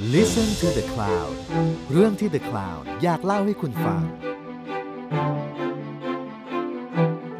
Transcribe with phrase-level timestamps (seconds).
[0.00, 1.34] Listen to the Cloud
[1.92, 4.02] เรื่องที่ The Cloud อยากเล่าให้คุณฟัง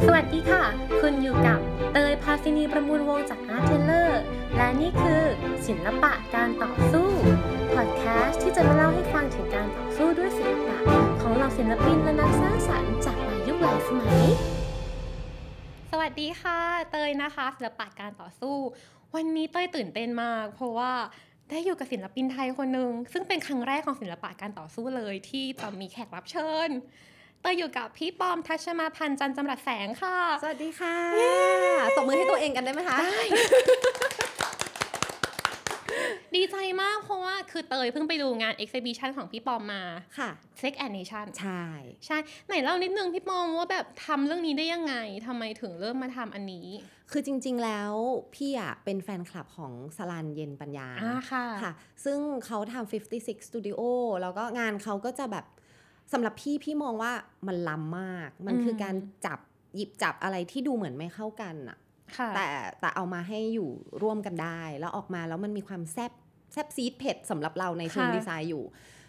[0.07, 0.65] สวัสดีค่ะ
[1.01, 1.61] คุณอยู่กับ
[1.93, 4.23] เตยพาซินีประมูลวงจากอาร์เทเลอร์
[4.57, 5.23] และนี่คือ
[5.67, 7.09] ศิลปะการต่อสู้
[7.75, 10.79] พอดแคสต์ที่จะมาเล่าให้ฟังถึงการต่อสู้ด้วยศิลปะ
[11.23, 14.23] ของเหล่าศิลปินและนักสร้างสรรค์จากหลายยุคหลายสมัย
[15.91, 18.57] สวัสดีค่ะ เตยนะคะศิลปะการต่อสู้
[19.15, 20.93] วันนี้เตยตื่นเต้นมาก เพราะว่า
[21.51, 26.69] ได้อยู่กับศิลปินไทยคนหนึ่งซึ่งเป็นครั้งแรกของศิลปะการต่อสู้เลยที่จะมีแขกรับเชิญ
[27.43, 30.97] เตยอยู่กับพี่ปอมทัชมาพันธ์จันทร์จำรัดแสงค่ะ สวัสดีค่ะ
[31.97, 33.21] ตบมือให้ตัวเองกันได้ไหมคะ ได้
[36.35, 39.83] ดีใจมากเพราะว่าคือเตยเพิ่งไปดูงาน exhibition ของพี่ปอมมา
[40.19, 40.31] ค่ะ
[40.61, 41.65] Sex and Nation ใช่
[42.07, 42.17] ใช่
[42.47, 44.95] ไหนเล่านิดนึงพี่ปอมว่าแบบทำเรื่องนี้ได้ยังไง
[45.27, 46.69] ทำไมถึงเริ่มมาทำอันนี้
[47.11, 47.93] คือจริง ๆแล้ว
[48.35, 51.73] พี่อะเป็นแฟนคลับของสลันเย็นปัญญาอ่าค่ะค่ะ
[52.05, 53.81] ซึ่งเขาทำ56 Studio
[54.23, 55.45] แล้วก็งานเขาก็จะแบบ
[56.13, 57.13] สำหรับพี่พี่มองว่า
[57.47, 58.95] มันล้ำมาก มันคือการ
[59.27, 59.39] จับ
[59.77, 61.87] หยิบจับอะไรที่ดูเหมือนไม่เข้ากันอะค่ะ
[62.37, 62.47] แต่
[62.81, 63.71] แต่เอามาให้อยู่
[64.03, 66.13] ร่วมกันได้ แล้วออกมาแล้วมันมีความแซบ
[66.53, 68.65] แซบซีดเผ็ดสำหรับเราในเชิงค่ะดีไซน์อยู่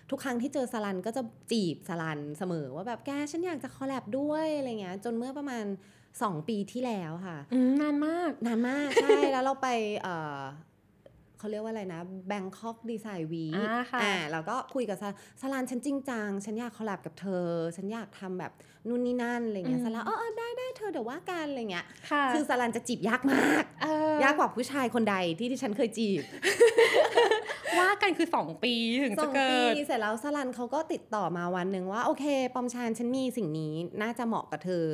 [0.09, 5.65] ทุกครั้งที่เจอสลันก็จะจีบสลันเสมอว่าแบบแกฉันอยากจะ collab ด้วยอะไรเงี้ยจนเมื่อประมาณ
[6.07, 9.67] 2ปีที่แล้วค่ะอืมนานมากนานมาก ใช่ แล้วเราไป
[11.39, 12.01] เอ่อเขาเรียกว่าอะไรนะ
[12.31, 18.51] Bangkok Design Week อ่าค่ะอ่าแล้วก็คุยกับสลันสลันฉันจริงจัง ฉันอยาก collab กับเธอ ฉันอยากทำแบบ
[18.87, 23.87] นู่นนี่นั่นอะไรเงี้ยสลันเออเออได้ได้เธอเดี๋ยวว่ากันอะไรเงี้ยค่ะคือสลันจะจีบยากมากเอ
[24.21, 26.21] อยากกว่าผู้ชายคนใดที่ที่ฉันเคยจีบ
[27.79, 34.85] ว่ากันคือ 2 ปีถึงจะเกิด สองปี เสร็จแล้วสลันเขาก็ติดต่อมาวันหนึ่งว่า โอเค ปอมชานฉันมีสิ่งนี้น่าจะเหมาะกับเธอ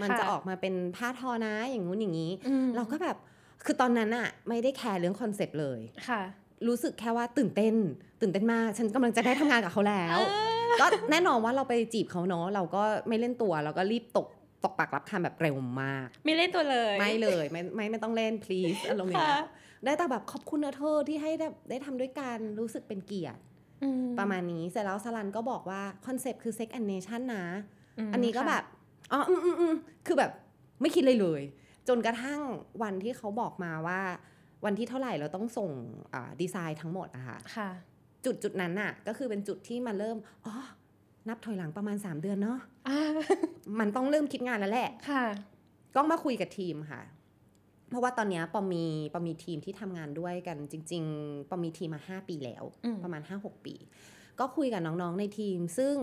[0.00, 3.16] มันค่ะจะออกมาเป็นผ้าทอนะอย่างงู้นอย่างนี้อืมเราก็แบบ
[3.64, 6.22] คือตอนนั้นอะไม่ได้แคร์เรื่อง concept เลยค่ะ
[6.68, 7.74] รู้สึกแค่ว่าตื่นเต้น
[8.20, 10.18] ตื่นเต้นมาก ฉันกำลังจะได้ทำงานกับเขาแล้ว
[10.80, 14.26] ก็แน่นอนว่าเราไปจีบเขาเนาะเราก็ไม่เล่นตัวเราก็รีบตก
[14.64, 19.46] ตกปากรับคำแบบเร็วมาก ไม่เล่นตัวเลย ไม่เลยไม่ไม่ไม่ต้องเล่น please อารมณ์อย่างเงี้ยค่ะ
[19.84, 23.40] ได้แต่แบบขอบคุณนะเธอที่ให้ได้ได้ทำด้วยกันรู้สึกเป็นเกียรติ
[23.82, 27.44] อืมประมาณนี้เสร็จแล้วสลันก็บอกว่า concept คือ sex and nation นะ
[28.08, 28.64] มอันนี้ก็ค่ะแบบ
[29.12, 29.74] อ๋ออืมอืมอืม
[30.06, 30.30] คือแบบ
[30.80, 31.42] ไม่คิดเลยเลย
[31.88, 32.40] จนกระทั่ง
[32.82, 34.00] วันที่เขาบอกมาว่า
[34.64, 35.70] วันที่เท่าไหร่เราต้องส่ง
[36.14, 37.70] อ่าดีไซน์ทั้งหมดอะค่ะค่ะ
[38.24, 40.16] จุดจุดนั้นน่ะ ก็คือเป็นจุดที่มาเริ่ม
[40.46, 40.54] อ๋อ
[41.28, 42.98] นับถอยหลังประมาณ 3 เดือนเนาะอ่า
[43.78, 45.24] มันต้องเริ่มคิดงานแล้วแหละค่ะ
[45.94, 47.02] ก็มาคุยกับทีมค่ะ
[47.90, 53.74] เพราะว่าตอนเนี้ยปอมมีปอมมีทีมที่ทำงานด้วยกันจริง ๆปอมมีทีมมา 5 ปีแล้วอืมประมาณ 5-6 ปี
[54.40, 55.94] ก็คุยกับน้องๆในทีม ซึ่ง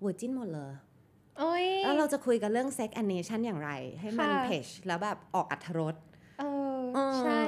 [0.00, 0.85] เวอร์จินหมดเลยโอ้ย
[1.84, 3.70] แล้วเราจะคุยกันเรื่อง sex and nation อย่างไร
[4.00, 5.94] ให้มันค่ะเพจแล้วแบบออกอัธรส
[6.38, 6.44] เอ
[6.78, 7.38] อเออใช่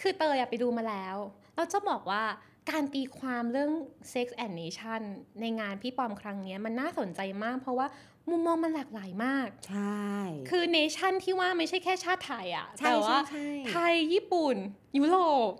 [0.00, 1.16] คือเตยอะไปดูมาแล้ว
[1.56, 2.22] เราจะบอกว่า
[2.70, 3.70] การตีความเรื่อง
[4.12, 5.00] sex and nation
[5.40, 7.86] ในงานพี่ปอมครั้งเนี้ยมันน่าสนใจมาก เพราะว่า
[8.30, 10.08] มุมมองมันหลากหลายมาก ใช่
[10.50, 14.56] คือ nation ที่ว่าไม่ใช่แค่ชาติไทยอะใช่แต่ว่าใช่ไทยญี่ปุ่น
[14.98, 15.18] ยุโร
[15.50, 15.52] ป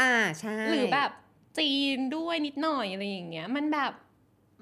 [0.00, 1.10] อ่าใช่หรือแบบ
[1.58, 3.92] จีนด้วยนิดหน่อยอะไรอย่างเงี้ย มันแบบ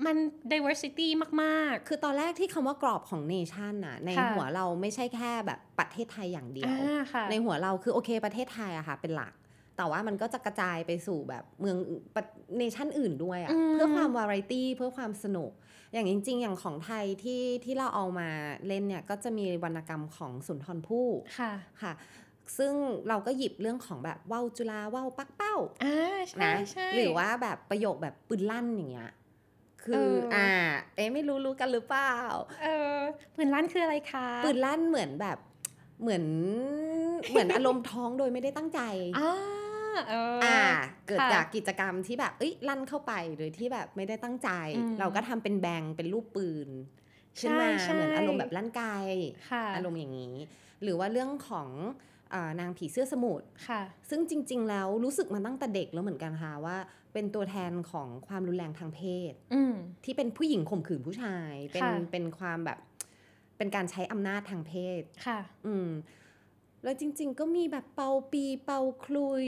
[0.06, 0.16] มัน
[0.52, 1.08] diversity
[1.42, 9.32] มากคือตอนแรกที่คำว่ากรอบของ nation น่ะ ในค่ะหัวเราไม่ใช่แค่แบบประเทศไทยอย่างๆเดียวอ่าค่ะในหัวเราคือโอเคประเทศไทยอะค่ะเป็นหลัก
[9.76, 11.76] แต่ว่ามันก็จะกระจายไปสู่แบบเมือง
[12.58, 15.50] เนชั่นอื่นด้วยอะอืมเพื่อความวาไรตี้เพื่อความสนุก
[15.92, 18.28] อย่างจริง ๆ อย่างของไทยที่ที่เราเอามา
[18.66, 21.92] เล่นเนี่ยก็จะมีวรรณกรรมของสุนทรภู่ค่ะค่ะ
[22.58, 22.74] ซึ่ง
[23.08, 29.10] เราก็หยิบเรื่องของแบบว่าวจุฬาว่าวปักเป้าอ่าใช่นะใช่หรือว่าแบบประโยคแบบปืนลั่นอย่างเงี้ย
[29.84, 30.48] คือเอออ่อ่า
[30.96, 32.14] เอ๊ะไม่รู้รู้กันหรือเปล่า
[32.62, 32.96] เออ
[33.36, 35.38] ปืนลั่นคืออะไรคะปืนลั่นเหมือนแบบ
[36.02, 36.24] เหมือน
[37.30, 38.80] เหมือนอารมณ์ท้องโดยไม่ได้ตั้งใจ
[39.18, 39.32] อ่า
[40.08, 40.58] เออออ่า
[41.06, 46.68] เกิดค่ะจากกิจกรรมที่แบบเอ้ยลั่นเข้าไปโดยที่แบบไม่ได้ตั้งใจอืมเราก็ทำเป็นแบงเป็นรูปปืน
[47.40, 48.82] ขึ้นมาใช่ใช่เหมือนอารมณ์แบบลั่นไก
[49.50, 50.34] ค่ะอารมณ์อย่างนี้
[50.82, 52.09] หรือว่าเรื่องของอา
[52.60, 56.76] นางผีเสื้อสมุทรค่ะซึ่งจริง ๆ แล้วรู้สึกมาตั้งแต่เด็กแล้วเหมือนกันค่ะว่า
[57.12, 59.00] เป็นตัวแทนของความรุนแรงทางเพ
[59.30, 59.74] ศอืม
[60.04, 62.78] ที่เป็นผู้หญิงข่มขืนผู้ชาย เป็นค่ะเป็นความแบบ
[63.56, 65.88] เป็นการใช้อำนาจทางเพศค่ะ อืม
[66.82, 69.46] แล้วจริง ๆ ก็มีแบบเป่าปีเป่าคลุย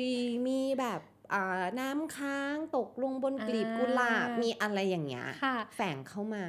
[0.48, 1.00] มีแบบ
[1.32, 6.44] อ่าน้ำค้างตกลงบนกลีบอ่ากุหลาบมีอะไรอย่างเงี้ยค่ะแฝงเข้ามา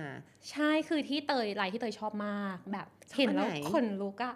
[0.52, 4.36] ใช่คือที่เตยลายที่เตยชอบมากแบบชอบเห็นแล้วอันไหนขนลุกอะ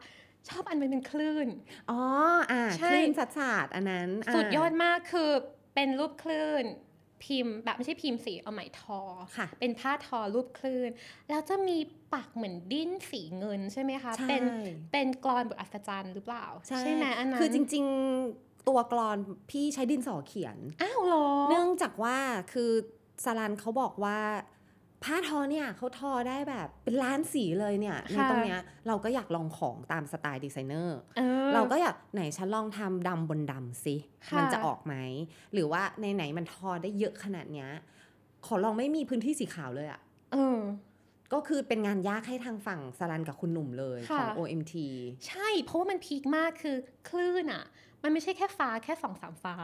[0.49, 1.47] ชอบอันมันเป็นคลื่น
[1.91, 2.01] อ๋อ
[2.51, 5.31] อ่าใช่คลื่นสัดสาดอันนั้นสุดยอดามากคือ
[5.75, 6.65] เป็นรูปคลื่น
[7.23, 8.99] พิมพ์แบบไม่ใช่พิมพ์สีเอาไหมทอ
[9.38, 10.89] ค่ะ เป็นผ้าทอรูปคลื่น
[11.29, 11.77] แล้วจะมี
[12.13, 14.44] ปักเหมือนดิ้นสีเงินใช่ไหมคะใช่เป็น
[14.91, 17.85] เป็นกลอนบทอัศจรรย์หรือเปล่า ใช่ไหมอันนั้นคือจริง
[18.25, 19.17] ๆตัวกลอน
[19.49, 22.17] พี่ใช้ดินสอเขียน อ้าวเหรอ เนื่องจากว่า
[22.53, 22.71] คือ
[23.25, 24.19] สลันเขาบอกว่า
[25.03, 33.95] ผ้าทอเนี่ยเขาทอได้แบบเป็นล้านสีเลยเนี่ยในตรงเนี้ยเราก็อยากลองของตามสไตล์ดีไซเนอร์ออเราก็อยากไหนฉันลองทำดำบนดำสิ
[34.27, 34.95] ค่ะมันจะออกไหม
[35.53, 37.69] หรือว่าในไหนๆมันทอได้เยอะขนาดเนี้ย
[38.45, 39.99] ขอลองไม่มีพื้นที่สีขาวเลยอะ่ะ
[40.33, 40.59] เออ
[41.33, 44.73] ก็คือเป็นงานยากให้ทางฝั่งสลันกับคุณหนุ่มเลยของค่ะ OMT
[45.27, 46.75] ใช่เพราะว่ามัน peak มากคือ
[47.09, 47.63] คลื่นอะ
[48.03, 49.55] มันไม่ใช่แค่ฟ้าแค่สองสามฟ้า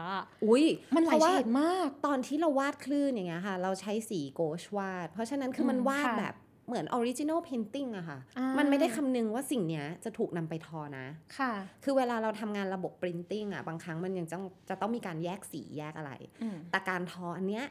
[0.44, 0.64] อุ้ย
[0.94, 6.34] มันหลายพระว่เฉดมาก ตอนที่เราวาดคลื่นอย่างเงี้ยค่ะ เราใช้สี gouache วาด เพราะฉะนั้นคือมันอืมวาดค่ะแบบ
[6.68, 11.06] เหมือน original painting อะค่ะอ่ามัมันไม่ได้คำนึงว่าสิ่งเนี้ยจะถูกนำไปทอนะ
[11.38, 11.52] ค่ะ
[11.84, 17.64] คือเวลาเราทำงานระบบ printing อะบางครั้งมันยังต้องจะต้องมีการแยกสีแยกอะไรอืมแต่การทออันเนี้ย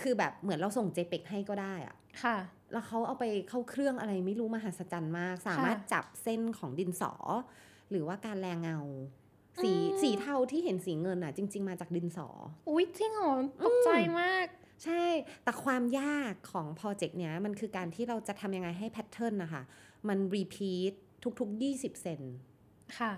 [0.00, 2.36] คือแบบเหมือนเราส่ง JPEG ให้ก็ได้อะค่ะ
[2.72, 7.12] แล้วเขาเอาไปเข้าเครื่องอะไรไม่รู้มหัศจรรย์มาก สามารถจับเส้นของดินสอ
[7.90, 8.78] หรือว่าการแรงเงา
[9.62, 12.28] สีอืมสีเทาที่เห็นสีเงินอะจริง ๆ มาจากดินสอ
[12.68, 13.34] อุ๊ยจริงเหรอ
[13.64, 13.90] ตกใจ
[14.20, 14.46] มาก
[14.84, 15.04] ใช่
[15.44, 19.62] แต่ความยากของ project เนี้ย มันคือการที่เราจะทำยังไงให้ pattern นะคะ
[20.08, 20.92] มัน repeat
[21.40, 22.20] ทุก ๆ 20 เซน
[22.98, 23.12] ค่ะ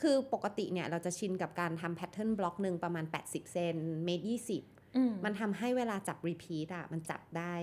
[0.00, 4.62] คือปกติเนี่ยเราจะชินกับการทำ pattern block หนึ่งประมาณ 80 เซนเมตรยี่สิบ
[4.96, 7.54] อืมมันทำให้เวลาจับ repeat อะมันจับได้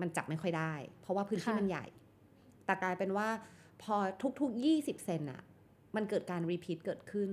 [0.00, 1.86] มันจับไม่ค่อยได้ เพราะว่าพื้นที่ค่ะมันใหญ่
[2.66, 3.28] แต่กลายเป็นว่า
[3.82, 3.96] พอ
[4.40, 5.42] ทุกๆ 20 เซนอะ
[5.96, 7.30] มันเกิดการ repeat เกิดขึ้น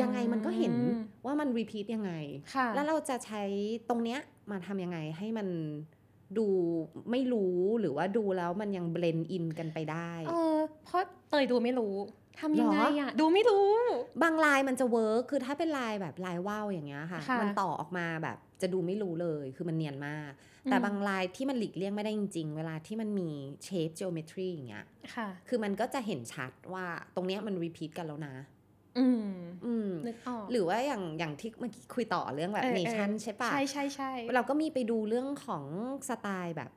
[0.00, 0.74] ยังไงมันก็เห็น
[1.26, 2.12] ว่ามัน repeat ยังไง
[2.54, 3.42] ค่ะแล้วเราจะใช้
[3.88, 4.20] ตรงเนี้ย
[4.50, 5.48] มาทำยังไงให้มัน
[6.38, 6.46] ดู
[7.10, 11.94] ไม่รู้หรือว่าดูแล้วมันยัง blend in กันไปได้ เออ เพราะเตยดูไม่รู้
[12.40, 13.68] ทำยังไงเหรออะดูไม่รู้
[14.22, 20.30] บางลายมันจะ work คือถ้าเป็นลายแบบลายว่าวอย่างเงี้ยค่ะค่ะ มันต่อออกมาแบบจะดูไม่รู้เลยคือมันเนียนมาก
[20.70, 23.28] แต่บางลายที่มันหลีกเลี่ยงไม่ได้จริง ๆ เวลาที่มันมี
[23.64, 28.34] เชฟ geometry อย่างเงี้ยค่ะ คือมันก็จะเห็นชัดว่าตรงเนี้ยมัน repeat กันแล้วนะ
[28.98, 29.26] อืม
[29.64, 35.64] อืมนึกออกหรือว่าอย่างอย่างที่เมื่อกี้คุยต่อเรื่องแบบเออเนเออชั่นใช่ปะใช่ใช่ใช่เราก็มีไปดูเรื่องของ
[36.08, 36.70] สไตล์แบบ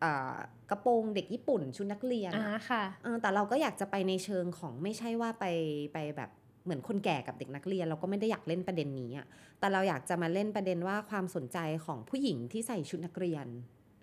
[0.00, 0.36] เอ่อ
[0.70, 5.44] กระโปรงเด็กญี่ปุ่นชุดนักเรียนอ่าอะค่ะเออแต่เราก็อยากจะไปในเชิงของไม่ใช่ว่าไป
[5.94, 6.30] ไปแบบ
[6.64, 9.26] เหมือนคนแก่กับเด็กนักเรียน เราก็ไม่ได้อยากเล่นประเด็นนี้อะ
[9.60, 13.46] แต่เราอยากจะมาเล่นประเด็นว่าความสนใจของผู้หญิงที่ใส่ชุดนักเรียน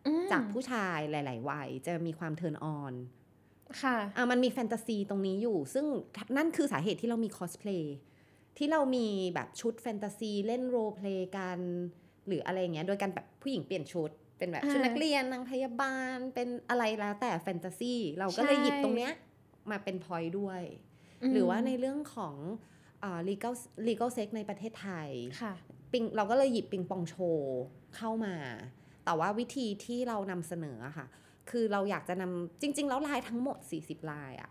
[0.07, 2.93] อืมจากผู้ชายหลาย ๆ วัยจะมีความ turn on
[3.81, 5.85] ค่ะอะมันมีแฟนตาซีตรงนี้อยู่ ซึ่ง
[6.37, 7.95] นั่นคือสาเหตุที่เรามีคอสเพลย์
[8.57, 11.59] ที่เรามีแบบชุดแฟนตาซีเล่น role play กัน
[12.27, 19.13] หรืออะไรอย่างเงี้ยโดยการแบบผู้หญิงเปลี่ยนชุด เป็นแบบอ่าชุดนักเรียนนางพยาบาลเป็นอะไรแล้วแต่แฟนตาซีเราก็เลยใช่หยิบตรงเนี้ย
[19.71, 20.61] มาเป็นพอยด้วย
[21.29, 22.35] มหรือว่าในเรื่องของ
[23.03, 23.53] อ่า legal
[23.87, 25.09] legal sex ในประเทศไทย
[25.41, 25.53] ค่ะ
[25.91, 27.59] ปิงเราก็เลยหยิบปิงปองโชว์
[27.95, 28.35] เข้ามา
[29.05, 31.07] แต่ว่าวิธีที่เรานำเสนออะค่ะ
[31.49, 34.49] คือเราอยากจะนำจริง ๆ แล้วลายทั้งหมด 40 ลายอะ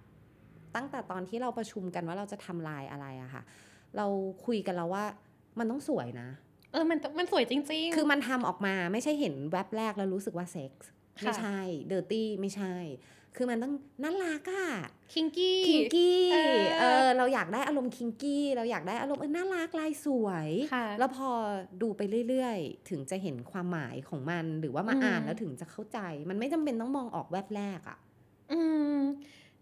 [0.77, 3.43] ตั้งแต่ตอนที่เราประชุมกันว่าเราจะทำลายอะไรอะค่ะ
[3.97, 4.06] เรา
[4.47, 5.05] คุยกันแล้วว่า
[5.59, 6.29] มันต้องสวยนะ
[6.73, 12.75] เออมันมันสวยจริง ๆ คือมันทำออกมาไม่ใช่เห็นแว็บแรกแล้วรู้สึกว่าเซ็กส์ค่ะ ไม่ใช่ dirty ไม่ใช่
[13.37, 13.73] คือมันต้อง
[14.03, 14.69] น่ารักอะ
[15.12, 21.31] kinky kinky เออเออเราอยากได้อารมณ์ kinky เราอยากได้อารมณ์เออน่ารักลายสวยค่ะแล้วพอ
[21.82, 25.99] ดูไปเรื่อยๆ ถึงจะเห็นความหมายของมันหรือว่ามาอืมอ่านแล้วถึงจะเข้าใจ
[26.31, 27.99] มันไม่จำเป็นต้องมองออกแวบแรกอะ
[28.53, 28.61] อื
[28.97, 28.99] ม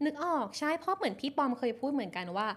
[0.05, 2.49] นึกออกใช่เพราะเหมือนพี่ปอมเคยพูดเหมือนกันว่า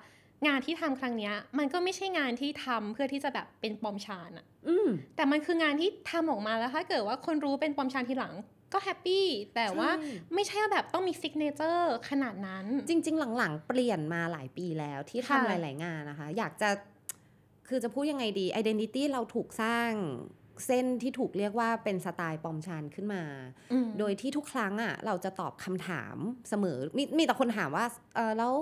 [0.48, 8.34] งานที่ทำครั้งเนี้ย มันก็ไม่ใช่งานที่ทำเพื่อที่จะแบบเป็นปอมชานอะอืมแต่มันคืองานที่ทำออกมาแล้วถ้าเกิดว่าคนรู้เป็นปอมชานทีหลัง
[8.74, 9.25] ก็ happy
[9.56, 16.70] แต่ว่าใช่ไม่ใช่ว่าแบบต้องมี signature ขนาดนั้น จริง ๆ หลังๆ เปลี่ยนมาหลายปีแล้วที่ค่ะทำหลาย ๆ งานนะคะ อยากจะ
[17.68, 19.92] คือจะพูดยังไงดี identity เราถูกสร้าง
[20.65, 23.24] เส้นที่ถูกเรียกว่าเป็นสไตล์ปอมชานขึ้นมา
[23.72, 26.15] อืมโดยที่ทุกครั้งอะเราจะตอบคำถาม
[26.50, 28.53] เสมอ มีมีแต่คนถามว่าเออแล้ว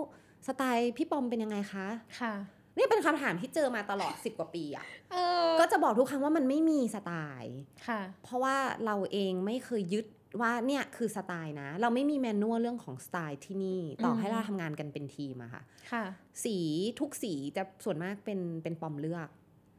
[0.47, 1.87] สไตล์พี่ปอมเป็นยังไงคะ
[2.19, 2.33] ค่ะ
[2.77, 7.11] นี่เป็นคำถามที่เจอมาตลอด10กว่าปีอะเออก็จะบอกทุกครั้งว่ามันไม่มีสไต
[7.41, 10.05] ล์ค่ะ เพราะว่าเราเองไม่เคยยึด
[10.41, 15.61] ว่าเนี่ยคือสไตล์นะ เราไม่มีแมนนวลเรื่องของสไตล์ที่นี่ ต่อให้อืมเราทำงานกันเป็นทีมอะค่ะ
[15.91, 16.03] ค่ะ
[16.43, 16.57] สี
[16.99, 19.27] ทุกสีจะส่วนมากเป็นเป็นปอมเลือก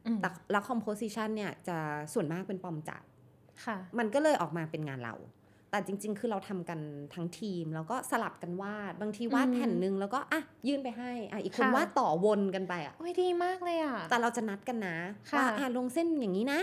[0.07, 1.77] อืมแต่แล้วคอมโพสิชันเนี่ยจะ
[2.13, 3.03] ส่วนมากเป็นปอมจัด
[3.65, 5.15] ค่ะ มันก็เลยออกมาเป็นงานเรา
[5.73, 6.79] แต่จริง ๆ คือเราทำกัน
[7.13, 14.97] ทั้งทีม แล้วก็สลับกันวาด บางทีวาดอืมแผ่นหนึ่งแล้วก็อะยื่นไปให้อะอีกคนค่ะวาดต่อวนกันไปอะโอ้ยดีมากเลยอะ แต่เราจะนัดกันนะ
[15.31, 16.61] ค่ะว่าอะลงเส้นอย่างนี้นะ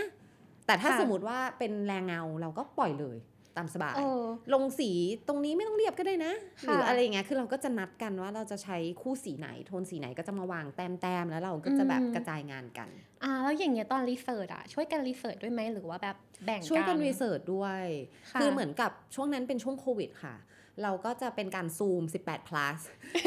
[0.65, 3.17] แต่ถ้าค่ะสมมติว่าเป็นแรงเงาเราก็ปล่อยเลย
[3.57, 4.89] ตามสบายเออลงสี
[5.27, 12.89] ตรงนี้ไม่ต้องเรียบก็ได้นะหค่ะรืออะไรอย่างเงี้ยคือเราก็จะนัดกันว่าเราจะใช้คู่สีไหนโทนสีไหนก็จะมาวางแต้มๆแล้วเราก็จะแบบอืมกระจายงานกัน
[13.23, 16.15] อ่าแล้วอย่างเงี้ยตอน research อะช่วยกัน research ด้วยไหมหรือว่าแบบ
[16.45, 17.85] แบ่งช่วยกันรีเสิร์ชด้วย
[18.31, 20.35] ค่ะคือเหมือนกับช่วงนั้นเป็นช่วงโควิดค่ะ
[20.83, 22.79] เราก็จะเป็นการซูม 18 plus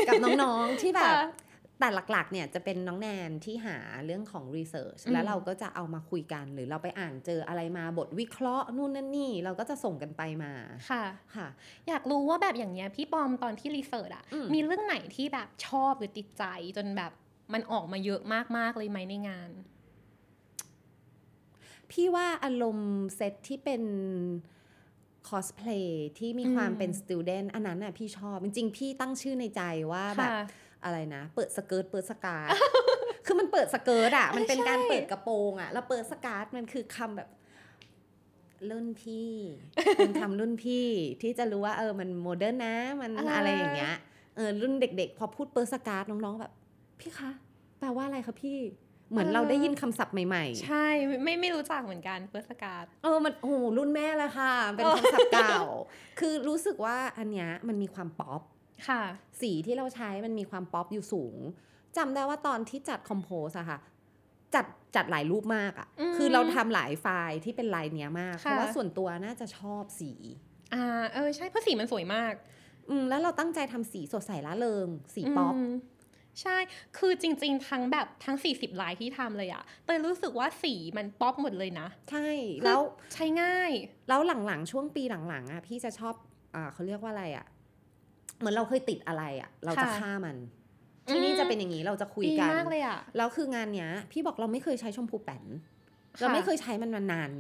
[0.09, 1.25] กับน้องๆที่แบบค่ะ
[1.81, 10.53] แต่หลักๆเนี่ยจะเป็นน้องแนนที่หาเรื่องของ research อืมแล้วเราก็จะเอามาคุยกัน หรือเราไปอ่านเจออะไรมาบทวิเคราะห์นู่นนั่นนี่ เราก็จะส่งกันไปมา
[10.91, 11.05] ค่ะ
[11.37, 11.49] ค่ะ
[11.89, 16.45] อยากรู้ว่าแบบอย่างเงี้ยพี่ปอมตอนที่ research อะอืมมีเรื่องไหนที่แบบชอบหรือติดใจ
[16.77, 17.13] จนแบบ
[17.53, 18.21] มันออกมาเยอะ
[18.57, 19.51] มากๆเลยไหมในงาน
[21.91, 23.83] พี่ว่าอารมณ์เซตที่เป็น
[25.29, 29.63] คอสเพลย์ที่มีความอืมเป็น student อันนั้นน่ะพี่ชอบ จริงๆ พี่ตั้งชื่อในใจ
[29.93, 30.39] ว่าแบบค่ะ
[30.85, 32.51] อะไรนะ เปิด skirt เปิดสการ์ต
[33.27, 37.29] คือมันเปิด skirt อะ มันเป็นการใช่เปิดกระโปรงอะ แล้วเปิดสการ์ตมันคือคำแบบ
[38.71, 39.33] รุ่นพี่
[39.97, 40.89] เป็นคำรุ่นพี่
[41.23, 43.95] ที่จะรู้ว่าเออมัน modern นะมันอะไรอย่างเงี้ย
[44.37, 46.53] เออรุ่นเด็ก ๆ พอพูดเปิ๊ดสะก๊าดน้องๆแบบ
[47.01, 47.31] พี่คะ
[47.79, 48.59] แปลว่าอะไรคะพี่
[49.11, 55.61] เหมือนเราได้ยินคำศัพท์ใหม่ๆ ใช่ไม่ไม่ไม่รู้จักเหมือนกันเปิ๊ดสะก๊าดเออมันโอ้โหรุ่นแม่เลยค่ะ เป็นคำศัพท์เก่า
[56.21, 58.43] คือรู้สึกว่าอันเนี้ยมันมีความป๊อป
[58.89, 59.03] ค่ะ
[59.41, 61.39] สีที่เราใช้มันมีความป๊อปอยู่สูง
[61.97, 63.79] จำได้ว่าตอนที่จัด compose อะค่ะ
[64.55, 64.67] จัด
[64.97, 70.13] จัดหลายรูปมากอะอืมคือเราทำหลายไฟล์ที่เป็นลายเนี้ยมากค่ะเพราะว่าส่วนตัวน่าจะชอบสี
[70.75, 72.35] อ่า เออใช่เพราะสีมันสวยมาก
[72.89, 75.59] อืมแล้วเราตั้งใจทำสีสดใสละเริง สีป๊อปม
[76.43, 76.57] ใช่
[76.99, 82.29] คือจริง ๆ ทั้งแบบทั้ง 40 ลายที่ทำเลยอะเตยรู้สึกว่าสีมันป๊อปหมดเลยนะ ใช่
[82.65, 83.71] แล้วคือใช้ง่าย
[84.09, 86.15] แล้วหลังๆ ช่วงปีหลังๆอะพี่จะชอบ
[86.55, 87.47] อ่าเขาเรียกว่าอะไรอะ
[88.39, 90.37] เหมือนเราเคยติดอะไรอะเราจะค่ะฆ่ามัน
[91.09, 95.45] ที่นี่อืมจะเป็นอย่างนี้เราจะคุยดีกันมากเลยอะแล้วคืองานเนี้ย พี่บอกเราไม่เคยใช้ชมพูแป้น
[96.17, 97.31] ค่ะเราไม่เคยใช้มันมานาน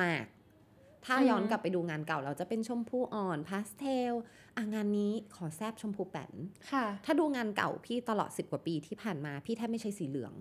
[0.00, 0.24] มาก
[0.64, 4.12] ๆ ถ้าอืมย้อนกลับไปดูงานเก่า เราจะเป็นชมพูอ่อนพาสเทล
[4.56, 6.32] อะงานนี้ขอแซบชมพูแป้น
[6.72, 10.34] ค่ะ ถ้าดูงานเก่าพี่ตลอด10กว่าปีที่ผ่านมา พี่แทบไม่ใช้สีเหลือง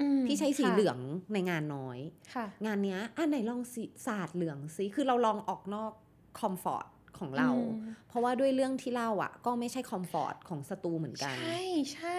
[0.00, 0.98] อืมพี่ใช้สีค่ะเหลือง
[1.32, 1.98] ในงานน้อย
[2.34, 5.92] ค่ะงานเนี้ยอะไหนลองสีศาสตร์เหลืองสิคือเราลองออกนอก
[6.38, 6.86] comfort
[7.20, 11.60] ของเราอืมเพราะว่าด้วยเรื่องที่เล่าอะ ก็ไม่ใช่ comfort ของสตูเหมือนกัน ใช่
[11.94, 12.18] ใช่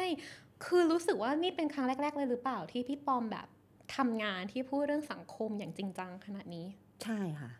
[0.65, 3.47] คือรู้สึกว่านี่เป็นครั้งแรก ๆ เลยหรือเปล่าที่พี่ปอมแบบ
[3.95, 6.65] ทำงานที่พูดเรื่องสังคมอย่างจริงจังขนาดนี้
[7.03, 7.51] ใช่ค่ะ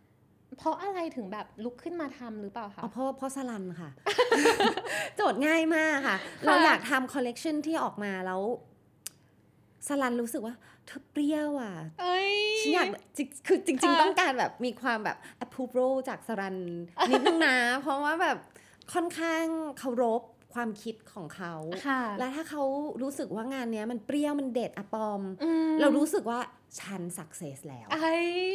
[0.57, 3.89] เพราะอะไรถึงแบบลุกขึ้นมาทำหรือเปล่าคะอ๋อเพราะเพราะสลันค่ะ
[5.15, 8.41] โจทย์ง่ายมากค่ะ เราอยากทำคอลเลกชันที่ออกมาแล้ว
[9.87, 10.55] สลันรู้สึกว่า
[10.89, 16.57] เธอเปรี้ยวอะเอ้ยฉันอยากจริงคือจริงค่ะๆต้องการแบบมีความแบบ approval จากสรัน
[17.11, 18.37] นิดนึงนะ เพราะว่าแบบ
[18.93, 19.43] ค่อนข้าง
[19.79, 20.21] เคารพ
[20.53, 21.53] ความคิดของเขา
[21.87, 22.63] ค่ะแล้วถ้าเขา
[23.03, 26.39] รู้สึกว่างานเนี้ยมันเปรี้ยวมันเด็ดอะปอมอืมเรารู้สึกว่า
[26.79, 28.13] ฉัน success แล้วไอ้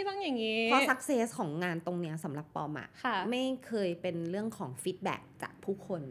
[0.08, 6.02] ต้องอย่างนี้ เพราะ success ของงานตรงเนี้ยสำหรับปอมอะค่ะไม่เคยเป็นเรื่องของ feedback จากผู้คน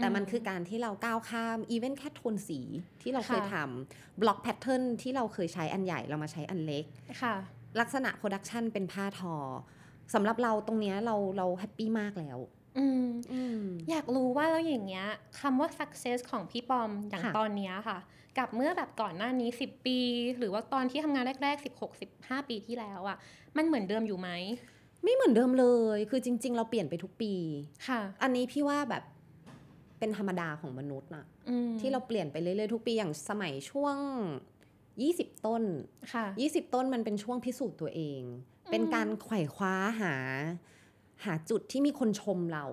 [0.00, 2.60] แต่มันคือการที่เราก้าวข้าม even แค่โทนสี
[3.02, 6.84] ที่เราเคยค่ะทำ block pattern ที่เราเคยใช้อันใหญ่เรามาใช้อันเล็ก
[7.22, 7.34] ค่ะ
[7.80, 9.34] ลักษณะ production เป็นผ้าทอ
[10.14, 12.38] สำหรับเราตรงเนี้ยเราเราแฮปปี้มากแล้ว
[12.78, 15.06] อืมอืมอยากรู้ว่าแล้วอย่างเงี้ย
[15.40, 17.98] คำว่า success ของพี่ปอมอย่างค่ะตอนเนี้ยค่ะ
[18.38, 19.98] กับเมื่อแบบก่อนหน้านี้ 10 ปี
[20.38, 23.16] หรือว่าตอนที่ทำงานแรก ๆ 16 15 ปีที่แล้วอะ
[23.56, 24.30] มันเหมือนเดิมอยู่ไหม
[25.04, 27.32] ไม่เหมือนเดิมเลย คือจริง ๆ เราเปลี่ยนไปทุกปี
[27.88, 29.02] ค่ะ อันนี้พี่ว่าแบบ
[29.98, 33.96] เป็นธรรมดาของมนุษย์น่ะอืมที่เราเปลี่ยนไปเรื่อยๆทุกปีอย่างสมัยช่วง
[34.68, 35.62] 20 ต้น
[36.12, 38.22] ค่ะ20 ต้นมันเป็นช่วงพิสูจน์ตัวเอง
[38.70, 40.14] เป็นการไขว่คว้าหา
[41.24, 42.66] หาจุดที่มีคนชมเรา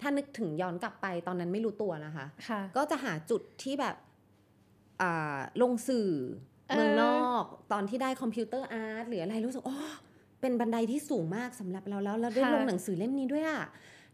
[0.00, 3.96] ถ้านึกถึงย้อนกลับไปตอนนั้นไม่รู้ตัวนะคะค่ะก็จะหาจุดที่แบบ
[5.02, 6.08] อ่าลงสื่อ
[6.68, 9.78] เออเมืองนอกตอนที่ได้ Computer Arts หรืออะไรรู้สึกอ๋อ
[10.40, 13.62] เป็นบันไดที่สูงมากสำหรับเราแล้วเราได้ลงหนังสือเล่มนี้ด้วยอะ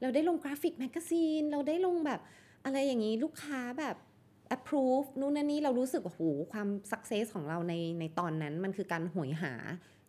[0.03, 2.21] เราได้ลง graphic magazine เราได้ลงแบบ
[2.65, 3.97] อะไรอย่างนี้ลูกค้าแบบ
[4.57, 9.53] approve นู่นนั่นนี่เรารู้สึกว่าโหความ success ของเราในในตอนนั้นมันคือการหวยหา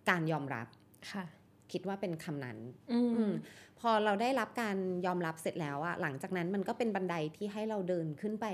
[0.10, 0.68] การยอมรับ
[1.12, 1.26] ค่ะ
[1.72, 2.58] คิดว่าเป็นคำนั้น
[2.92, 3.34] อือืมม
[3.80, 8.46] พอเราได้รับการยอมรับเสร็จแล้วอะหลังจากนั้นมันก็เป็นบันไดที่ให้เราเดินขึ้นไป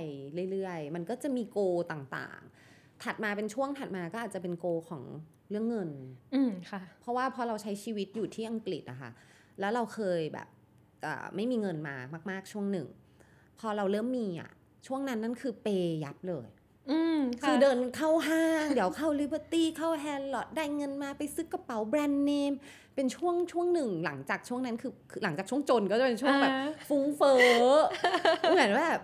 [0.51, 1.59] เรื่อยๆ มันก็จะมีโก
[1.91, 5.03] ต่างๆ ถัดมาเป็นช่วงถัดมาก็อาจจะเป็นโกของ
[5.49, 5.91] เรื่องเงิน
[6.35, 9.11] อืมค่ะ เพราะว่าพอเราใช้ชีวิตอยู่ที่อังกฤษอะค่ะ
[9.59, 10.58] แล้วเราเคยแบบเอ่อ
[11.35, 11.95] ไม่มีเงินมา
[12.29, 12.87] มาก ๆ ช่วงหนึ่ง
[13.59, 14.51] พอเราเริ่มมีอะ
[14.87, 16.47] ช่วงนั้นนั่นคือ pay ยับเลย
[16.91, 22.53] อืมคือเดินเข้าห้าง เดี๋ยวเข้า Liberty เข้าแฮนด์ลอดได้เงินมาไปซื้อกระเป๋า brand name
[22.95, 27.75] เป็นช่วงช่วงหนึ่งหลังจากช่วงนั้นคือคือหลังจากช่วงจนก็จะเป็นช่วงแบบอ่าฟุ้งเฟ้อ
[28.49, 29.03] เหมือนว่าแบบ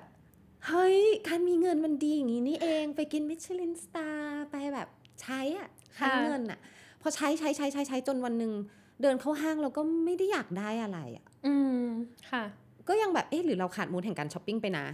[0.68, 0.98] เฮ้ย
[1.28, 4.88] การมีเงินมันดีอย่างนี้นี่เองไปกิน Michelin star ไปแบบ
[5.22, 6.60] ใช้อะใช้ค่ะเงินอะ
[7.02, 8.54] พอใช้ใช้ใช้ใช้ใช้จนวันหนึ่ง
[9.02, 11.86] เดินเข้าห้างเราก็ไม่ได้อยากได้อะไรอะ อืม
[12.32, 12.44] ค่ะ
[12.88, 14.86] ก็ยังแบบเอ๊ะหรือเราขาดมูดแห่งการช้อปปิ้งไปนะ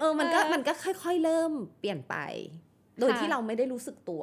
[0.00, 2.16] เออมันก็เออมันก็ค่อย ๆ เริ่มเปลี่ยนไป
[3.00, 4.22] โดยค่ะที่เราไม่ได้รู้สึกตัว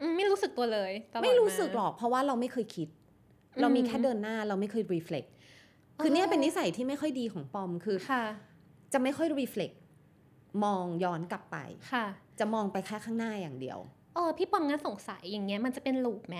[0.00, 2.88] อืมไม่รู้สึกตัวเลยตลอดไม่รู้สึกาหรอกเพราะว่าเราไม่เคยคิด
[3.54, 5.28] อืมเรามีแค่เดินหน้าเราไม่เคย reflect
[6.02, 8.24] คือเนี่ยเป็นนิสัยที่ไม่ค่อยดีของปอมคือค่ะ
[8.92, 9.76] จะไม่ค่อย reflect
[10.64, 11.56] มองย้อนกลับไป
[11.92, 12.06] ค่ะ
[12.38, 13.78] จะมองไปแค่ข้างหน้าอย่างเดียว
[14.14, 16.38] เออพี่ปอมงั้นสงสัยอย่างเงี้ยมันจะเป็นลูปไหม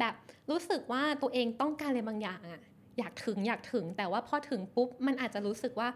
[0.00, 0.14] แบบ
[0.50, 2.60] รู้สึกว่าตัวเองต้องการอะไรบางอย่างอะ
[2.98, 5.88] อยากถึงอยากถึง แต่ว่าพอถึงปุ๊บมันอาจจะรู้สึกว่า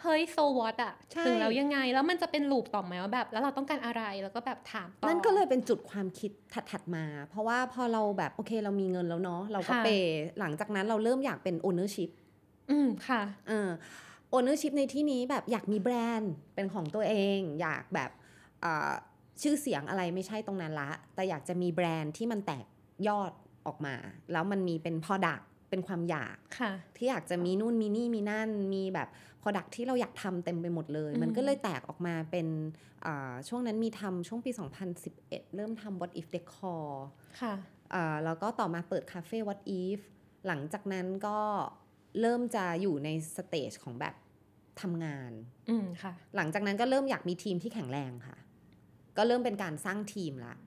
[0.00, 6.30] เฮ้ยโซวอตอะใช่ถึงแล้วยังไง แล้วมันจะเป็นลูปต่อไหมว่าแบบ แล้วเราต้องการอะไรแล้วก็แบบถามต่อนั่นก็เลยเป็นจุดความคิด
[6.70, 12.10] ถัดๆมา เพราะว่าพอเราแบบโอเคเรามีเงินแล้วเนาะเราก็ค่ะเปย์หลังจากนั้นเราเริ่มอยากเป็น ownership
[12.70, 13.68] อืมค่ะเออ
[14.36, 18.10] ownership ในที่นี้แบบอยากมีแบรนด์เป็นของตัวเอง อยากแบบ
[18.64, 18.92] อ่า
[19.42, 22.66] ชื่อเสียงอะไรไม่ใช่ตรงนั้นละ แต่อยากจะมีแบรนด์ที่มันแตก
[23.08, 23.32] ยอด
[23.66, 23.94] ออกมา
[24.32, 29.08] แล้วมันมีเป็น product เป็นความอยากค่ะที่อยากจะมีนู่นมีนี่มีนั่นมีแบบ
[29.42, 32.46] product ที่เราอยากทำเต็มไปหมดเลยอืมมันก็เลยแตกออกมาเป็น
[33.06, 34.50] อ่าช่วงนั้นมีทำช่วงปี
[35.02, 36.86] 2011 เริ่มทำ what if decor
[37.40, 37.54] ค่ะ
[37.94, 40.00] อ่าแล้วก็ต่อมาเปิดคาเฟ่ what if
[40.46, 41.38] หลังจากนั้นก็
[42.20, 44.14] เริ่มจะอยู่ในสเตจของแบบ
[44.80, 45.32] ทำงาน
[45.70, 48.36] อืมค่ะ หลังจากนั้นก็เริ่มอยากมีทีมที่แข็งแรงค่ะ
[49.16, 50.58] ก็เริ่มเป็นการสร้างทีมละม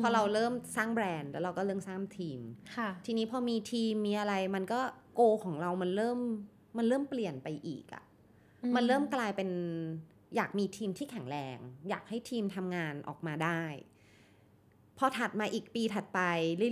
[0.00, 2.40] พอเราเริ่มสร้างแบรนด์แล้วเราก็เริ่มสร้างทีม
[2.76, 4.80] ค่ะทีนี้พอมีทีมมีอะไรมันก็
[5.14, 6.18] โกของเรามันเริ่ม
[6.76, 8.04] มันเริ่มเปลี่ยนไปอีกอะ่ะ
[8.76, 9.50] มันเริ่มกลายเป็น
[10.36, 11.58] อยากมีทีมที่แข็งแรง
[11.88, 13.62] อยากให้ทีมทำงานออกมาได้
[14.98, 16.20] พอถัดมาอีกปีถัดไป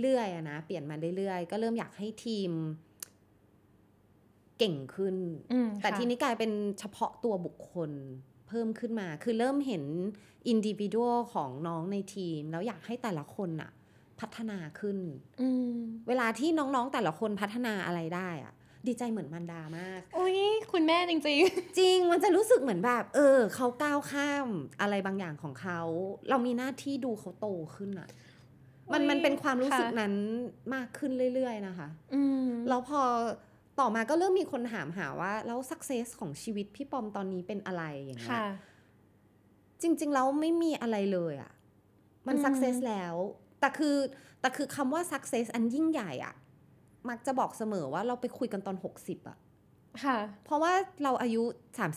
[0.03, 2.51] เรื่อยๆอะนะเปลี่ยนมาเรื่อยๆ ก็เริ่มอยากให้ทีม
[4.57, 5.15] เก่งขึ้น
[5.51, 7.91] อืมแต่ค่ะทีนี้กลายเป็นเฉพาะตัวบุคคล
[8.47, 9.83] เพิ่มขึ้นมา คือเริ่มเห็น
[10.47, 13.71] อินดิวิ a l ของน้องในทีม แล้วอยากให้แต่ละคนน่ะ
[14.19, 14.97] พัฒนาขึ้น
[15.41, 15.75] อืม
[16.07, 18.53] เวลาที่น้องๆแต่ละคนพัฒนาอะไรได้อะ
[18.87, 20.39] ดีใจเหมือนมันดามาก อุ้ย
[20.71, 24.47] คุณแม่จริงจริงมันจะรู้สึกเหมือนแบบ เออ เขาก้าวข้าม
[24.81, 25.79] อะไรบางอย่างของเขา
[26.29, 28.09] เรามีหน้าที่ดูเขาโตขึ้นอะ
[28.93, 30.13] มันอุ๊ยมันเป็นความรู้สึกค่ะนั้น
[30.73, 33.01] มากขึ้นเรื่อย ๆ นะคะๆอืมแล้วพอ
[33.79, 38.45] ต่อมาก็เริ่มมีคนถามหาว่า แล้วสักเซสของชีวิตพี่ปอมตอนนี้เป็นอะไรอย่างเงี้ยค่ะ
[39.81, 41.51] จริงๆแล้วไม่มีอะไรเลยอะ
[42.27, 43.15] มันอืมสักเซสแล้ว
[43.59, 43.95] แต่คือ
[44.41, 46.35] แต่คือคำว่าสักเซสอันยิ่งใหญ่อะ
[47.09, 49.37] มักจะบอกเสมอว่าเราไปคุยกันตอน60อะ
[50.03, 51.43] ค่ะเพราะว่าเราอายุ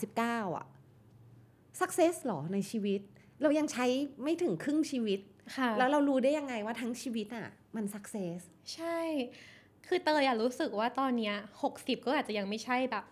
[0.01, 0.65] 39อะ
[1.81, 3.01] สักเซสหรอในชีวิต
[3.41, 3.85] เรายังใช้
[4.23, 5.19] ไม่ถึงครึ่งชีวิต
[5.57, 8.39] ค่ะแล้วเรารู้ได้ยังไงว่าทั้งชีวิตอะมันสักเซส
[8.73, 8.99] ใช่
[9.87, 13.03] คือเตยอะรู้สึกว่าตอนเนี้ยหกสิบก็อาจจะยังไม่ใช่แบบ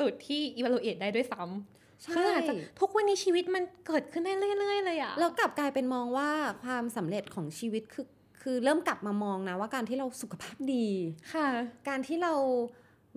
[0.00, 6.28] จุดที่ evaluate ได้ด้วยซ้ำคืออาจจะทุกวันนี้ชีวิตมันเกิดขึ้นได้เรื่อย ๆ เลยอะแล้วกลับกลายเป็นมองว่า
[6.64, 8.06] ความสำเร็จของชีวิตคือ
[8.42, 10.86] คือเริ่มกลับมามองนะว่าการที่เราสุขภาพดี
[11.34, 11.48] ค่ะ
[11.88, 12.34] การที่เรา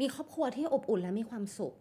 [0.01, 1.73] มีครอบครัวที่อบอุ่นและมีความสุข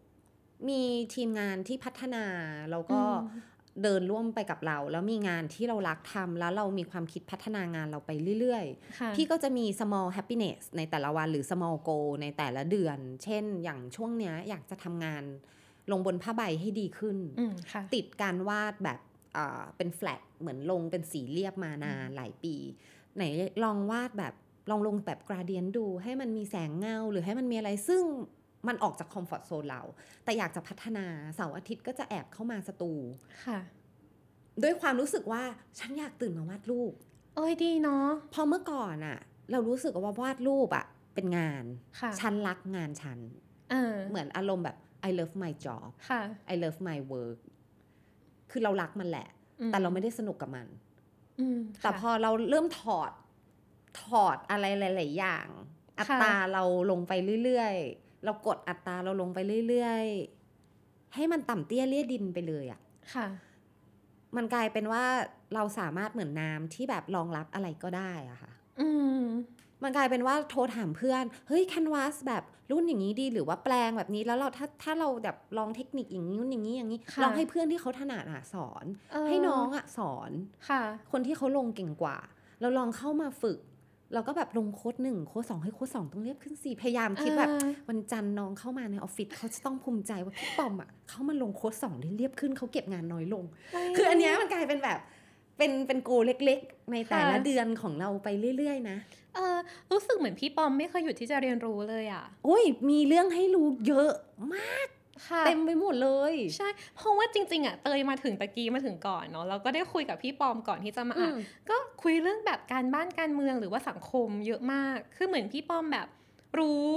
[0.69, 0.83] มี
[1.15, 2.25] ทีมงานที่พัฒนา
[2.71, 3.52] แล้วก็อืม
[3.83, 8.65] เดินร่วมไปกับเรา แล้วมีงานที่เรารักทำแล้วเรามีความคิดพัฒนางานเราไปเรื่อย
[9.01, 15.25] ค่ะๆพี่ก็จะมี small happiness ในแต่ละวันหรือ small goal ในแต่ละเดือน เช่น อย่างช่วงเนี้ยอยากจะทำงาน
[15.91, 19.01] ลงบนผ้าใบให้ดีขึ้นอืมค่ะติดการวาดแบบ
[19.37, 22.55] อ่าเป็นแฟลตเหมือนลงเป็นสีเรียบมานานหลายปี
[23.17, 23.23] ไหน
[23.65, 24.35] ลองวาดแบบ
[24.71, 28.03] ลองลงแบบกราเดียนดู ให้มันมีแสงเงา หรือให้มันมีอะไรซึ่ง
[28.69, 29.83] มันออกจากคอมฟอร์ทโซนเรา
[30.25, 32.93] แต่อยากจะพัฒนาเสาร์อาทิตย์ก็จะแอบเข้ามาสตู
[33.47, 33.61] ค่ะ
[34.63, 35.43] ด้วยความรู้สึกว่า
[35.79, 36.93] ฉันอยากตื่นมาวาดรูป
[37.37, 39.19] เอ้ยดีเนาะเพอเมื่อก่อนอะ
[39.51, 41.65] เรารู้สึกว่าวาดรูปอะเป็นงาน
[42.01, 43.19] ค่ะฉันรักงานฉัน
[43.71, 44.77] เออเหมือนอารมณ์แบบ
[45.09, 46.23] I love my job ค่ะ
[46.53, 47.39] I love my work
[48.51, 49.29] คือเรารักมันแหละ
[49.61, 50.67] อืแต่เราไม่ได้สนุกกับมัน
[51.41, 53.11] อืมแต่ค่ะพอเราเริ่มถอด
[54.03, 54.65] ถอดอะไร
[54.97, 55.47] หลาย ๆ อย่าง
[55.99, 57.13] อัตราเราลงไป
[57.45, 62.81] เรื่อยๆ เรากดอัตราเราลงไปเรื่อยๆ ให้มันต่ำเตี้ยเลี่ยดินไปเลยอะ่ะ
[63.15, 63.27] ค่ะ
[64.37, 65.05] มันกลายเป็นว่า
[65.55, 68.89] เราสามารถเหมือนน้ำที่แบบรองรับอะไรก็ได้อะค่ะ อื
[69.21, 69.23] ม
[69.83, 80.31] มันกลายเป็นว่าโทรถามเพื่อน เฮ้ยแคนวาสแบบรุ่นอย่างนี้ดีหรือว่าแปลงแบบนี้แล้วเราถ้าถ้าเราแบบลองเทคนิคอย่างนี้นู่นอย่างนี้อย่างนี้ค่ะลองให้เพื่อนที่เขาถนัดอะสอนเออให้น้องอะสอน
[80.69, 80.83] ค่ะ
[81.13, 82.19] คนที่เขาลงเก่งกว่า
[82.61, 83.59] เราลองเข้ามาฝึก
[84.15, 93.45] เราก็แบบลงโค้ดหนึ่งโค้ดสองให้โค้ดสองต้องเรียบขึ้นสี่พยายามคิดแบบเออวันจันทร์น้องเข้ามาในออฟฟิศเขาจะต้องภูมิใจว่าพี่ปอมอะเขามาลงโค้ดสองได้เรียบขึ้นเขาเก็บงานน้อยลง
[93.97, 94.99] คืออันเนี้ยมันกลายเป็นแบบ
[95.59, 98.97] เป็นเป็นโกเล็กๆ ในแต่ละค่ะเดือนของเราไปเรื่อยๆ นะ
[99.35, 99.57] เออ
[99.91, 104.11] รู้สึกเหมือนพี่ปอมไม่เคยหยุดที่จะเรียนรู้เลยอะโอ้ยมีเรื่องให้รู้เยอะ
[104.55, 105.02] มากค่ะ
[105.47, 111.39] เต็มไปหมดเลย ใช่ เพราะว่าจริง ๆอะเตยมาถึงตะกี้มาถึงก่อนเนาะเราก็ได้คุยกับพี่ปอมก่อนที่จะมาอ่านอืม
[111.71, 116.09] ก็คุยเรื่องแบบการบ้านการเมืองหรือว่าสังคมเยอะมาก คือเหมือนพี่ป้อมแบบ
[116.59, 116.93] รู้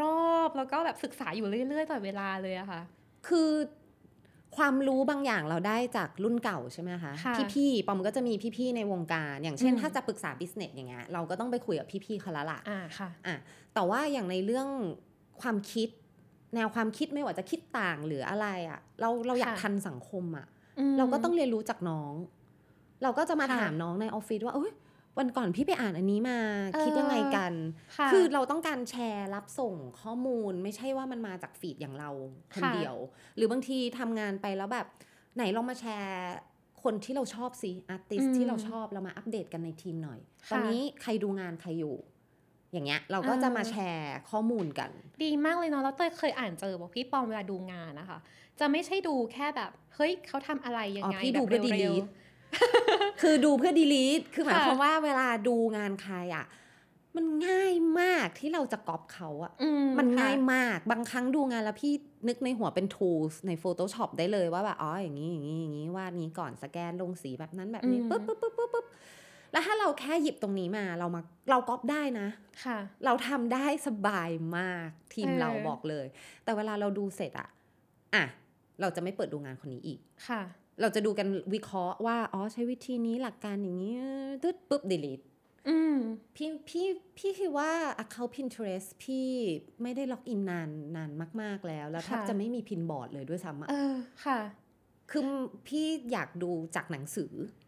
[0.00, 2.80] รอบแล้วก็แบบศึกษาอยู่เรื่อยๆตลอดเวลาเลยอะค่ะ
[3.28, 3.50] คือ
[4.56, 13.36] ความรู้บางอย่างเราได้จากรุ่นเก่าใช่ไหมคะค่ะพี่ๆปอมก็จะมีพี่ๆในวงการ อย่างเช่นอืมถ้าจะปรึกษาบิสเนสอย่างเงี้ยเราก็ต้องไปคุยกับพี่ๆเขาละล่ะอ่าค่ะอะ
[13.74, 14.68] แต่ว่าอย่างในเรื่อง
[15.40, 15.88] ความคิด
[16.54, 20.46] แนวความคิดไม่ว่าจะคิดต่างหรืออะไรอะ่ะ เราเราอยากค่ะทันสังคมอะ่ะ
[20.78, 22.14] อืมเราก็ต้องเรียนรู้จากน้อง
[23.02, 24.72] เราก็จะมาค่ะถามน้องในออฟฟิศว่าเอ้ย
[25.18, 26.38] วันก่อนพี่ไปอ่านอันนี้มา
[26.74, 27.52] เออคิดยังไงกัน
[27.96, 32.10] ค่ะคือเราต้องการแชร์รับส่งข้อมูลไม่ใช่ว่ามันมาจากฟีดอย่างเรา
[32.54, 32.96] คนค่ะเดียว
[33.36, 34.86] หรือบางทีทำงานไปแล้วแบบ
[35.36, 36.28] ไหนลองมาแชร์
[36.82, 41.96] คนที่เราชอบสิอาร์ติสอืมที่เราชอบเรามาอัปเดตกันในทีมหน่อยค่ะตอนนี้ใครดูงานใครอยู่
[42.72, 44.90] อย่างเงี้ยเราก็เออจะมาแชร์ข้อมูลกัน
[45.24, 48.18] ดีมากเลยเนาะแล้วเตยเคยอ่านเจอบอกพี่ปอมเวลาดูงานนะคะ
[48.60, 52.08] จะไม่ใช่ดูแค่แบบเฮ้ยเขาทำอะไรยังอ๋อไงพี่แบดูบเพื่อเร็ว delete
[53.20, 56.46] คือดูเพื่อดีลีทคือหมายค่ะความว่าเวลาดูงานใครอะ
[57.16, 61.92] มันง่ายมากที่เราจะก๊อปเขาอะๆอืมมันค่ะง่ายมากบางครั้งดูงานแล้วพี่
[62.28, 68.86] นึกในหัวเป็น tools ใน Photoshop ได้เลยว่าแบบอ๋ออย่างนี้อย่างนี้อย่างนี้วาดนี้ก่อนสแกนลงสีแบบนั้นแบบนี้อืมปุ๊บปุ๊บปุ๊บปุ๊บปุ๊บ
[69.52, 72.28] แล้วถ้าเราแค่หยิบตรงนี้มาเรามาเราก๊อปได้นะ
[72.64, 76.06] ค่ะ เราทำได้สบายมากทีมเออเราบอกเลย
[76.44, 77.48] แต่เวลาเราดูเสร็จอะ
[78.14, 78.24] อะ
[78.80, 80.42] เราจะไม่เปิดดูงานคนนี้อีกค่ะ
[80.80, 83.94] เราจะดูกันวิเคราะห์ว่าอ๋อใช้วิธีนี้หลักการอย่างนี้
[84.42, 85.24] ตึ๊ดปุ๊บ delete
[85.68, 85.96] อืม
[86.36, 86.86] พี่พี่
[87.18, 87.70] พี่คิดว่า
[88.02, 89.26] account Pinterest พี่
[89.82, 93.94] ไม่ได้ล็อกอินนานนานมาก ๆแล้ว แล้วแทบค่ะจะไม่มีพินบอร์ดเลยด้วยซ้ำอะเออ
[94.26, 94.40] ค่ะ
[95.10, 95.22] คือ
[95.66, 97.67] พี่อยากดูจากหนังสืออื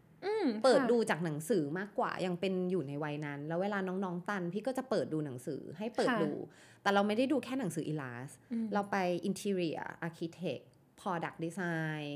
[0.63, 6.31] เปิดค่ะดูจากหนังสือมากกว่ายังเป็นอยู่ในวัยนั้น แล้วเวลาน้องๆตัน พี่ก็จะเปิดดูหนังสือให้เปิดค่ะดู
[6.81, 8.97] แต่เราไม่ได้ดูแค่หนังสืออีลาสอืมเราไป
[9.29, 10.63] interior architect
[11.01, 12.07] product design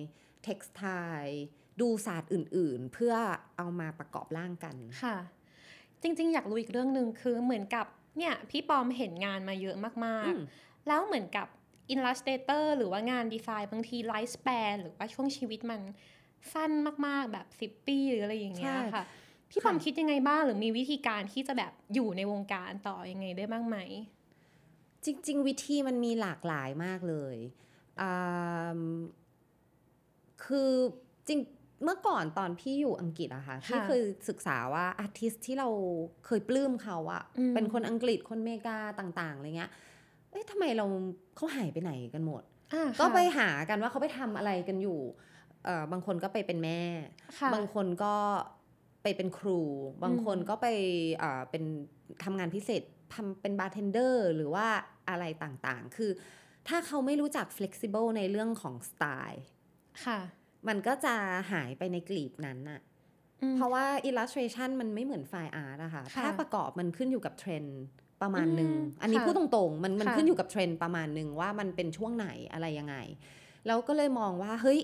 [0.47, 1.35] textile
[1.81, 3.15] ดูศาสตร์อื่นๆ เพื่อ
[3.57, 5.17] เอามาประกอบร่างกันค่ะ
[6.01, 7.85] จริง ๆ อยากรู้อีกเรื่องหนึ่งคือเหมือนกับ
[8.17, 11.47] เนี่ยพี่ปอมเห็นงานมาเยอะมากอืมๆแล้วเหมือนกับ
[11.93, 15.81] Illustrator หรือว่างานดีไซน์บางที lifespan หรือว่าช่วงชีวิตมัน
[16.53, 16.71] สั้น
[17.07, 19.03] มากๆแบบ 10 ปีหรืออะไรอย่างเงี้ยใช่ค่ะ
[19.49, 23.77] พี่ปอมค่ะคิดยังไงบ้างหรือมีวิธีการที่จะแบบอยู่ในวงการต่อยังไงได้บ้างไหม
[25.05, 27.37] จริง ๆ วิธีมันมีหลากหลายมากเลย
[28.01, 28.79] อ่า
[30.45, 30.71] คือ
[31.27, 31.39] จริง
[31.83, 35.69] เมื่อก่อนตอนพี่อยู่อังกฤษอะค่ะพี่เคยศึกษาว่า artist ที่เรา
[36.25, 39.71] เคยปลื้มเขาอะอืมเป็นคนอังกฤษคนเมกาต่างๆอะไรเงี้ย
[40.31, 40.85] เอ๊ะทำไมเรา
[41.35, 45.34] เขาหายไปไหนกันหมดอ่าก็ค่ะไปหากันว่าเขาไปทำอะไรกันอยู่เอ่อ
[45.91, 46.81] บางคนก็ไปเป็นแม่
[47.39, 48.15] ค่ะบางคนก็
[49.03, 49.59] ไปเป็นครู
[50.03, 50.67] บางคนอืมก็ไป
[51.17, 51.63] เอ่อเป็น
[52.23, 54.67] ทำงานพิเศษทำเป็น bartender หรือว่า
[55.09, 56.11] อะไรต่างๆ คือ
[56.67, 59.43] ถ้าเขาไม่รู้จัก flexible ในเรื่องของสไตล์
[60.05, 60.19] ค่ะ
[60.67, 61.15] มันก็จะ
[61.51, 62.81] หายไปในกลีบนั้นน่ะ
[63.41, 67.79] อืมเพราะว่า illustration มันไม่เหมือน fine art อะค่ะค่ะภาพประกอบมันขึ้นอยู่กับเทรนด์
[68.21, 72.95] ประมาณหนึ่งอืมอันนี้ค่ะพูดตรงๆ มันมันค่ะขึ้นอยู่กับเทรนด์ประมาณหนึ่งว่ามันเป็นช่วงไหนอะไรยังไง
[73.67, 74.79] แล้วก็เลยมองว่าเฮ้ย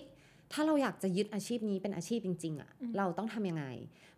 [0.52, 3.66] ถ้าเราอยากจะยึดอาชีพนี้เป็นอาชีพจริง ๆอะเราต้องทำยังไง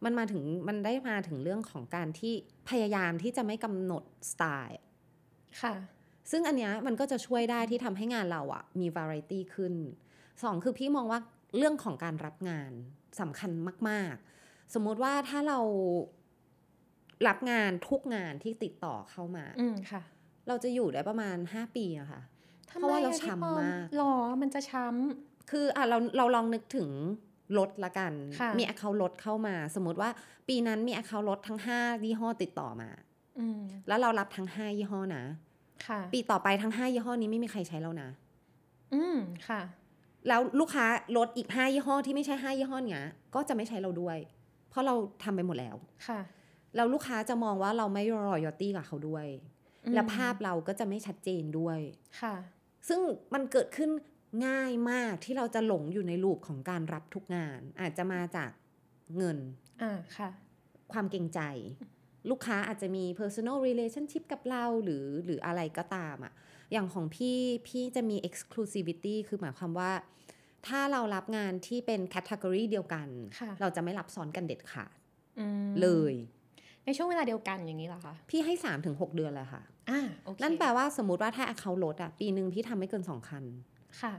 [0.03, 2.33] มันมาถึงมันได้มาถึงเรื่องของการที่
[2.69, 4.79] พยายามที่จะไม่กำหนดสไตล์
[5.61, 5.73] ค่ะ
[6.31, 9.73] ซึ่งอันเนี้ยมันก็จะช่วยได้ที่ทำให้งานเราอะมี variety ขึ้น
[10.43, 11.19] สองคือพี่มองว่า
[11.57, 12.71] เรื่องของการรับงาน
[13.19, 13.51] สำคัญ
[13.89, 15.59] มาก ๆ สมมุติว่าถ้าเรา
[17.27, 20.01] รับงานทุกงานที่ติดต่อเข้ามาอืมค่ะ
[20.47, 22.21] เราจะอยู่ได้ประมาณ5ปีอะค่ะ
[22.71, 24.85] ทำเพราะว่าไมเราอะพี่ช้ำปอมากหรอมันจะช้
[25.51, 26.89] คืออะเราเราลองนึกถึง
[27.57, 30.09] รถละกันค่ะมี account รถเข้ามา สมมติว่า
[30.47, 35.23] ปีนั้นมี account รถทั้ง5ยี่ห้อติดต่อมาำอืมแล้วเรารับทั้ง5ยี่ห้อนะ
[35.87, 38.09] ค่ะปีต่อไปทั้ง5ยี่ห้อนี้ไม่มีใครใช้แล้วนะ
[38.93, 39.61] อืมค่ะ
[40.27, 40.85] แล้วลูกค้า
[41.17, 43.03] รถอีก5ยี่ห้อที่ไม่ใช่5ยี่ห้อเนี้ย
[43.35, 44.17] ก็จะไม่ใช้เราด้วย
[44.69, 45.75] เพราะเราทำไปหมดแล้ว
[46.07, 46.19] ค่ะ
[46.75, 49.25] แล้วลูกค้าจะมองว่าเราไม่รอยตี้กับเขาด้วย
[49.85, 51.79] อืมและภาพเราก็จะไม่ชัดเจนด้วย
[52.21, 52.35] ค่ะ
[52.87, 52.99] ซึ่ง
[53.33, 53.89] มันเกิดขึ้น
[54.45, 58.51] ง่ายมากที่เราจะหลงอยู่ในลูปของการรับทุกงาน อาจจะมาจาก
[59.17, 59.37] เงิน
[59.81, 60.29] อ่าค่ะ
[60.93, 61.41] ความเกรงใจ
[62.29, 66.33] ลูกค้าอาจจะมี personal relationship กับเราหรือหรืออะไรก็ตามอะ่ะ
[66.71, 69.91] อย่างของพี่พี่จะมี exclusivity คือหมายความว่า
[70.67, 73.07] ถ้าเรารับงานที่เป็น category เดียวกัน
[73.39, 74.97] ค่ะเราจะไม่รับซ้อนกันเด็ดขาด
[75.39, 76.13] อืมเลย
[76.85, 83.72] ในช่วงเวลาเดียวกันอย่างนี้เหรอคะพี่ให้3-6ถึงเดือนเลยค่ะอ่าโอเคนั่นแปลว่าสมมติว่าถ้า account ลดอะปีหนึ่งพี่ทำไม่เกิน2คันค่ะ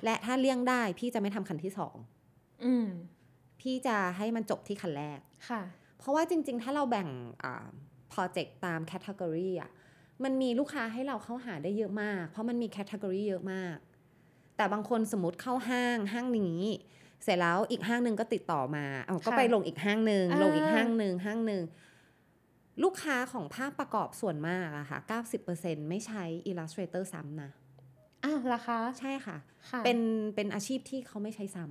[0.04, 1.72] และถ้าเลี่ยงได้พี่จะไม่ทำคันที่
[2.64, 2.87] อืม
[3.24, 5.62] 2พี่จะให้มันจบที่คันแรกค่ะ
[5.98, 7.08] เพราะว่าจริง ๆ ถ้าเราแบ่ง
[8.08, 9.70] โปรเจกต์ตามแคตตากรีอะ
[10.24, 13.76] มันมีลูกค้าให้เราเข้าหาได้เยอะมาก เพราะมันมีแคตตากรีเยอะมาก
[14.56, 16.58] แต่บางคนสมมติเข้าห้างห้างนี้
[17.24, 21.62] เสร็จแล้วอีกห้างหนึ่งก็ติดต่อมาเอาก็ค่ะไปลงอีกห้างหนึ่งอ่าลงอีกห้างหนึ่งห้างหนึ่ง
[22.82, 24.98] ลูกค้าของภาพประกอบส่วนมากอะค่ะ
[25.44, 27.50] 90%ไม่ใช้ Illustrator ซ้ำนะ
[28.24, 29.37] อ้าวเหรอคะใช่ค่ะ
[29.70, 29.98] ค่ะเป็น
[30.34, 31.64] เป็นอาชีพที่เขาไม่ใช้ซ้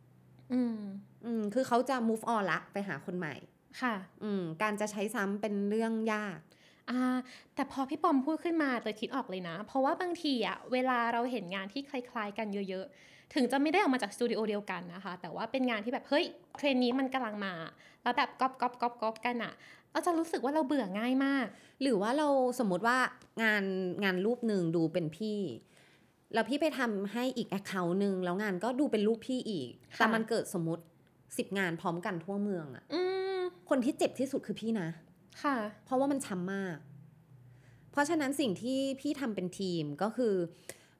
[0.00, 0.78] ำอืม
[1.24, 3.34] อืมคือเขาจะ move on ละไปหาคนใหม่
[3.80, 6.38] ค่ะ อืมการจะใช้ซ้ำเป็นเรื่องยาก
[6.90, 7.00] อ่า
[7.54, 16.24] แต่พอพี่ปอมพูดขึ้นมาเตยคิดออกเลยนะ เพราะว่าบางทีอะเวลาเราเห็นงานที่คล้ายๆ กันเยอะๆ ถึงจะไม่ได้ออกมาจากสตูดิโอเดียวกันนะคะ แต่ว่าเป็นงานที่แบบ เฮ้ย
[16.56, 17.52] เทรนนี้มันกำลังมา
[18.02, 19.52] แล้วแบบก๊อปก๊อปก๊อปก๊อปกันอะ
[19.92, 21.46] เราจะรู้สึกว่าเราเบื่อง่ายมาก
[21.82, 22.98] หรือว่าเราสมมติว่า
[23.42, 23.64] งาน
[24.04, 25.38] งานรูปหนึ่งดูเป็นพี่
[26.34, 30.82] แล้วพี่ไปทำให้อีก account หนึ่งแล้วงานก็ดูเป็นรูปพี่อีกค่ะแต่มันเกิดสมมติ
[31.38, 33.00] สิบงานพร้อมกันทั่วเมืองอะอื
[33.36, 34.88] มคนที่เจ็บที่สุดคือพี่นะ
[35.42, 36.76] ค่ะ เพราะว่ามันช้ำมาก
[37.90, 40.34] เพราะฉะนั้นสิ่งที่พี่ทำเป็นทีมก็คือ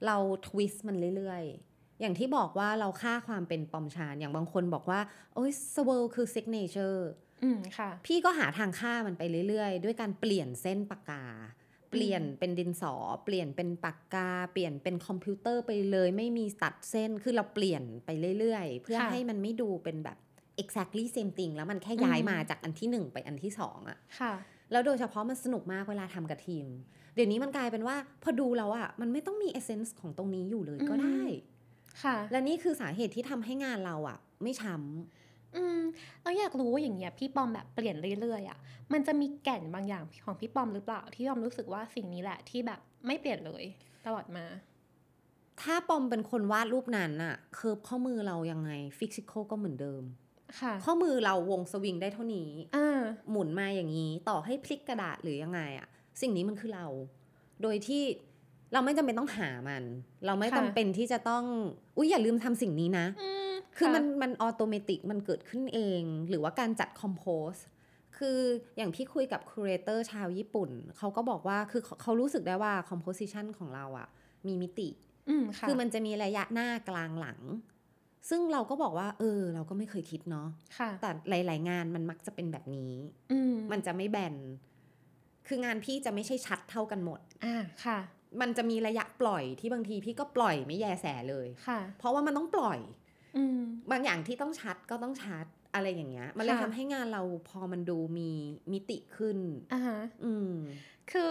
[0.06, 5.00] เรา twist มันเรื่อยๆ อย่างที่บอกว่าเราฆ่าความเป็น Pomme Chan อย่างบางคนบอกว่า
[5.34, 7.08] โอ้ย swirl คือ signature
[7.42, 11.24] อืมค่ะ พี่ก็หาทางฆ่ามันไปเรื่อยๆ ด้วยการเปลี่ยนเส้นปากกา
[11.90, 12.94] เปลี่ยนเป็นดินสอ
[13.24, 20.18] เปลี่ยนเป็นปากกา เปลี่ยนเป็นคอมพิวเตอร์ไปเลย ไม่มีตัดเส้นคือเราเปลี่ยนไปเรื่อยๆ เพื่อค่ะให้มันไม่ดูเป็นแบบ
[20.62, 24.32] exactly same thing แล้วมันแค่ย้ายอืมมาจากอันที่หนึ่งไปอันที่สองอะค่ะ
[24.72, 26.66] แล้วโดยเฉพาะมันสนุกมากเวลาทำกับทีม
[27.14, 31.22] เดี๋ยวนี้มันกลายเป็นว่าพอดูแล้วอะมันไม่ต้องมีเอเซนส์ของตรงนี้อยู่เลยก็ได้
[32.02, 34.74] ค่ะ และนี่คือสาเหตุที่ทำให้งานเราอะไม่ช้
[35.56, 35.80] อืม
[36.22, 38.58] เราอยากรู้ว่าอย่างเงี้ยพี่ปอมแบบเปลี่ยนเรื่อยๆอะ่ะ
[38.92, 43.64] มันจะมีแก่นบางอย่างของพี่ปอมหรือเปล่า ที่ปอมรู้สึกว่าสิ่งนี้แหละที่แบบไม่เปลี่ยนเลย
[44.06, 50.02] ตลอดมาถ้าปอมเป็นคนวาดรูปนั้นอะ curve ข้อมือเรายังไง physical ก็เหมือนเดิม
[50.60, 55.88] ค่ะ ข้อมือเราวงสวิงได้เท่านี้อ่าหมุนมาอย่างนี้ต่อให้พลิกกระดาษหรือยังไงอะ
[56.20, 56.86] สิ่งนี้มันคือเรา
[57.62, 58.02] โดยที่
[58.72, 59.82] เราไม่จำเป็นต้องหามัน
[60.26, 61.44] เราไม่จำเป็นที่จะต้อง
[61.96, 67.52] อุ้ยอย่าลืมทำสิ่งนี้นะอืม คือมันมัน automatic มันเกิดขึ้นเอง หรือว่าการจัด compose
[68.18, 68.38] คือ
[68.76, 74.08] อย่างพี่คุยกับ curator ชาวญี่ปุ่น เขาก็บอกว่าคือเขาเขารู้สึกได้ว่า composition ของเราอะ
[74.46, 74.88] มีมิติ
[75.28, 77.40] อืมค่ะคือมันจะมีระยะหน้ากลางหลัง
[78.28, 82.92] ซึ่งเราก็บอกว่า เออ เราก็ไม่เคยคิดเนาะค่ะแต่หลาย ๆ งานมันมักจะเป็นแบบนี้
[83.32, 84.34] อืมมันจะไม่แบน
[85.46, 87.98] คืองานพี่จะไม่ใช่ชัดเท่ากันหมด อ่าค่ะ
[88.40, 93.05] มันจะมีระยะปล่อยที่บางทีพี่ก็ปล่อยไม่แยแสเลยค่ะ เพราะว่ามันต้องปล่อยอืม
[93.90, 98.30] บางอย่างที่ต้องชัดก็ต้องชัดอะไรอย่างเงี้ย มันเลยค่ะทำให้งานเราพอมันดูมี
[98.72, 99.38] มิติขึ้น
[99.72, 100.52] อ่าฮะอืม
[101.12, 101.30] คือ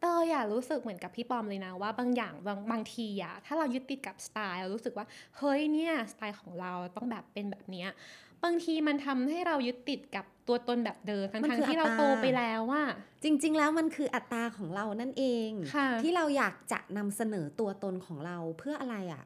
[0.00, 5.06] เตยอะรู้สึกเหมือนกับพี่ปอมเลยนะว่าบางอย่างบางบางทีอะถ้าเรายึดติดกับสไตล์เรารู้สึกว่า
[5.38, 7.88] เฮ้ยเนี่ยสไตล์ของเราต้องแบบเป็นแบบเนี้ย
[8.44, 12.82] บางทีมันทำให้เรายึดติดกับตัวตนแบบเดิมทั้งมันทั้งคือที่เราอัตราโตไปแล้วว่า
[13.24, 19.22] จริง ๆ แล้วมันคืออัตราของเรานั่นเองค่ะที่เราอยากจะนำเสนอตัวตนของเราเพื่ออะไรอะ่ะ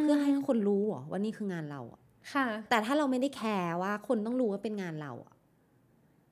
[0.00, 2.00] เพื่อให้คนรู้เหรอว่านี่คืองานเราอะ
[2.34, 5.34] ค่ะ แต่ถ้าเราไม่ได้แคร์ว่าคนต้องรู้ว่าเป็นงานเราอะ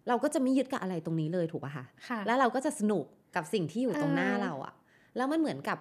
[0.09, 3.05] เราก็จะไม่ยึดกับอะไรตรงนี้เลยถูกป่ะคะค่ะ แล้วเราก็จะสนุก
[3.37, 4.75] กับสิ่งที่อยู่ตรงหน้าเออเราอะ
[5.17, 5.79] แล้วมันเหมือนกับ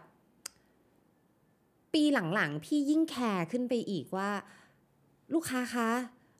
[1.94, 4.30] ปีหลังๆ พี่ยิ่งแคร์ขึ้นไปอีกว่า
[5.34, 5.90] ลูกค้าคะ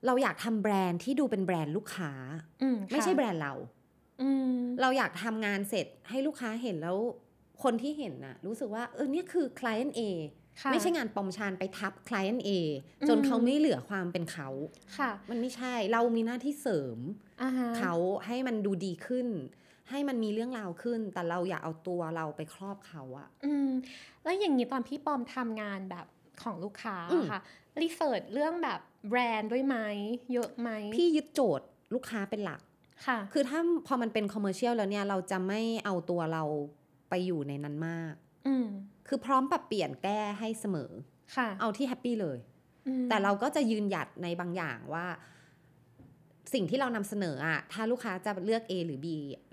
[0.06, 2.12] เราอยากทำแบรนด์ที่ดูเป็นแบรนด์ลูกค้า
[2.62, 3.54] อืมไม่ใช่ค่ะแบรนด์เรา
[4.22, 6.98] อืมเราอยากทำงานเสร็จให้ลูกค้าเห็นแล้ว
[7.64, 10.39] คนที่เห็นน่ะ รู้สึกว่าเออเนี่ยคือ client A ค่ะ
[10.72, 12.50] ไม่ใช่งานปอมชานไปทับ client A
[13.02, 14.48] อืมจนเขาไม่เหลือความเป็นเขา
[14.98, 16.98] ค่ะ มันไม่ใช่เรามีหน้าที่เสริม
[17.42, 17.94] อ่าฮะเขา
[18.26, 19.28] ให้มันดูดีขึ้น
[19.90, 23.70] ให้มันมีเรื่องราวขึ้น แต่เราอย่าเอาตัวเราไปครอบเขาอะอืม
[24.24, 26.06] แล้วอย่างนี้ตอนพี่ปอมทำงานแบบ
[26.42, 27.40] ของลูกค้าอืมค่ะ
[27.82, 29.78] รีเสิร์ชเรื่องแบบแบรนด์ด้วยไหม
[30.34, 32.62] เยอะไหมพี่ยึดโจทย์ลูกค้าเป็นหลัก
[33.08, 36.44] ค่ะ คือถ้าพอมันเป็น commercial แล้วเนี่ย เราจะไม่เอาตัวเรา
[37.10, 38.29] ไปอยู่ในนั้นมากอืม
[39.08, 40.92] คือพร้อมปรับเปลี่ยนแก้ให้เสมอ
[41.36, 42.38] ค่ะเอาที่ happy เลย
[42.88, 45.06] อืมแต่เราก็จะยืนหยัดในบางอย่างว่า
[46.54, 49.08] สิ่งที่เรานำเสนออะถ้าลูกค้าจะเลือก A หรือ B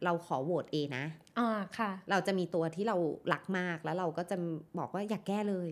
[0.05, 1.05] เราขอโหวต A นะ
[1.39, 2.97] อ่าค่ะ เราจะมีตัวที่เรา
[3.33, 4.37] รักมากแล้วเราก็จะ
[4.79, 5.71] บอกว่าอย่าแก้เลย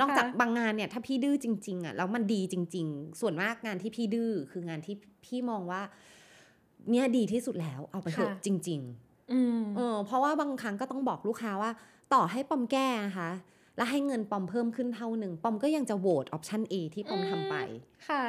[0.00, 5.82] นอกจากบางงานเนี่ย ถ้าพี่ดื้อจริง ๆอะแล้วมันดีจริง ๆ ส่วนมากงานที่พี่ดื้อคืองานที่พี่มองว่า
[6.90, 8.80] เนี่ยดีที่สุดแล้วเอาไปเถอะค่ะจริง
[9.32, 11.70] อืมๆเออเพราะว่าบางครั้งก็ต้องบอกลูกค้าว่า
[12.12, 13.30] ต่อให้ปอมแก้นะคะ
[13.76, 17.54] แล้วให้เงินปอมเพิ่มขึ้นเท่าหนึ่งปอมก็ยังจะโหวตออปชัน A ที่ปอมทำไป
[18.08, 18.22] ค่ะ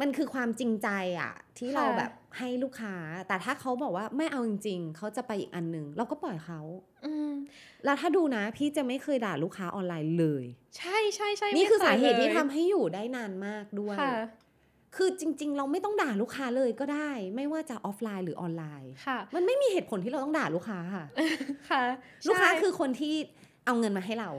[0.00, 0.88] มันคือความจริงใจ
[1.20, 2.96] อะที่ค่ะเราแบบให้ลูกค้า
[3.28, 6.60] แต่ถ้าเขาบอกว่าไม่เอาจริง ๆ เขาจะไปอีกอันหนึ่งเราก็ปล่อยเขา
[7.04, 7.30] อืม
[7.84, 10.44] แล้วถ้าดูนะ พี่จะไม่เคยด่าลูกค้าออนไลน์เลย
[10.78, 13.96] ใช่ใช่ใช่นี่ไม่คือสาเหตุยที่ลยทำให้อยู่ได้นานมากด้วย
[14.96, 21.04] ค่ะคือจริง ๆ เราไม่ต้องด่าลูกค้าเลยก็ได้ ไม่ว่าจะออฟไลน์หรือออนไลน์ค่ะ มันไม่มีเหตุผลที่เราต้องด่าลูกค้าค่ะ
[21.70, 21.82] ค่ะ
[22.28, 23.14] ลูกค้าใช่คือคนที่
[23.66, 24.30] เอาเงินมาให้เรา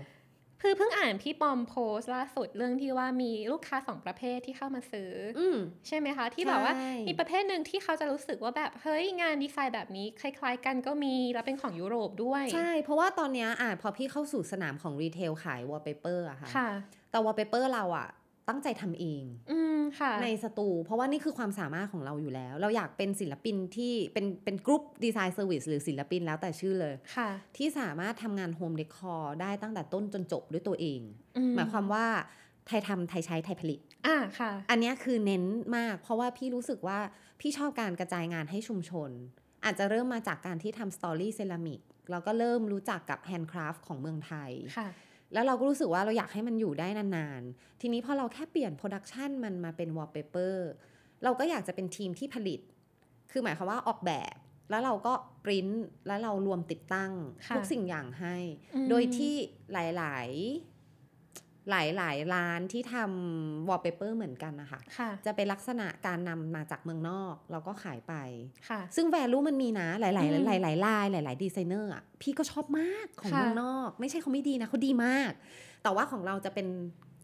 [0.62, 16.70] คือเพิ่งอ่านพี่ปอมโพสต์ล่าสุดเรื่องที่ว่ามีลูกค้าสองประเภทที่เข้ามาซื้อออืมใช่ไหมคะ ที่แบบว่าใช่มีประเภทหนึ่งที่เขาจะรู้สึกว่าแบบเฮ้ยงานดีไซน์แบบนี้คล้ายๆ กันก็มีแล้วเป็นของยุโรปด้วย ใช่ เพราะว่าตอนเนี้ยอะพอพี่เข้าสู่สนามของ retail ขายวอลเปเปอร์อะค่ะค่ะ
[17.12, 18.08] แต่วอลเปเปอร์เราอะ
[18.50, 31.02] ตั้งใจทำเอง อืมค่ะ ในสตู เพราะว่านี่คือความสามารถของเราอยู่แล้ว เราอยากเป็นศิลปินที่เป็นเป็น group design service หรือศิลปินแล้วแต่ชื่อเลยค่ะ ที่สามารถทำงาน home decor ได้ตั้งแต่ต้นจนจบด้วยตัวเอง
[31.38, 32.06] อืหมายความว่า
[32.68, 35.44] ไทยทำไทยใช้ไทยผลิต อ่าค่ะ อันเนี้ยคือเน้น
[35.78, 37.00] มาก เพราะว่าพี่รู้สึกว่า
[37.40, 39.10] พี่ชอบการกระจายงานให้ชุมชน
[39.66, 41.82] อาจจะเริ่มมาจากการที่ทำ story เซรามิก
[42.12, 44.88] แล้วก็เริ่มรู้จักกับ handcraft ของเมืองไทยค่ะ
[45.34, 50.68] แล้วเราก็รู้สึกว่าเราอยากให้มันอยู่ได้นานๆ ทีนี้พอเราแค่เปลี่ยน production มันมาเป็นวอลเปเปอร์
[51.24, 52.60] เราก็อยากจะเป็นทีมที่ผลิต
[53.32, 54.36] คือหมายความว่าออกแบบ
[54.70, 55.68] แล้วเราก็ปริ้น
[56.08, 57.12] แล้วเรารวมติดตั้ง
[57.48, 58.38] ค่ะทุกสิ่งอย่างให้
[58.76, 59.34] อืมโดยที่
[59.74, 60.28] หลาย
[60.62, 60.75] ๆ
[61.70, 68.14] หลายๆร้านที่ทำวอลเปเปอร์เหมือนกันนะคะค่ะจะเป็นลักษณะการนำมาจากเมืองนอก แล้วก็ขายไป
[68.70, 75.32] ค่ะซึ่ง value มันมีนะ หลายอืมๆหลายๆลายหลายๆดีไซเนอร์อะพี่ก็ชอบมากของค่ะเมืองนอก ไม่ใช่เขาไม่ดีนะเขาดีมาก
[75.84, 76.68] แต่ว่าของเราจะเป็น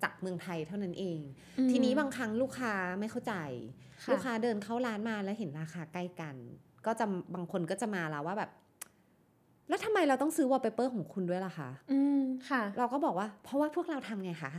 [0.03, 1.19] จากเมืองไทยเท่านั้นเอง
[1.59, 3.33] อืมทีนี้บางครั้งลูกค้าไม่เข้าใจ
[4.03, 6.35] ค่ะลูกค้าเดินเข้าร้านมาแล้วเห็นราคาใกล้กัน
[6.85, 8.51] ก็จะบางคนก็จะมาแล้วว่าแบบ
[9.69, 14.53] แล้วทำไมเราต้องซื้อวอลเปเปอร์ของคุณด้วยล่ะคะอืมค่ะ เราก็บอกว่า เพราะว่าพวกเราทำไงคะ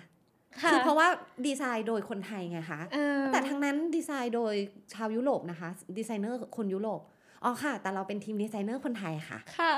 [0.62, 1.08] ค่ะคือเพราะว่า
[1.46, 4.54] ดีไซน์โดยคนไทยไงคะเออแต่ทั้งนั้นดีไซน์โดย
[4.94, 7.00] ชาวยุโรปนะคะ ดีไซเนอร์คนยุโรป
[7.44, 9.72] อ๋อค่ะ แต่เราเป็นทีมดีไซเนอร์คนไทยค่ะ ค่ะ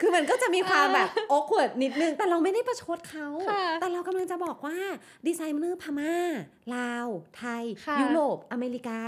[0.00, 4.76] คือมันก็จะมีความเออแบบ awkward นิดนึง แต่เราไม่ได้ประชดเขาค่ะแต่เรากำลังจะบอกว่า
[5.26, 6.14] ดีไซเนอร์พม่า
[6.74, 9.00] ลาว ไทยค่ะยุโรป อเมริกา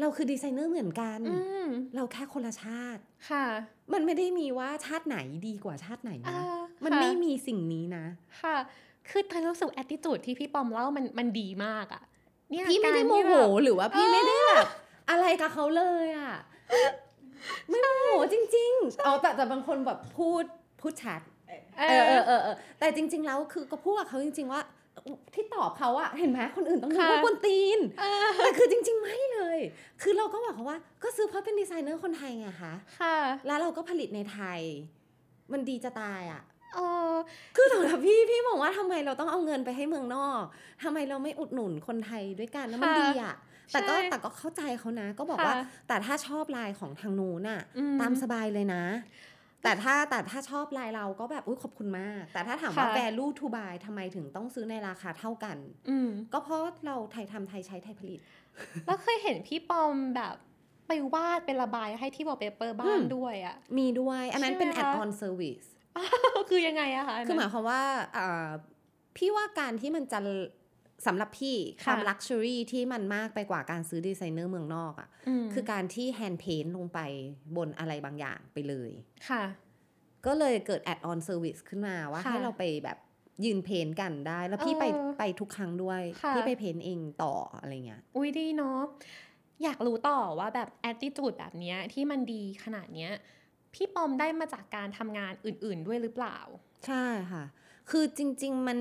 [0.00, 1.36] เราคือดีไซเนอร์เหมือนกันอื
[1.66, 3.44] มเราแค่คนละชาติ ค่ะ
[3.92, 8.04] มันไม่ได้มีว่าชาติไหนดีกว่าชาติไหนอ่านะมัมันไม่มีสิ่งนี้นะ
[8.42, 8.56] ค่ะ
[9.08, 12.02] คือเธอรู้สึกแอ t ติจูดที่พี่ปอมเล่ามันมันดีมากอะ
[12.50, 14.66] เนี่ยพี่ไม่ได้การโมที่โหแบบหรือว่าพี่ไม่ได้แบบ
[15.10, 16.34] อะไรกับเขาเลยอะ
[17.68, 20.44] ไม่โมโหจริงๆอ๋อแต่แต่บางคนแบบพูด
[20.80, 21.20] พูดชัด
[21.78, 24.60] เอเออเอออเออเออแต่จริง ๆ แล้วคือก็พูดกับเขาจริง ๆ ว่า
[25.34, 29.58] ที่ตอบเขาอะเห็นไหมคนอื่นต้องรู้ค่ะว่าคนตีนเออแต่คือจริง ๆ ไม่เลย
[30.02, 34.60] คือเราก็บอกเขาว่า ก็ซื้อเพราะเป็นดีไซเนอร์คนไทยไงคะค่ะ แล้วเราก็ผลิตในไทย
[35.52, 36.42] มันดีจะตายอะ
[36.74, 36.78] เอ
[37.10, 37.12] อ
[37.56, 40.42] คือสำหรับพี่พี่บอกว่าทำไมเราต้องเอาเงินไปให้เมืองนอก
[40.82, 43.34] ทำไมเราไม่อุดหนุนคนไทยด้วยกันแล้วมันค่ะดีอะ
[43.72, 45.54] แต่ก็ใช่แต่ก็เข้าใจเขานะ ก็บอกค่ะว่า
[45.88, 48.82] แต่ถ้าชอบลายของทางนู้นน่ะอืมตามสบายเลยนะ
[49.62, 55.56] แต่ถ้าแต่ถ้าชอบลายเราก็แบบอุ้ยขอบคุณมาก แต่ถ้าถามว่าค่ะ value to buy ทำไมถึงต้องซื้อในราคาเท่ากัน
[55.90, 58.20] อืมก็เพราะเราไทยทำไทยใช้ไทยผลิต
[58.86, 60.34] แล้วเคยเห็นพี่ปอมแบบ
[60.88, 65.68] ไปวาดเป็นระบายให้ที่วอลเปเปอร์บ้าอืนมด้วยอะมีด้วย อันนั้นเป็นใช่ไหมคะ add on service
[66.50, 67.82] คือยังไงอะคะนนั้นคือหมายความว่า
[68.16, 68.48] อ่า
[69.16, 70.18] พี่ว่าการที่มันจะ
[71.06, 75.08] สำหรับพี่ความค่ะ luxury ที่มันมากไปกว่าการซื้อดีไซเนอร์เมืองนอกอะ่ะ
[75.42, 77.00] มคือการที่ hand paint ลงไป
[77.56, 78.90] บนอะไรบางอย่างไปเลย
[79.28, 79.42] ค่ะ
[80.26, 82.98] ก็เลยเกิด add on service ขึ้นมาว่าค่ะให้เราไปแบบ
[83.44, 88.80] ยืน paint กันได้ แล้วพี่ไปเออไปทุกครั้งด้วยค่ะพี่ไป paint เองต่ออะไรเงี้ยอุ้ยดีเนาะ
[89.64, 93.12] อยากรู้ต่อว่าแบบแอ t ติจูดแบบเนี้ยที่มันดีขนาดเนี้ย
[93.74, 96.38] พี่ปอมได้มาจากการทำงานอื่น ๆด้วยหรือเปล่า
[96.86, 97.44] ใช่ค่ะ
[97.90, 98.78] คือจริง ๆ มัน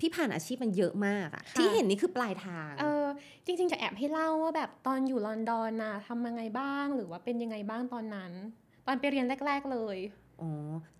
[0.00, 3.04] พี่ผ่านอาชีพมันเยอะมากอะค่ะที่เห็นนี่คือปลายทาง เออ
[3.44, 8.32] จริง ๆ จะแอบให้เล่าว่าแบบตอนอยู่ลอนดอนนะทำยังไงบ้าง หรือว่าเป็นยังไงบ้างตอนนั้น
[8.86, 9.96] ตอนไปเรียนแรก ๆ เลย
[10.40, 10.50] อ๋อ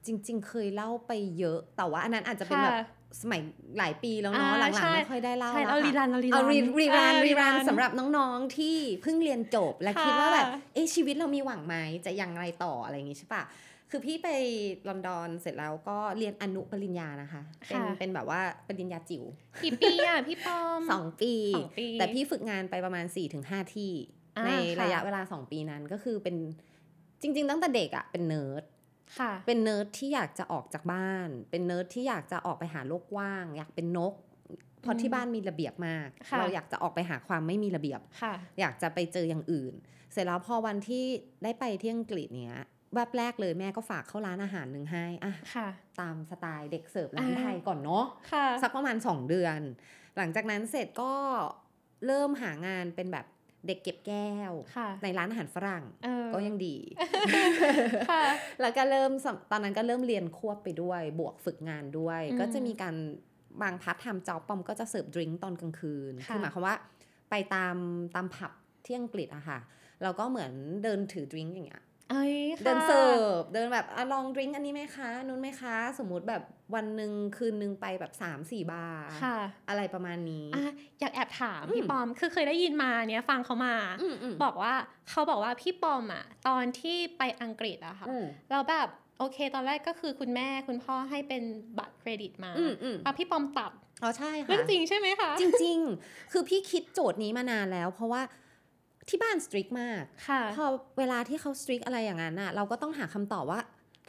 [0.06, 2.84] จริง ๆ เคยเล่าไปเยอะ แต่ว่าอันนั้นอาจจะเป็นแบบค่ะ
[3.22, 3.40] สมัย
[3.78, 11.74] หลายปีแล้วเนาะอ่าหลังใช่ๆไม่ค่อยได้เล่าใช่แล้วเอารีค่ะรันเอารีรันเอารีรีรันเออรีรันรีรันสำหรับน้องๆที่เพิ่งเรียนจบ และค่ะคิดว่าแบบเอะชีวิตเรามีหวังไหม
[12.06, 13.42] จะยังไงต่ออะไรอย่างงี้ใช่ปะ
[13.96, 14.30] คือพี่ไป
[14.88, 19.24] ลอนดอนเสร็จแล้วก็เรียนอนุปริญญานะคะ เป็นค่ะเป็นแบบว่าปริญญาจิ๋ว
[19.64, 23.92] กี่ปีอะพี่ปอมสองปีสองปีแต่พี่ฝึกงานไปประมาณ4ี่ถึงห้าที่
[24.36, 26.36] อ่าในค่ะระยะเวลา2ปีนั้นก็คือเป็น
[27.22, 28.64] จริง ๆ ตั้งแต่เด็กอะเป็นเนิร์ด
[29.18, 34.14] ค่ะเป็นเนิร์ดที่อยากจะออกจากบ้าน เป็นเนิร์ดที่อยากจะออกไปหาโลกกว้าง อยากเป็นนก
[34.80, 39.74] เพราะที่บ้านมีระเบียบมากค่ะเราอยากจะออกไปหาความไม่มีระเบียบค่ะอยากจะไปเจออย่างอื่น
[40.12, 41.04] เสร็จแล้วพอวันที่
[41.42, 42.60] ได้ไปที่อังกฤษเนี้ย
[42.94, 45.68] แวบแรกเลยแม่ก็ฝากเข้าร้านอาหารหนึ่งให้อะค่ะ
[46.00, 49.60] ตามสไตล์เด็กเสิร์ฟร้านอ่าไทยก่อนเนาะค่ะสักประมาณ 2 เดือน
[50.16, 51.12] หลังจากนั้นเสร็จก็
[52.06, 53.26] เริ่มหางานเป็นแบบ
[53.66, 56.76] เด็กเก็บแก้วค่ะในร้านอาหารฝรั่งเออก็ยังดี
[58.10, 58.22] ค่ะ
[58.60, 62.94] แล้วก็เริ่มสำตอนนั้นก็เริ่มเรียนควบไปด้วย บวกฝึกงานด้วยอืมก็จะมีการ
[63.62, 66.76] บาง part ทำ job ปอมก็จะเสิร์ฟ drink ตอนกลางคืนค่ะคือหมายความว่า
[67.30, 67.76] ไปตาม
[68.14, 68.52] ตามผับ
[68.84, 69.58] ที่อังกฤษอะค่ะ
[70.02, 70.52] เราก็เหมือน
[70.82, 76.42] เดินถือ drink อย่างเงี้ย เอ้ยค่ะเดินเสิร์ฟเดินแบบอะลอง drink อันนี้ไหมคะนู้นไหมคะ สมมุติแบบ
[76.74, 79.36] วันหนึ่งคืนหนึ่งไปแบบ3ามสี่บาร์ค่ะ
[79.68, 84.74] อะไรประมาณนี้อะอยากแอบถามอืมพี่ปอมคือเคยได้ยินมาเนี้ยฟังเขามาอืมอืมบอกว่า
[85.10, 88.88] เขาบอกว่าพี่ปอมอะตอนที่ไปอังกฤษอะค่ะอืมแล้วแบบ
[89.18, 91.42] โอเค ตอนแรกก็คือคุณแม่คุณพ่อให้เป็น
[91.78, 98.22] บัตรเครดิตมาอืมอืมอะพี่ปอมตัดอ๋อใช่ค่ะเรื่องจริงใช่ไหมคะจริง ๆ คือพี่คิดโจทย์นี้มานานแล้ว เพราะว่า
[99.08, 100.64] ที่บ้านสตริกมากค่ะพอ
[100.98, 103.60] เวลาที่เขาสตริกอะไรอย่างนั้นน่ะเราก็ต้องหาคำตอบว่า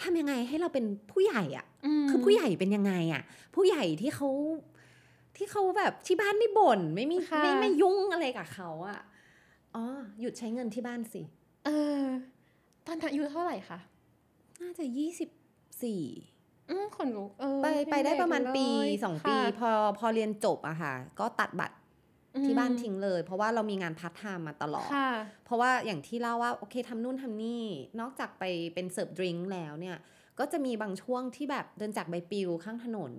[0.01, 1.65] ทำยังไงให้เราเป็นผู้ใหญ่อะ
[2.03, 3.21] มคือผู้ใหญ่เป็นยังไงอะ
[3.55, 4.29] ผู้ใหญ่ที่เขา
[5.37, 8.99] ที่เขาแบบที่บ้านไม่บ่นไม่มีค่ะไม่ไม่ยุ่งอะไรกับเขาอะ
[9.75, 9.83] อ๋อ
[10.21, 11.21] หยุดใช้เงินที่บ้านสิ
[11.65, 11.69] เอ
[12.01, 12.03] อ
[12.85, 13.79] ตอนนั้นอายุเท่าไหร่คะ
[14.61, 15.29] น่าจะยี่สิบ
[15.83, 16.03] สี่
[16.69, 19.69] อืมคนลุกเออไปไปได้ประมาณปียังเด็กยู่เลยสองปีค่ะพอ
[19.99, 21.75] พอเรียนจบอะค่ะ ก็ตัดบัตร
[22.43, 25.11] ที่บ้านทิ้งเลย เพราะว่าเรามีงานพาร์ทไทม์มาตลอดค่ะ
[25.45, 27.63] เพราะว่าอย่างที่เล่าว่าโอเคทำนู่นทำนี่
[27.99, 29.97] นอกจากไปเป็นเสิร์ฟ drink แล้วเนี่ย
[30.39, 33.13] ก็จะมีบางช่วงที่แบบเดินจากใบปลิวข้างถนน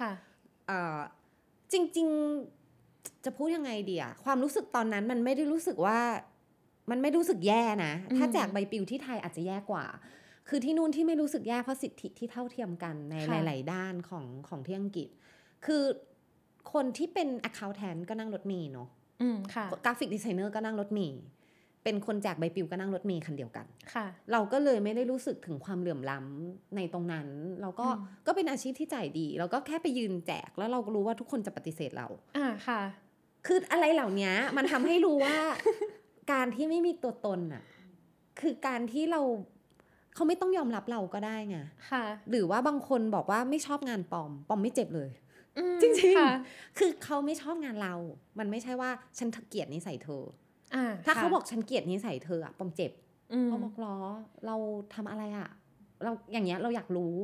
[0.00, 0.12] ค่ะ
[0.66, 0.98] เอ่อ
[1.72, 2.08] จริง
[2.66, 5.98] ๆ จะพูดยังไงดีอะความรู้สึกตอนนั้นมันไม่ได้รู้สึกว่า
[6.90, 9.86] มันไม่รู้สึกแย่นะอืมถ้าแจกใบปลิวที่ไทยอาจจะแย่กว่า
[10.48, 13.14] คือที่นู่นที่ไม่รู้สึกแย่เพราะสิทธิที่เท่าเทียมกันใน
[13.46, 15.08] หลาย ๆ ด้านของของที่อังกฤษ
[15.66, 15.82] คือ
[16.72, 18.88] คนที่เป็น accountant ก็นั่งรถเมล์เนาะ
[19.22, 21.22] อืมค่ะกราฟิกดีไซเนอร์ก็นั่งรถเมล์
[21.84, 27.28] เป็นคนแจกใบปลิวก็นั่งรถเมล์คันเดียวกันค่ะ เราก็เลยไม่ได้รู้สึกถึงความเหลื่อมล้ำในตรงนั้น
[27.60, 32.06] เราก็อืมก็เป็นอาชีพที่จ่ายดี เราก็แค่ไปยืนแจกแล้วเราก็รู้ว่าทุกคนจะปฏิเสธเรา
[32.36, 32.80] อ่าค่ะ
[33.46, 35.36] คืออะไรเหล่านี้มันทำให้รู้ว่า
[36.32, 37.62] การที่ไม่มีตัวตนน่ะ
[38.40, 39.20] คือการที่เรา
[40.14, 41.58] เขาไม่ต้องยอมรับเราก็ได้ไง
[41.90, 45.29] ค่ะ หรือว่าบางคนบอกว่าไม่ชอบงานปลอมปลอมไม่เจ็บเลยอืม
[45.82, 46.32] จริงๆค่ะ
[46.78, 47.94] คือเขาไม่ชอบงานเรา
[48.38, 50.24] มันไม่ใช่ว่าฉันเกลียดนิสัยเธอ
[50.74, 52.92] อ่าถ้าเขาค่ะบอกฉันเกลียดนิสัยเธออะปอมเจ็บ
[53.32, 53.96] อืมปอมบอกล้อ
[54.46, 54.56] เรา
[54.94, 55.48] ทำอะไรอะ
[56.04, 57.14] เราอย่างเงี้ยเราอยากรู้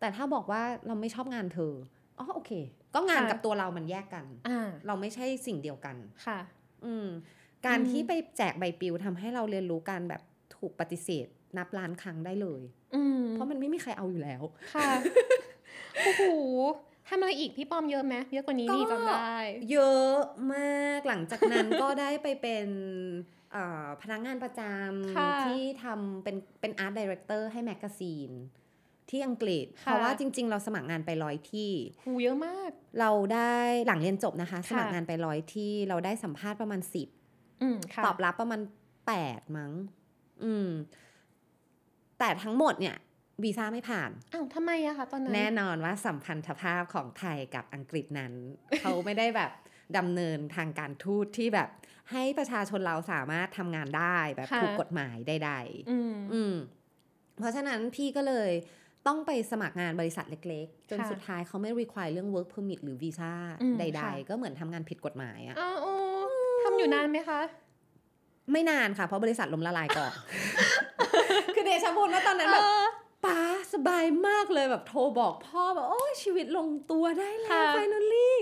[0.00, 1.72] แต่ถ้าบอกว่าเราไม่ชอบงานเธอ
[2.18, 2.52] อ๋อโอเค
[2.94, 6.38] ก็งานกับตัวเรามันแยกกันอ่าเราไม่ใช่สิ่งเดียวกันค่ะ
[6.84, 7.08] อืม
[7.66, 10.22] การอืมที่ไปแจกใบปลิวทำให้เราเรียนรู้การแบบ
[10.56, 11.26] ถูกปฏิเสธ
[11.58, 12.62] นับล้านครั้งได้เลย
[12.94, 14.42] อืมเพราะมันไม่มีใครเอาอยู่แล้ว
[14.74, 14.88] ค่ะ
[16.04, 16.22] โอ้โห
[17.12, 19.38] ทำอะไรอีกพี่ปอมเยอะไหมเยอะกว่านี้ก็นี่จำได้
[19.72, 20.16] เยอะ
[20.54, 22.68] มากหลังจากนั้นก็ได้ไปเป็น
[23.52, 24.60] เอ่อพนักงานประจ
[25.16, 28.30] ค่ะำที่ทำเป็นเป็น art director ให้ magazine
[29.10, 31.70] ที่อังกฤษค่ะเพราะว่าจริง ๆ เราสมัครงานไปร้อยที่
[32.04, 33.56] หูเยอะมาก เราได้
[33.86, 37.08] หลังเรียนจบนะคะค่ะสมัครงานไปร้อยที่เราได้สัมภาษณ์ประมาณสิบ
[37.62, 38.60] อืมค่ะตอบรับประมาณ
[39.06, 39.72] แปดมั้ง
[40.44, 40.68] อืม
[42.18, 42.96] แต่ทั้งหมดเนี่ย
[43.42, 48.32] วีซ่าไม่ผ่าน อ้าวทำไมอะคะตอนนั้น แน่นอนว่าสัมพันธภาพของไทยกับอังกฤษนั้น
[48.80, 49.50] เขาไม่ได้แบบ
[49.96, 51.68] ดำเนินทางการทูตที่แบบ
[52.12, 55.52] ให้ประชาชนเราสามารถทำงานได้แบบค่ะถูกกฎหมายใด
[55.90, 56.54] อืมๆอืม
[57.38, 58.50] เพราะฉะนั้นพี่ก็เลย
[59.06, 65.92] ต้องไปสมัครงานบริษัทเล็กๆ จนค่ะสุดท้ายเขาไม่ require เรื่อง work permit หรือวีซ่าอืมใดค่ะๆก็เหมือนทำงานผิดกฎหมายอะอ้าวโอ้
[66.62, 67.40] ทำอยู่นานไหมคะ
[68.52, 70.12] ไม่นานค่ะ เพราะบริษัทล้มละลายก่อน
[71.54, 72.84] คือเดชะบุญว่าตอนนั้นแบบเออ
[73.24, 73.38] ป้า
[73.72, 78.32] สบายมากเลยแบบโทรบอกพ่อแบบโอ้ยชีวิตลงตัวได้แล้วค่ะ finally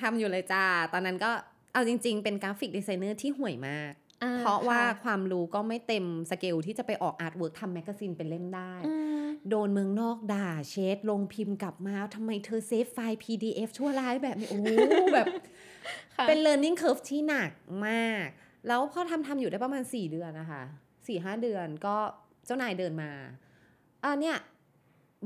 [0.00, 1.30] ทำอยู่เลยจ้า ตอนนั้นก็
[1.72, 14.66] เอาจริง ๆ เป็น graphic designer ที่ห่วยมากอ่เพราะว่าค่ความรู้ก็ไม่เต็มสเกลที่จะไปออก artwork ทำ magazine เป็นเล่มได้อืมโดนเมืองนอกด่าเชดโรงพิมพ์กลับมาทำไมเธอเซฟไฟล์ PDF ชั่วร้ายแบบนี้ โอ้โห
[15.14, 15.26] แบบ
[16.16, 17.50] ค่ะเป็น learning curve ที่หนัก
[17.88, 18.26] มาก
[18.68, 20.62] แล้วพอทำทำอยู่ได้ประมาณ 4 เดือนนะคะ
[21.06, 21.96] สี่ห้าเดือนก็
[22.46, 23.10] เจ้านายเดินมา
[24.04, 24.36] อ่าเนี่ย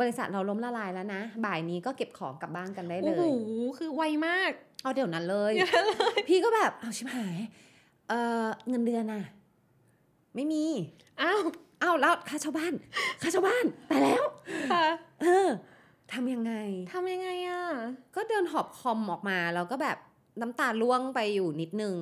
[0.00, 3.32] บริษัทเราล้มละลายแล้วนะ บ่ายนี้ก็เก็บของกลับบ้านกันได้เลโอ้โหย
[3.78, 4.50] คือไวมาก
[4.82, 5.52] เอาเดี๋ยวนั้นเลย
[6.28, 7.36] พี่ก็แบบเอาชิบหาย
[8.08, 9.22] เออเงินเดือนน่ะ
[10.34, 10.64] ไม่มี
[11.20, 11.40] อ้าว
[11.80, 12.74] เอาแล้วค่าเช่าบ้าน
[13.22, 14.24] ค่าเช่าบ้านตายแล้ว
[14.72, 14.84] ค่ะ
[15.22, 15.48] เออ
[16.12, 16.52] ทำยังไง
[16.92, 17.62] ทำยังไงอะ
[18.16, 19.98] ก็เดินหอบคอมออกมาแล้วก็แบบ
[20.40, 21.96] น้ำตาล่วงไปอยู่นิดนึง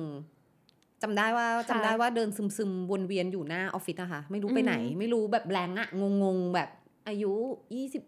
[1.03, 6.69] จำได้ว่าจำได้ว่าเดินซึมซึมๆวนเวียนอยู่หน้าออฟฟิศนะคะไม่รู้ไปไหน ไม่รู้แบบแบงก์อะงงงๆแบบ
[7.07, 7.33] อายุ
[7.75, 8.03] ยี่สิบ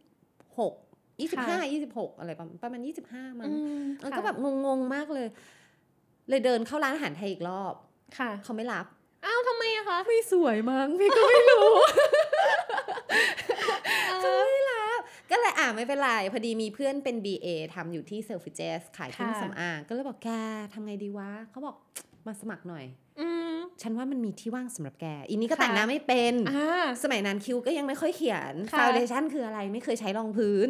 [0.60, 0.74] หก
[1.22, 5.28] ยี่สิบห้ายี่สิบหกอะไรประมาณประมาณยี่สิบห้ามั้งอืมเออค่ะก็แบบงงๆมากเลย
[6.30, 7.74] เลยเดินเข้าร้านอาหารไทยอีกรอบ
[8.18, 8.86] ค่ะเขาไม่รับ
[9.26, 11.74] อ้าวทำไมอะคะไม่สวยมั้งพี่ก็ไม่รู้
[14.22, 15.00] เออไม่รับ
[15.32, 20.30] ก็เลยอ่าไม่เป็นไร พอดีมีเพื่อนเป็น BA ทำอยู่ที่เซลฟิเจสขายเครื่องค่ะสำอางก็เลยบอกแก
[20.74, 21.76] ทำไงดีวะเขาบอก
[22.28, 22.86] มาสมัครหน่อย
[23.19, 30.69] อืมฉันว่ามันมีที่ว่างสำหรับแก อีนี้ก็ค่ะแต่งหน้าไม่เป็นอ่าสมัยนั้นคิวก็ยังไม่ค่อยเขียนค่ะฟาวเดชั่นคืออะไรไม่เคยใช้รองพื้น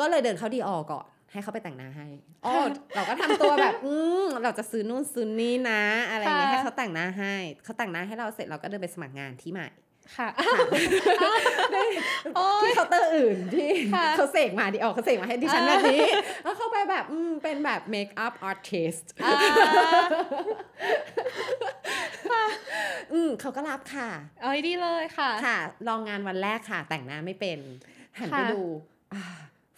[0.00, 2.06] ก็เลยเดินเข้าดีออก่อน ให้เขาไปแต่งหน้าให้
[2.46, 2.54] อ๋อ
[2.94, 3.94] เราก็ทำตัวแบบ อื
[4.24, 7.34] มเราจะซื้อนู่นซื้อนี่นะ อะไรอย่างเงี้ยให้เขาแต่งหน้าให้
[7.64, 9.68] เขาแต่งหน้าให้เราเสร็จเราก็เดินไปสมัครงานที่ใหม่
[10.16, 10.28] ค่ะ
[12.62, 16.06] ที่เคาน์เตอร์อื่นที่ค่ะเขาเสกมาดิออกเขาเสกมาให้ดิฉันแบบนี้
[16.44, 18.94] แล้วเข้าไปแบบอืมเป็นแบบ makeup artist
[19.24, 22.44] อ่า
[23.12, 24.08] อืมเขาก็รับค่ะ
[24.40, 27.58] เอาดีเลยค่ะ ค่ะ ลองงานวันแรกค่ะ แต่งหน้าไม่เป็น
[28.18, 28.62] หันไปค่ะดู
[29.14, 29.22] อ่า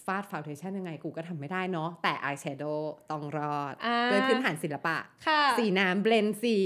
[0.09, 4.97] ปาด foundation ยังไงกูก็ทำไม่ได้เนาะแต่อายแชโดว์ต้องรอดอ่าด้วยพื้นฐานศิลปะ
[5.27, 6.59] ค่ะสีน้ำ blend สี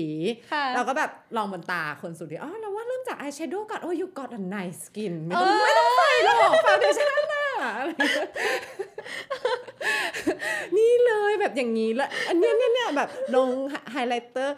[0.53, 7.47] ค่ะเราก็แบบลองบนตาคนสุดที่อ๋อเราว่าเริ่มจากอายแชโดว์ก่อนโอ้ย you got a nice skin ไม่ต้องเออไม่ต้องใส่หรอก foundation น่ะ
[10.77, 13.49] นี่เลยแบบอย่างนี้แล้วอันเนี้ยเนี่ยเนี่ยแบบลง
[13.93, 14.57] highlighter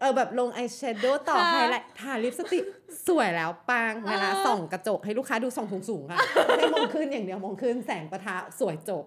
[0.00, 2.64] เออแบบลงอายแชโดว์ต่อค่ะไฮไลท์ทาลิปสติก
[3.08, 6.18] สวยแล้วปังเวลาเออส่องกระจกให้ลูกค้าดูส่องสูงๆค่ะ
[6.58, 9.04] ให้มองขึ้นอย่างเดียวมองขึ้นแสงปะทะสวยจบ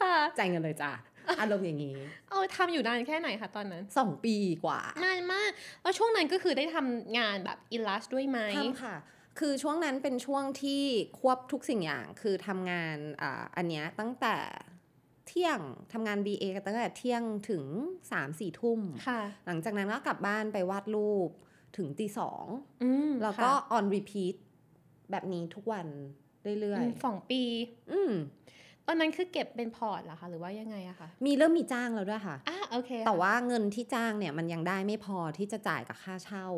[0.00, 0.92] ค่ะจ่ายเงินเลยจ้ะ
[1.40, 1.96] อารมณ์อย่างนี้
[2.28, 5.50] เอาทำอยู่นานแค่ไหนคะตอนนั้นสองปีกว่านานมาก
[5.82, 8.96] แล้วช่วงนั้นก็คือได้ทำงานแบบอิลลัสด้วยไหมทำค่ะ
[9.38, 10.82] คือช่วงนั้นเป็นช่วงที่
[11.18, 14.36] ควบทุกสิ่งอย่าง คือทำงานอ่าอันเนี้ยตั้งแต่
[15.28, 15.60] เที่ยง
[15.92, 21.30] ทำงาน BA กันตั้งแต่เที่ยงถึง3ามสี่ทุ่มค่ะหลังจากนั้นก็กลับบ้านไปวาดรูป
[21.76, 22.44] ถึงตีสอง
[22.82, 24.34] อืมแล้วก็ค่ะ on repeat
[25.10, 25.86] แบบนี้ทุกวัน
[26.60, 28.12] เรื่อยอืมสองปีๆอืม
[28.86, 36.48] ตอนนั้นคือเก็บเป็น port เหรอคะ หรือว่ายังไงอะคะ มีเริ่มมีจ้างแล้วด้วยค่ะอะโอเค แต่ว่าเงินที่จ้างเนี่ยมันยังได้ไม่พอที่จะจ่ายกับค่าเช่า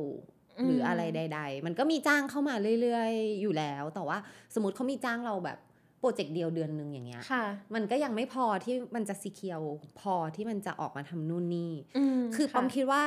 [0.59, 4.19] อืมหรืออะไรใด ๆ มันก็มีจ้างเข้ามาเรื่อย ๆ อยู่แล้ว แต่ว่า
[4.55, 5.59] สมมติเขามีจ้างเราแบบ
[6.01, 7.45] โปรเจกต์เดียวเดือนหนึ่งอย่างเงี้ยค่ะ
[7.75, 9.61] มันก็ยังไม่พอที่มันจะ secure
[10.01, 13.03] พอที่มันจะออกมาทำนู่นนี่อืมคือปอมอะคิดว่า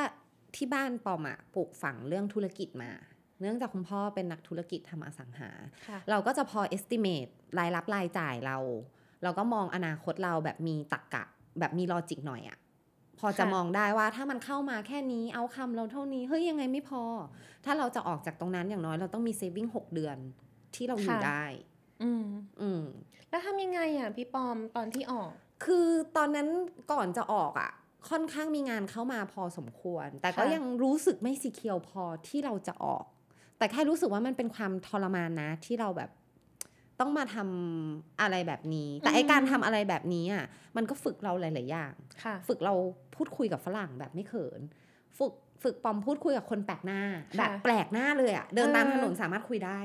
[0.56, 2.92] ที่บ้านปอมอะปลูกฝังเรื่องธุรกิจมา
[3.40, 5.50] เนื่องจากคุณพ่อเป็นนักธุรกิจทำอสังหา
[5.88, 8.56] ค่ะเราก็จะพอ estimate รายรับรายจ่ายเรา
[9.22, 11.24] เราก็มองอนาคตเราแบบมีตรรกกะ
[11.58, 12.58] แบบมีลอจิกหน่อยอะ
[13.18, 17.02] พอจะค่ะมองได้ว่าถ้ามันเข้ามาแค่นี้เอาคำเราเท่านี้ เฮ้ยยังไงไม่พอ
[17.64, 20.16] ถ้าเราจะออกจากตรงนั้นอย่างน้อยเราต้องมี saving 6เดือน
[20.74, 21.44] ที่เราอยู่ได้
[22.02, 22.26] อืม
[22.60, 22.82] อืม
[23.30, 25.30] แล้วทำยังไงอะพี่ปอมตอนที่ออก
[25.64, 25.86] คือ
[26.16, 26.48] ตอนนั้น
[26.92, 27.70] ก่อนจะออกอะ่ะ
[28.08, 33.04] ค่อนข้างมีงานเข้ามาพอสมควร แต่ก็ค่ะยังรู้สึกไม่สีเคียวพอที่เราจะออก
[33.58, 36.10] แต่แค่รู้สึกว่ามันเป็นความทรมานนะที่เราแบบ
[37.00, 40.44] ต้องมาทำอะไรแบบนี้ แต่ไอการทำอะไรแบบนี้อะ
[40.76, 41.94] มันก็ฝึกเราหลาย ๆ อย่าง
[42.24, 42.74] ค่ะฝึกเรา
[43.14, 44.60] พูดคุยกับฝรั่งแบบไม่เขิน
[45.18, 45.32] ฝึก
[45.62, 47.00] ฝึกปอมพูดคุยกับคนแปลกหน้า
[47.38, 49.80] แบบแปลกหน้าเลยอะเดินตามเออถนนสามารถคุยได้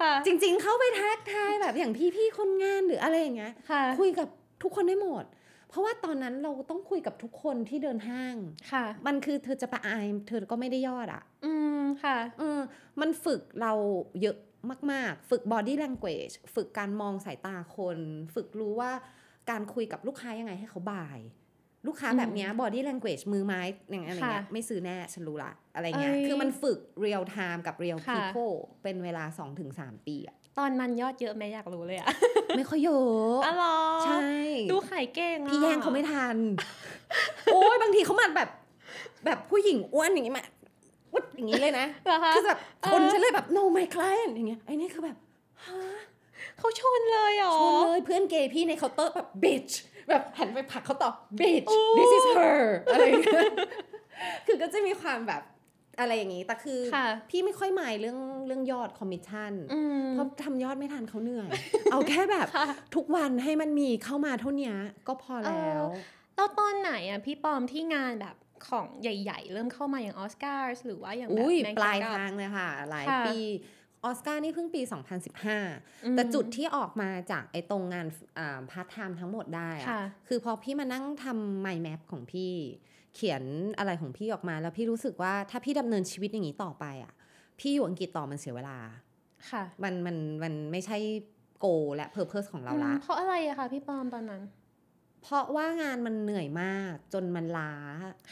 [0.00, 4.28] ค่ะจริง ๆ เข้าไปทักทายแบบอย่างพี่ ๆ คนงานหรืออะไรอย่างเงี้ยค่ะคุยกับ
[4.62, 5.24] ทุกคนได้หมด
[5.72, 8.36] เพราะว่าตอนนั้นเราต้องคุยกับทุกคนที่เดินห้าง
[8.72, 12.60] ค่ะ มันคือเธอจะไปอายเธอก็ไม่ได้ยอดอะ่ะ อืมค่ะเออ
[13.00, 13.72] มันฝึกเรา
[14.22, 14.36] เยอะ
[14.92, 17.98] มาก ๆ ฝึก body language ฝึกการมองสายตาคน
[18.34, 18.92] ฝึกรู้ว่า
[19.50, 21.20] การคุยกับลูกค้ายังไงให้เขาบ่าย
[21.86, 23.60] ลูกค้าแบบเนี้ย body language มือไม้
[23.90, 29.24] อย่างอะไรเงี้ยค่ะไม่ซื้อแน่ฉันรู้ละอะไรเงี้ยเอ้ยคือมันฝึก real time กับ real ค่ะ people เป็นเวลา
[29.66, 32.08] 2-3 ปีอะ ตอนนั้นยอดเยอะไหมอยากรู้เลยอะ
[32.56, 34.18] ไม่ค่อยเยอะอ๋อเหรอใช่
[34.70, 36.36] ดูขายเก่งอะพี่แย่งเขาไม่ทัน
[37.52, 38.48] โอ้ยบางทีเขามาแบบ
[39.24, 40.44] แบบผู้หญิงอ้วนอย่างงี้มา
[41.12, 45.16] วุดอย่างนี้เลยนะเหรอคะคือแบบเออคนฉันเลยแบบ no my client อย่างเงี้ยไอ้นี่คือแบบ
[45.66, 45.80] ฮะ
[46.58, 49.72] เขาชนเลยเหรอชนเลยเพื่อนเกย์พี่ในเคาน์เตอร์แบบ bitch
[50.08, 53.50] แบบหันไปผลักเขาต่อ bitch โอ้ this is her อะไรอย่างเงี้ย
[54.46, 55.42] คือก็จะมีความแบบ
[56.00, 61.48] อะไรอย่างงี้แต่คือค่ะพี่ไม่ค่อยหมายเรื่องเรื่องยอดคอมมิชชั่นอืมเพราะทำยอดไม่ทันเขาเหนื่อย
[61.92, 62.66] เอาแค่แบบค่ะ
[62.96, 64.72] ทุกวันให้มันมีเข้ามาเท่านี้
[65.08, 65.82] ก็พอแล้ว
[66.36, 68.36] แล้วตอนไหนอะพี่ปอมที่งานแบบ
[68.68, 73.38] ของใหญ่ ๆ เริ่มเข้ามาอย่างออสการ์หรือว่าอย่างแบบอุ้ยแมงปลายกะทางเลยค่ะ หลายค่ะปี
[74.04, 74.82] ออสการ์นี่เพิ่งปี
[75.42, 78.06] 2015อืมแต่จุดที่ออกมาจากไอ้ตรงงาน
[78.70, 82.54] พาร์ทไทม์ทั้งหมดได้อะค่ะคือพอพี่มานั่งทำ mind map ของพี่
[83.14, 83.42] เขียน
[83.78, 87.12] อะไรของพี่ออกมาแล้วพี่รู้สึกว่าถ้าพี่ดำเนินชีวิตอย่างนี้ต่อไปอะ
[87.60, 88.78] พี่อยู่อังกฤษต่อมันเสียเวลา
[89.50, 90.98] ค่ะ มันมันมันไม่ใช่
[91.60, 94.42] goal และ purpose ของเราละอืมเพราะอะไรอะคะพี่ปอมตอนนั้น
[95.22, 97.72] เพราะว่างานมันเหนื่อยมากจนมันล้า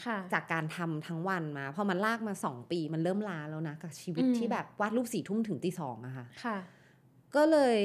[0.05, 6.57] ค่ะจากการทำทั้งวันมาพอมันลากมาสองปีมันเริ่มล้าแล้วนะกับชีวิตอืมที่แบบวาดรูปสี่ทุ่มถึงตีสองอะค่ะค่ะ
[7.35, 7.77] ก็เลย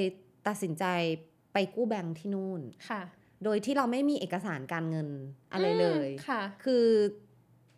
[0.46, 0.84] ตัดสินใจ
[1.52, 3.02] ไปกู้แบงค์ที่นู่นค่ะ
[3.44, 5.08] โดยที่เราไม่มีเอกสารการเงิน
[5.52, 6.84] อะไรเลยอืมค่ะ คือ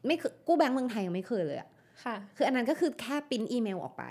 [0.07, 1.69] ไม่เคยกู้แบงค์เมืองไทยยังไม่เคยเลยอะ
[2.05, 4.05] ค่ะ คืออันนั้นก็คือแค่ปริ้นอีเมลออกไป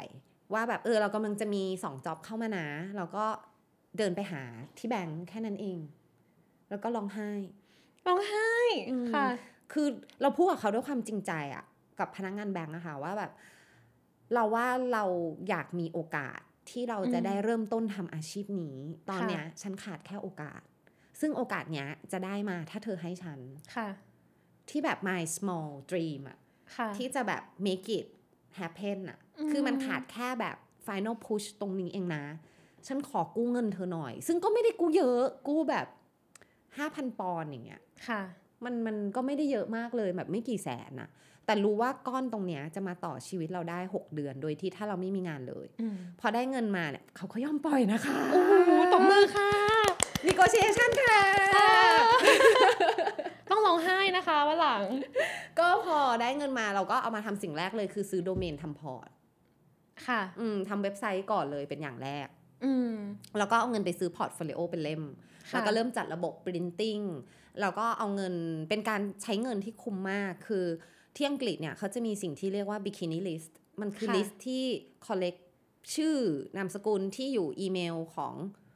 [0.53, 2.67] ว่าแบบเออเรากำลังจะมีสองจ็อบเข้ามานะ
[2.97, 3.25] เราก็
[3.97, 4.43] เดินไปหา
[4.77, 5.79] ที่แบงค์แค่นั้นเอง
[6.69, 7.31] แล้วก็ร้องไห้
[8.07, 8.51] ร้องไห้
[8.89, 9.25] อืมค่ะ
[9.73, 9.87] คือ
[10.21, 11.63] เราพูดกับเขาด้วยความจริงใจอะ
[11.99, 13.31] กับพนักงานแบงค์อะค่ะว่าแบบ
[14.33, 15.03] เราว่าเรา
[15.49, 16.39] อยากมีโอกาส
[16.69, 18.77] ที่เราจะอืมได้เริ่มต้นทำอาชีพนี้
[19.09, 20.61] ตอนค่ะเนี้ยฉันขาดแค่โอกาส
[21.19, 23.39] ซึ่งโอกาสเนี้ยจะได้มาถ้าเธอให้ฉัน
[23.75, 23.89] ค่ะ
[24.69, 26.37] ที่แบบ my small dream อะ
[26.75, 28.07] ค่ะที่จะแบบ make it
[28.59, 30.57] happen อะอืมคือมันขาดแค่แบบ
[30.87, 32.23] final push ตรงนี้เองนะ
[32.87, 35.87] ฉันขอกู้เงินเธอหน่อย ซึ่งก็ไม่ได้กู้เยอะกู้แบบ
[36.53, 38.21] 5,000ปอนด์อย่างเงี้ยค่ะ
[38.65, 41.09] มันมันก็ไม่ได้เยอะมากเลยแบบไม่กี่แสนนะ
[41.45, 49.49] แต่รู้ว่าก้อนตรงเนี้ยจะมาต่อชีวิตเราได้ 6 เดือนโดยที่ถ้าเราไม่มีงานเลยอืมพอได้เงินมาเนี่ยเขาก็ย่อมปล่อยนะคะ โอ้โหตบมือค่ะ
[50.29, 51.21] negotiation ค่ะ
[53.49, 54.83] ต้องร้องไห้นะคะวันหลัง
[55.59, 59.09] ก็พอได้เงินมาเราก็เอามาทำสิ่งแรกเลยคือซื้อโดเมนทำ port
[60.07, 62.27] ค่ะ อืมทำเว็บไซต์ก่อนเลยเป็นอย่างแรก
[62.65, 62.91] อืม
[63.37, 65.03] แล้วก็เอาเงินไปซื้อ portfolio เป็นเล่ม
[65.51, 67.05] ค่ะแล้วก็เริ่มจัดระบบ printing
[67.61, 68.35] แล้วก็เอาเงิน
[68.69, 70.65] เป็นการใช้เงินที่คุ้มมากคือ
[71.15, 73.51] ที่อังกฤษเนี่ยเขาจะมีสิ่งที่เรียกว่า bikini list
[73.81, 74.63] มันคือค่ะ list ที่
[75.07, 75.39] collect
[75.95, 76.15] ชื่อ
[76.57, 78.66] นามสกุลที่อยู่อีเมลของอ่า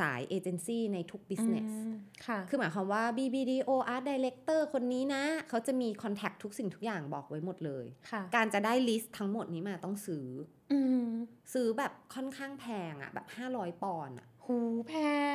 [0.00, 1.94] สายเอเจนซี่ในทุก business อืม
[2.26, 10.26] ค่ะคือหมายความว่า BBDO Art Director คนนี้นะ เขาจะมี contact ทุกสิ่งทุกอย่างบอกไว้หมดเลยค่ะการจะได้ list ทั้งหมดนี้มาต้องซื้อ
[10.72, 11.08] อืม
[11.52, 14.94] ซื้อแบบค่อนข้างแพงอะแบบ 500 ปอนด์อะหูแพ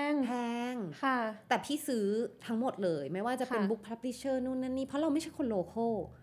[0.10, 0.32] ง แพ
[0.74, 2.06] ง ค่ะ แต่พี่ซื้อ
[2.46, 6.23] ทั้งหมดเลย ไม่ว่าจะเป็นค่ะ book publisher นู่นนั่นนี่ เพราะเราไม่ใช่คน local อ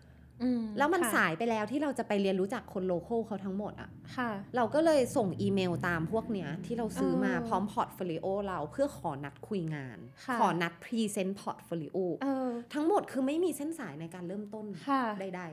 [0.77, 15.43] แล้วมันค่ะสายไปแล้วที่เราจะไปเรียนรู้จักคน local เขาทั้งหมดอะค่ะ เราก็เลยส่งอีเมลตามพวกเนี้ย ที่เราซื้อมาเออพร้อม portfolio เราเพื่อขอนัดคุยงานค่ะขอนัด present portfolio เออทั้งหมดคือไม่มีเส้นสายในการเริ่มต้นค่ะใด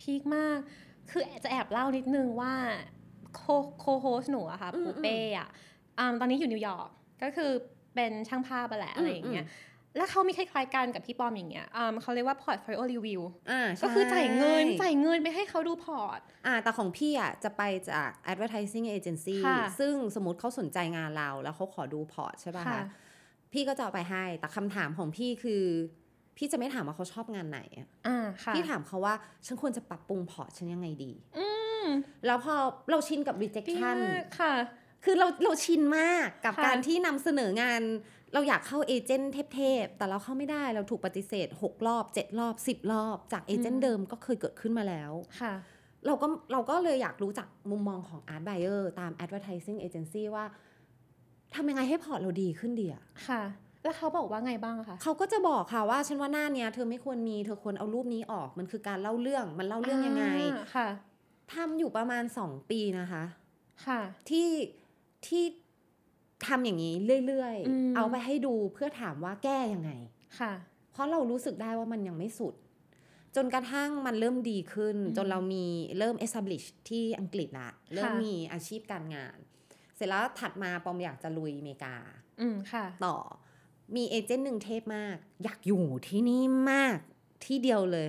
[0.00, 0.58] peak มาก
[1.10, 2.54] คือจะแอบเล่านิดนึงว่า
[3.36, 3.42] co-
[3.78, 5.48] co-host หนูอะค่ะอืมปูเป้อะ
[5.98, 6.88] อ่าตอนนี้อยู่นิวยอร์ก
[7.22, 7.50] ก็คือ
[7.94, 9.46] เป็นช่างภาพอะแหละอะไรอย่างเงี้ย
[9.96, 22.84] แล้วเขามีคล้ายๆกันกับพี่ปอมอย่างเงี้ยอ่าเขาเรียกว่า portfolio review ๆอ่าก็คือจ่ายเงินใช่จ่ายเงินไปให้เขาดู portอ่าแต่ของพี่อะจะไปจาก advertising agency ค่ะซึ่งสมมติเขาสนใจงานเรา แล้วเขาขอดู port ใช่ป่ะค่ะคะ
[23.52, 25.62] พี่ก็จะเอาไปให้ แต่คำถามของพี่คือ
[26.36, 29.14] พี่จะไม่ถามว่าเขาชอบงานไหนอะอ่าค่ะพี่ถามเขาว่า
[29.46, 31.46] ฉันควรจะปรับปรุงพอร์ตฉันยังไงดีอื
[31.84, 31.86] ม
[32.26, 32.54] แล้วพอ
[32.90, 34.54] เราชินกับดี rejection มากค่ะ
[35.04, 37.82] คือเราเราชินมากกับค่ะการที่นำเสนองาน
[38.34, 45.52] เราอยากเข้าเอเจนต์เทพๆ แต่เราเข้าไม่ได้เราถูกปฏิเสธ 6 รอบ 7 รอบ 10 รอบ จากเอเจนต์เดิมก็เคยเกิดขึ้นมาแล้วค่ะ
[46.06, 50.44] เราก็เราก็เลยอยากรู้จักมุมมองของ Art Buyer ตาม Advertising Agency ว่า
[51.54, 53.42] ทำยังไงให้พอร์ตเราดีขึ้นดีอะค่ะ
[53.84, 60.88] แล้วเขาบอกว่าไงบ้างคะเขาก็จะบอกค่ะว่าฉันว่าหน้าเนี้ยเธอไม่ควรมีเธอควรเอารูปนี้ออกมันคือการเล่าเรื่องมันเล่าเรื่องยังไงอ่าค่ะ
[61.54, 63.24] ทำอยู่ประมาณ 2 ปีนะคะ
[63.86, 64.00] ค่ะ
[64.30, 64.48] ที่
[65.26, 65.44] ที่
[66.46, 66.94] ทำอย่างนี้
[67.26, 69.90] เรื่อยอืมๆเอาไปให้ดูเพื่อถามว่าแก้ยังไง
[70.38, 70.52] ค่ะ
[70.92, 72.54] เพราะเรารู้สึกได้ว่ามันยังไม่สุด
[73.36, 75.64] จนกระทั่งมันเริ่มดีขึ้นอืมจนเรามี
[75.98, 79.38] เริ่ม establish ที่อังกฤษละ เริ่มมีอาชีพการงาน
[79.96, 81.96] เสร็จแล้วถัดมาปอมอยากจะลุยอเมริกา
[82.40, 83.16] อืมค่ะ ต่อ
[83.96, 86.98] มี agent หนึ่งเทพมาก อยากอยู่ที่นี่มาก
[87.44, 88.08] ที่เดียวเลย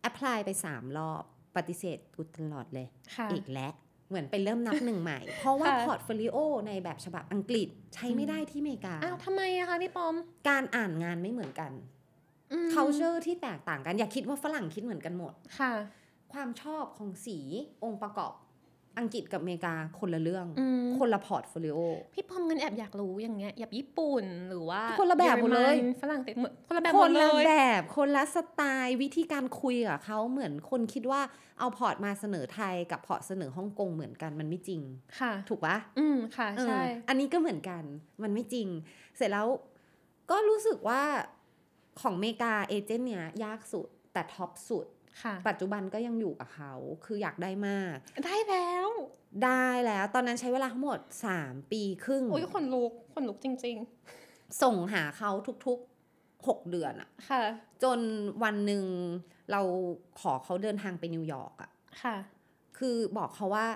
[0.00, 1.22] apply ไปสามรอบ
[1.56, 2.86] ปฏิเสธกูตลอดเลย
[3.16, 3.72] ค่ะอีกแล้ว
[4.14, 6.36] เหมือนไปเริ่มนับหนึ่งใหม่ เพราะว่าค่ะ portfolio
[6.66, 10.14] ในแบบฉบับอังกฤษใช้ไม่ได้ที่อเมริกา อ้าวทำไมอะคะพี่ปอม
[10.48, 11.72] การอ่านงานไม่เหมือนกัน
[12.52, 15.72] อืม culture ที่แตกต่างกัน อย่าคิดว่าฝรั่งคิดเหมือนกันหมด ค่ะ
[16.32, 17.38] ความชอบของสี
[17.84, 18.34] องค์ประกอบ
[18.98, 21.78] อังกฤษกับอเมริกาคนละเรื่องอืมคนละ portfolio
[22.14, 31.20] พี่ปอมเงินแอบอยากรู้อย่างเงี้ยแบบญี่ปุ่นหรือว่าคนละแบบหมดเลยเยอรมันฝรั่งเศสเหมือนคนละแบบหมนดเลละแบบคนละสไตล์วิธีการคุยกับเขาเหมือนคนคิดว่า
[31.58, 34.80] เอา port มาเสนอไทยกับ port เสนอฮ่องกงเหมือนกันมันไม่จริง
[35.18, 37.82] ค่ะ ถูกปะอืมค่ะใช่เอออันนี้ก็เหมือนกัน
[38.22, 38.68] มันไม่จริง
[39.16, 39.48] เสร็จแล้ว
[40.30, 41.02] ก็รู้สึกว่า
[42.00, 44.86] ของอเมริกา agent เนี้ยยากสุดแต่ top สุด
[45.22, 46.72] ค่ะปัจจุบันก็ยังอยู่กับเขา
[47.04, 48.73] คืออยากได้มาก ได้แล้ว
[49.44, 50.98] ได้แล้วตอนนั้นใช้เวลาทั้งหมด
[51.34, 53.78] 3 ปีครึ่งอุ้ยขนลุกขนลุกจริง
[54.62, 55.30] ส่งหาเขา
[55.66, 57.42] ทุกๆ 6 เดือนอะๆค่ะ
[57.82, 57.98] จน
[58.42, 58.84] วันหนึ่ง
[59.52, 59.60] เรา
[60.20, 61.70] ขอเขาเดินทางไปนิวยอร์กอะ
[62.02, 62.16] ค่ะ
[62.78, 63.66] คือบอกเขาว่า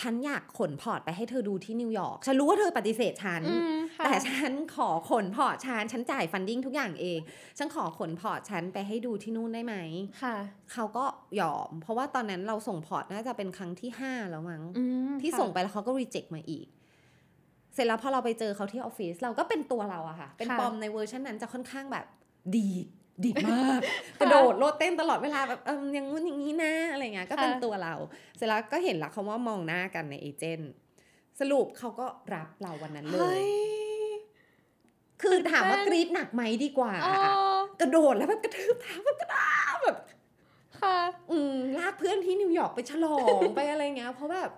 [0.00, 7.20] ฉันอยากขน port ไปให้เธอดูที่นิวยอร์ก ฉันรู้ว่าเธอปฏิเสธฉันอืมค่ะแต่ฉันขอขน port ฉัน ฉันจ่าย funding ทุกอย่างเอง
[7.58, 9.74] ฉันขอขน port ฉันไปให้ดูที่นู่นได้ไหม
[10.22, 10.36] ค่ะ
[10.72, 11.04] เขาก็
[11.40, 16.66] ยอม เพราะว่าตอนนั้นเราส่ง port น่าจะเป็นครั้งที่ห้าแล้วมั้งอืมที่ค่ะส่งไปแล้วเขาก็ reject มาอีก
[17.74, 22.06] เสร็จแล้วพอเราไปเจอเขาที่ออฟฟิศเราก็เป็นตัวเราอะค่ะ เป็นปอมในเวอร์ชันนั้นจะค่อนข้างแบบ
[22.56, 22.86] ดีด
[23.24, 23.80] ดีดมาก
[24.20, 27.94] กระโดดโลดเต้นตลอดเวลาแบบเอออย่างงู้นอย่างนี้นะอะไรเงี้ยก็เป็นค่ะตัวเรา
[28.36, 30.72] เสร็จแล้วก็เห็นละเขาว่ามองหน้ากันใน agent
[31.40, 33.46] สรุปเขาก็รับเราวันนั้นเลยเฮ้ย
[35.22, 37.32] คือถามว่าตื่นเต้นกรี๊ดหนักไหมดีกว่าอ๋ออะ
[37.80, 39.48] กระโดดแล้วแบบกระทืบเท้าแบบกระดา
[39.82, 39.96] แบบ
[40.80, 40.96] ค่ะ
[41.30, 44.50] อืมลากเพื่อนที่นิวยอร์กไปฉลองไปอะไรเงี้ยเพราะแบบ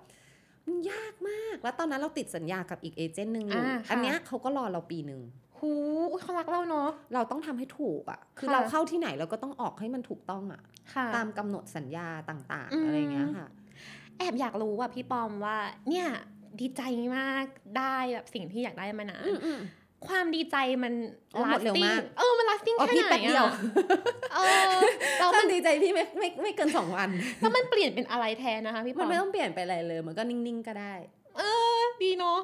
[0.66, 5.20] มันยากมากแล้วตอนนั้นเราติดสัญญากับอีกเอเจนต์หนึ่งอยู่อ่าค่ะอันเนี้ยเขาก็รอเราปีหนึ่ง
[5.60, 5.70] หหู
[6.10, 10.62] อุ๊ยเขารักเราเนาะเราต้องทำให้ถูกอะ่ะ คือค่ะเราเข้าที่ไหนเราก็ต้องออกให้มันถูกต้องอะ่ะ
[10.94, 13.48] ค่ะตามกำหนดสัญญาต่างอืมๆอะไรเงี้ยค่ะ
[14.18, 15.56] แอบอยากรู้ว่าพี่ปอมว่า
[15.88, 16.06] เนี่ย
[16.60, 16.82] ดีใจ
[17.16, 17.46] มาก
[17.78, 19.60] ได้แบบสิ่งที่อยากได้มานานอืมอืม
[20.06, 20.92] ความดีใจมัน
[21.34, 23.54] อ๋อหมดเร็ว lasting มากเออมัน lasting อ๋อแค่พี่ไหนแป๊บเดียวอะ
[24.34, 24.38] เอ
[24.74, 24.78] อ
[25.18, 27.08] แล้วความัมนดีใจพี่ไม่ไม่ไม่เกินสองวัน
[27.40, 30.94] แล้วมันเปลี่ยนเป็นอะไรแทนนะคะพี่ปมัอนมไม่ต้องเปลี่ยนไปอะไรเลย มันก็นิ่งๆก็ได้
[31.36, 31.42] เอ
[31.78, 32.40] อ ดีเนาะ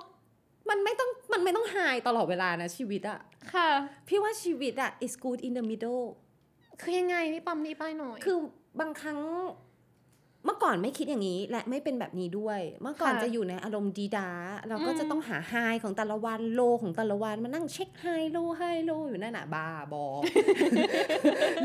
[0.71, 3.21] มันไม่ต้องมันไม่ต้องหายตลอดเวลานะชีวิตอะ
[3.55, 3.69] ค่ะ
[4.09, 6.05] พี่ว่าชีวิตอะ is good in the middle
[6.81, 8.37] คือยังไงพี่ปอมรีบไปหน่อย คือ
[8.81, 9.21] บางครั้ง
[10.45, 14.31] เมื่อก่อนไม่คิดอย่างนี้ และไม่เป็นแบบนี้ด้วย เมื่อก่อนค่ะจะอยู่ในอารมณ์ดีดา
[14.69, 20.05] เราก็อืมจะต้องหาไฮของแต่ละวันโลของแต่ละวันมานั่งเช็คไฮโลไฮโลอยู่นั่นน่ะบ้าบอ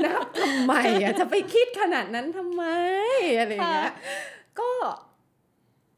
[0.05, 0.73] นับทำไม
[1.03, 2.63] อะจะไปคิดขนาดนั้นทำไม
[3.39, 3.93] อะไรอย่างเงี้ย
[4.59, 4.69] ก็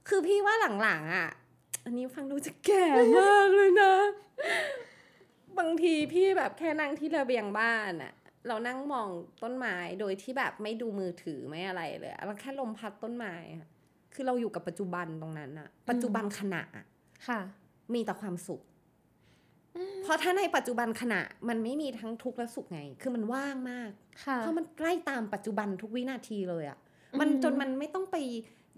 [0.08, 1.30] คือพี่ว่าหลังๆอะ
[1.86, 2.86] อันนี้ฟังดูจะแก่
[3.20, 3.94] มากเลยนะ
[5.60, 8.14] บางทีพี่แบบแค่นั่งที่ระเบียงบ้านอะ
[8.48, 9.10] เรานั่งมอง
[9.44, 13.68] ต้นไม้โดยที่แบบไม่ดูมือถือไม่อะไรเลยอะเราแค่ลมพัดต้นไม้อะ
[14.14, 16.86] คือเราอยู่กับปัจจุบันตรงนั้นอะปัจจุบันขณะอะ
[17.28, 17.40] ค่ะ
[17.94, 18.62] มีแต่ความสุข
[20.04, 23.90] เพราะถ้าในปัจจุบันขณะ มันไม่มีทั้งทุกข์และสุขไง คือมันว่างมาก
[24.26, 26.78] ค่ะเพราะมันใกล้ตามปัจจุบันทุกวินาทีเลยอะ
[27.20, 28.16] มันอืมจนมันไม่ต้องไป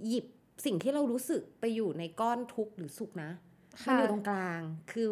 [0.07, 0.25] หยิบ
[0.65, 3.31] สิ่งที่เรารู้สึกไปอยู่ในก้อนทุกข์หรือสุขนะ
[3.87, 5.07] มันอยู่ตรงกลาง คือ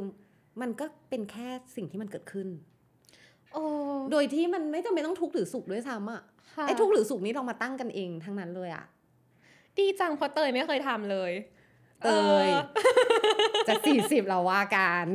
[0.62, 2.48] มันก็เป็นแค่สิ่งที่มันเกิดขึ้น
[3.54, 3.64] โอ้
[4.12, 6.22] โดยที่มันไม่จำเป็นต้องทุกข์หรือสุขด้วยซ้ำอะ
[6.56, 8.86] ค่ะไอ้ทุกข์หรือสุขนี้เรามาตั้งกันเองทั้งนั้นเลยอะ
[9.78, 11.32] ดีจังเพราะเตยไม่เคยทำเลย
[12.04, 12.10] เต
[12.46, 12.48] ย
[13.68, 15.06] จะสี่สิบเราว่ากัน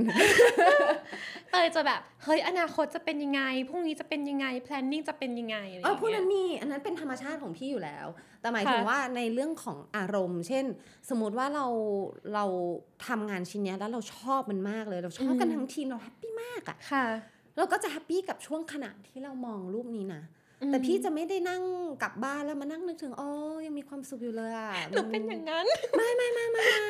[1.51, 8.07] เตยจะแบบเฮ้ยอนาคตจะเป็นยังไงพรุ่งนี้จะเป็นยังไง planning จะเป็นยังไงอะไรอเออย่างพวกเงี้นั้ยนมีอันนั้นเป็นธรรมชาติของพี่อยู่แล้ว
[8.41, 10.65] แต่หมายถึงค่ะว่าในเรื่องของอารมณ์ เช่น
[11.09, 11.67] สมมติว่าเรา
[12.35, 12.45] เรา
[13.07, 17.05] ทำงานชิ้นเนี้ยแล้วเราชอบมันมากเลย เราชอบกันทั้งทีมเรา happy มากอะค่ะ
[17.57, 20.23] เราก็จะ happy กับช่วงขณะที่เรามองรูปนี้นะ
[20.67, 21.63] แต่พี่จะไม่ได้นั่ง
[22.03, 23.31] กลับบ้านแล้วมานั่งนึกถึงอ๋อ
[23.67, 26.89] ยังมีความสุขอยู่เลยอะหนูเป็นอย่างนั้นไม่ไม่ไม่ไม่ไม่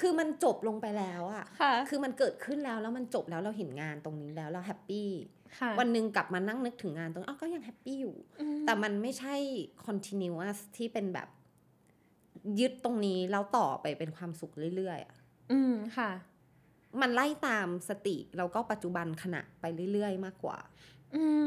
[0.00, 5.08] คือมันจบลงไปแล้วอะค่ะคือมันเกิดขึ้นแล้วแล้วมันจบแล้วเราเห็นงานตรงนี้แล้วเรา happy
[5.58, 9.34] ค่ะวันหนึ่งกลับมานั่งนึกถึงงานตรงนี้อ้าวก็ยัง happy อยู่อืมแต่มันไม่ใช่
[9.86, 11.28] continuous ที่เป็นแบบ
[12.60, 15.16] ยึดตรงนี้แล้วต่อไปเป็นความสุขเรื่อยๆอะ
[15.52, 16.10] อืมค่ะ
[17.00, 20.58] มันไล่ตามสติแล้วก็ปัจจุบันขณะไปเรื่อยๆ มากกว่า
[21.16, 21.46] อืม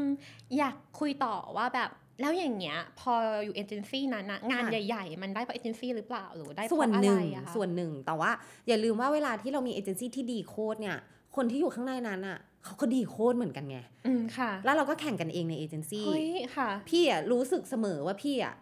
[0.58, 1.90] อยากคุยต่อว่าแบบ
[2.20, 3.12] แล้วอย่างเงี้ย พอ
[3.44, 8.30] อยู่เอเจนซี่นั้นนะงานค่ะใหญ่ ๆ มันได้เพราะเอเจนซี่หรือเปล่าหรือได้เพส่วนราะอะหไรนึ่งอะคะส่วนหนึ่งแต่ว่า
[8.68, 10.96] อย่าลืมว่าเวลาที่เรามีเอเจนซี่ที่ดีโคตรเนี่ย
[11.36, 18.54] คนที่อยู่ข้างในนั้นอะเขาก็ดีโคตรเหมือนกันไงอืมค่ะ แล้วเราก็แข่งกันเองในเอเจนซี่เฮ้ยค่ะพี่อะรู้สึกเสมอว่าพี่อะ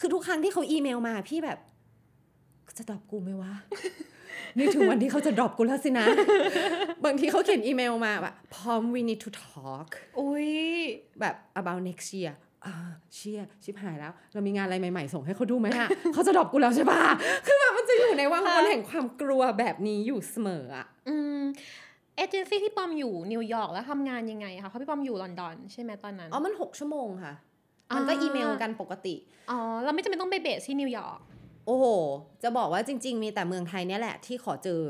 [0.00, 1.58] คือทุกครั้งที่เขาอีเมลมาพี่แบบ
[2.78, 3.52] จะ drop กูไหมวะ
[4.56, 6.06] นี่ถึงวันที่เขาจะ drop กูแล้วสินะ
[7.04, 10.50] บางทีเขาเขียนอีเมลมาแบบพร้อม we need to talk อุ้ย
[11.20, 12.34] แบบ about next year
[12.66, 12.74] อ่า
[13.14, 17.02] เหี้ยชิบหายแล้ว เรามีงานอะไรใหม่ๆ ส่งให้เขาดูไหมอะเขาจะ drop กูแล้วใช่ปะ
[17.46, 21.42] คือแบบมันจะอยู่ในวังวนค่ะแห่งความกลัวแบบนี้อยู่เสมออะอืม
[22.16, 27.34] เอเจนซี่ที่ปอมอยู่นิวยอร์กแล้วทำงานยังไงคะเพราะพี่ปอมอยู่ลอนดอนใช่ไหมตอนนั้นอ๋อมันหกชั่วโมงค่ะ
[27.96, 29.14] มันก็อ่าอีเมลกันปกติ
[29.50, 31.20] อ๋อเราไม่จำเป็นต้องไป base ที่นิวยอร์ก
[31.66, 31.84] โอ้โห
[32.42, 34.82] จะบอกว่าจริง ๆ มีแต่เมืองไทยเนี่ยแหละที่ขอเจอ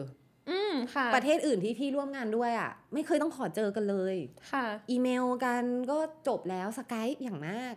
[0.50, 4.16] อืมค่ะ ประเทศอื่นที่พี่ร่วมงานด้วยอะ ไม่เคยต้องขอเจอกันเลย
[4.52, 5.98] ค่ะ อีเมลกันก็
[6.28, 7.74] จบแล้ว Skype อย่างมาก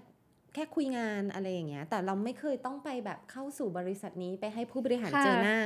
[0.54, 5.60] แค่คุยงานอะไรอย่างเงี้ย แต่เราไม่เคยต้องไปแบบเข้าสู่บริษัทนี้ไปให้ผู้บริหารค่ะเจอหน้า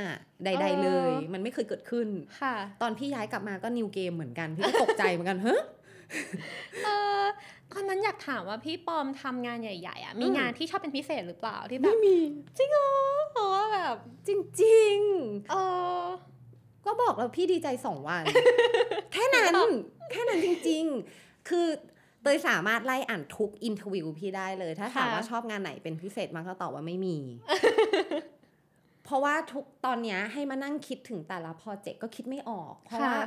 [0.44, 2.08] ใด ๆ เลย เออ มันไม่เคยเกิดขึ้น
[2.40, 5.60] ค่ะ ตอนพี่ย้ายกลับมาก็นิวเกมเหมือนกัน พี่ก็ตกใจเหมือนกันเฮ้ย
[6.84, 6.88] เอ
[7.20, 7.22] อ
[7.72, 12.16] ตอนนั้นอยากถามว่าพี่ปอมทำงานใหญ่ๆอะมีอืมงานที่ชอบเป็นพิเศษหรือเปล่าที่แบไม่บมี
[12.58, 12.88] จริงเหรอ
[13.32, 13.96] เพราะว่าแบบ
[14.26, 14.30] จ
[14.62, 14.98] ริง
[15.50, 15.54] เอ
[16.02, 18.24] อๆก็บอกแล้วพี่ดีใจสองวัน
[19.12, 19.54] แค่นั้น
[20.10, 20.84] แค่นั้นจริง
[21.16, 21.66] ๆ คือ
[22.22, 27.16] เตยสามารถไล่อ่านทุก interview พี่ได้เลย ถ้าถามค่ะว่าชอบงานไหนเป็นพิเศษมากก็ตอบว่าไม่มี
[29.04, 33.24] เพราะว่าทุกตอนเนี้ยให้มานั่งคิดถึงแต่ละโปรเจกต์ก็คิดไม่ออก เพราะว่าค่ะ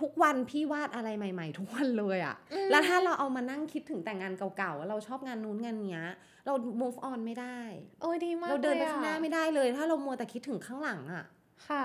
[0.00, 6.06] ทุกวันพี่วาดอะไรใหม่ๆ ทุกวันเลยอะอืมแล้วถ้าเราเอามานั่งคิดถึงแต่งงานเก่าๆว่าเราชอบงานนู้นงานเนี้ย
[6.46, 7.58] เรา move on ไม่ได้
[8.02, 11.24] โอ้ยดีมากเราเดินไปลยอะข้างหน้าไม่ได้เลย ถ้าเรามัวแต่คิดถึงข้างหลังอะ
[11.68, 11.84] ค่ะ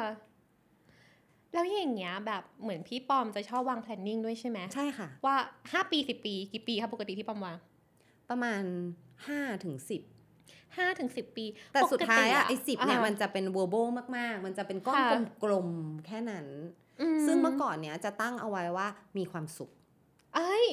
[1.53, 5.36] แล้วอย่างเงี้ยแบบเหมือนพี่ปอมจะชอบวาง planning ด้วยใช่ไหมใช่ค่ะ ว่า
[5.72, 7.57] ห้าปีสิบปีกี่ปีครับปกติพี่ปอมวาง
[8.30, 8.64] ประมาณ
[9.28, 10.01] ห้าถึงสิบ
[10.78, 13.88] ห้าถึงสิบปี แต่สุดท้ายอะปกติไอ้สิบเนี่ยอ่ามันจะเป็น verbal
[14.18, 15.09] มากๆ มันจะเป็นก้อนค่ะ
[15.43, 16.80] กลมๆแค่นั้นอื
[17.26, 18.88] ซึ่งเมื่อก่อนเนี้ยจะตั้งเอาไว้ว่า
[19.18, 19.72] มีความสุข
[20.36, 20.66] เอ้ย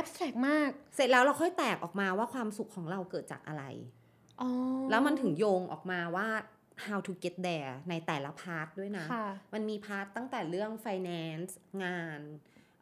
[0.00, 3.64] abstract มาก เสร็จแล้วเราค่อยแตกออกมาว่าความสุขของเราเกิดจากอะไร
[4.40, 4.48] อ๋อ
[4.90, 6.28] แล้วมันถึงโยงออกมาว่า
[6.86, 11.52] how to get there ในแต่ละ part ด้วยนะค่ะมันมี part ตั้งแต่เรื่อง finance
[11.84, 12.20] งาน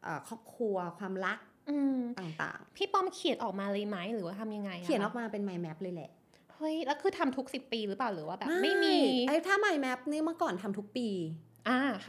[0.03, 1.39] เอ่อครอบครัวความรัก
[1.69, 6.11] อืมต่างพี่ป้อมเขียนออกมาเลยไหมหรือว่าทำยังไงะๆเขียนออกมาเป็น mind map เลยแหละ
[6.55, 11.54] เฮ้ย แล้วคือทำทุกสิบปีหรือเปล่าหรือว่าแบบไม่มีไอ้ถ้า mind map นี่เมื่อก่อนทำทุกปีอ่าค่ะ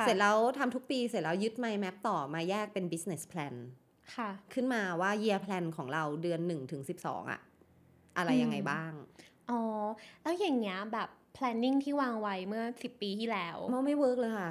[0.04, 3.54] เสร็จแล้วทำทุกปีเสร็จแล้วยึด mind map ต่อมาแยกเป็น business plan
[4.16, 7.40] ค่ะ ขึ้นมาว่า year plan ของเราเดือน1ถึง12อะ
[8.16, 8.92] อะไรยังไงอืมบ้าง
[9.50, 9.60] อ๋อ
[10.22, 14.50] แล้วอย่างเงี้ยแบบ planning ที่วางไว้เมื่อสิบปีที่แล้วมันไม่เวิร์กเลยค่ะ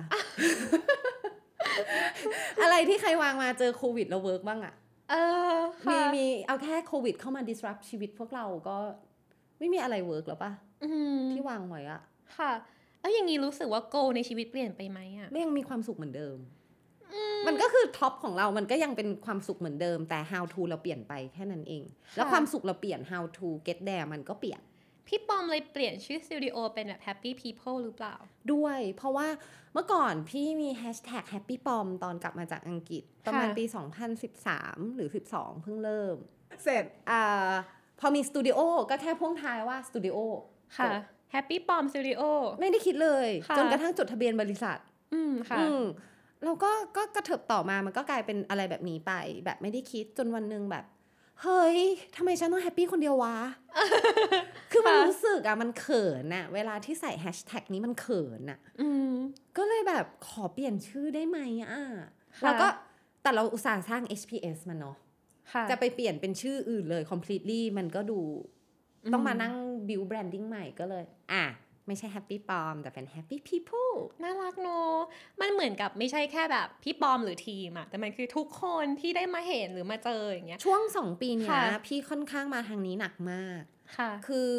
[2.62, 4.74] อะไรที่ใครวางมาเจอโควิดแล้ว work บ้างอะ
[5.12, 5.16] เอ
[5.53, 5.56] อ
[5.91, 8.78] มีค่ะมีเอาแค่โควิดเข้ามา disrupt ชีวิตพวกเราก็
[9.60, 10.51] ไม่มีอะไร work แล้วปะ
[10.84, 12.01] อืมที่วางไว้อะ
[12.38, 12.51] ค่ะ
[13.06, 16.38] แล้วอย่างงี้รู้สึกว่า goal ในชีวิตเปลี่ยนไปไหมอะไม่ยังมีความสุขเหมือนเดิม
[17.47, 21.84] มันก็คือ top ของเรา มันก็ยังเป็นความสุขเหมือนเดิม แต่ how to เราเปลี่ยนไปแค่นั้นเอง
[22.16, 24.62] แล้วความสุขเราเปลี่ยน how to get there มันก็เปลี่ยน
[25.08, 28.16] พี่ปอมเลยเปลี่ยนชื่อสตูดิโอเป็นแบบ happy people หรือเปล่า
[28.53, 29.28] ด้วย เพราะว่า
[29.74, 33.64] เมื่อก่อนพี่มี hashtag happy pom ตอนกลับมาจากอังกฤษ ประมาณปี
[34.30, 36.16] 2013 หรือ 12 เพิ่งเริ่ม
[36.64, 37.51] เสร็จอ่า
[37.99, 40.18] พอมีสตูดิโอก็แค่พ่วงท้ายว่าสตูดิโอ
[40.78, 40.91] ค่ะ
[41.34, 42.21] happy pom studio
[42.61, 44.78] ไม่ได้คิดเลยค่ะจนกระทั่งจดทะเบียนบริษัท
[45.13, 45.84] อืมค่ะอืม
[46.43, 49.13] แล้วก็ก็กระเถิบต่อมามันก็กลายเป็นอะไรแบบนี้ไป
[49.45, 50.86] แบบไม่ได้คิดจนวันหนึ่งแบบ
[51.41, 51.78] เฮ้ย
[52.15, 53.36] ทำไมฉันต้องแฮปปี้คนเดียววะ
[54.71, 59.11] คือมันค่ะรู้สึกอะมันเขินอะเวลาที่ใส่แฮชแท็กนี้มันเขินอะอืม
[59.57, 62.67] ก็เลยแบบขอเปลี่ยนชื่อได้ไหมอะค่ะแล้วก็
[63.23, 64.97] แต่เราอุตส่าห์สร้าง HPS มันเนาะ
[65.53, 68.19] ค่ะจะไปเปลี่ยนเป็นชื่ออื่นเลย completely มันก็ดู
[69.13, 69.53] ต้องมานั่ง
[69.88, 71.46] build branding ใหม่ก็เลย อะ
[71.88, 74.96] ไม่ใช่ happy palm แต่เป็น happy people น่ารักเนอะ
[75.42, 83.62] มันเหมือนกับไม่ใช่แค่แบบพี่ปอมหรือทีมอะแต่มันคือทุกคนที่ได้มาเห็นหรือมาเจออย่างเงี้ยช่วงสองปีเนี้ยค่ะพี่ค่อนข้างมาทางนี้หนักมาก
[83.98, 84.50] ค่ะ คือ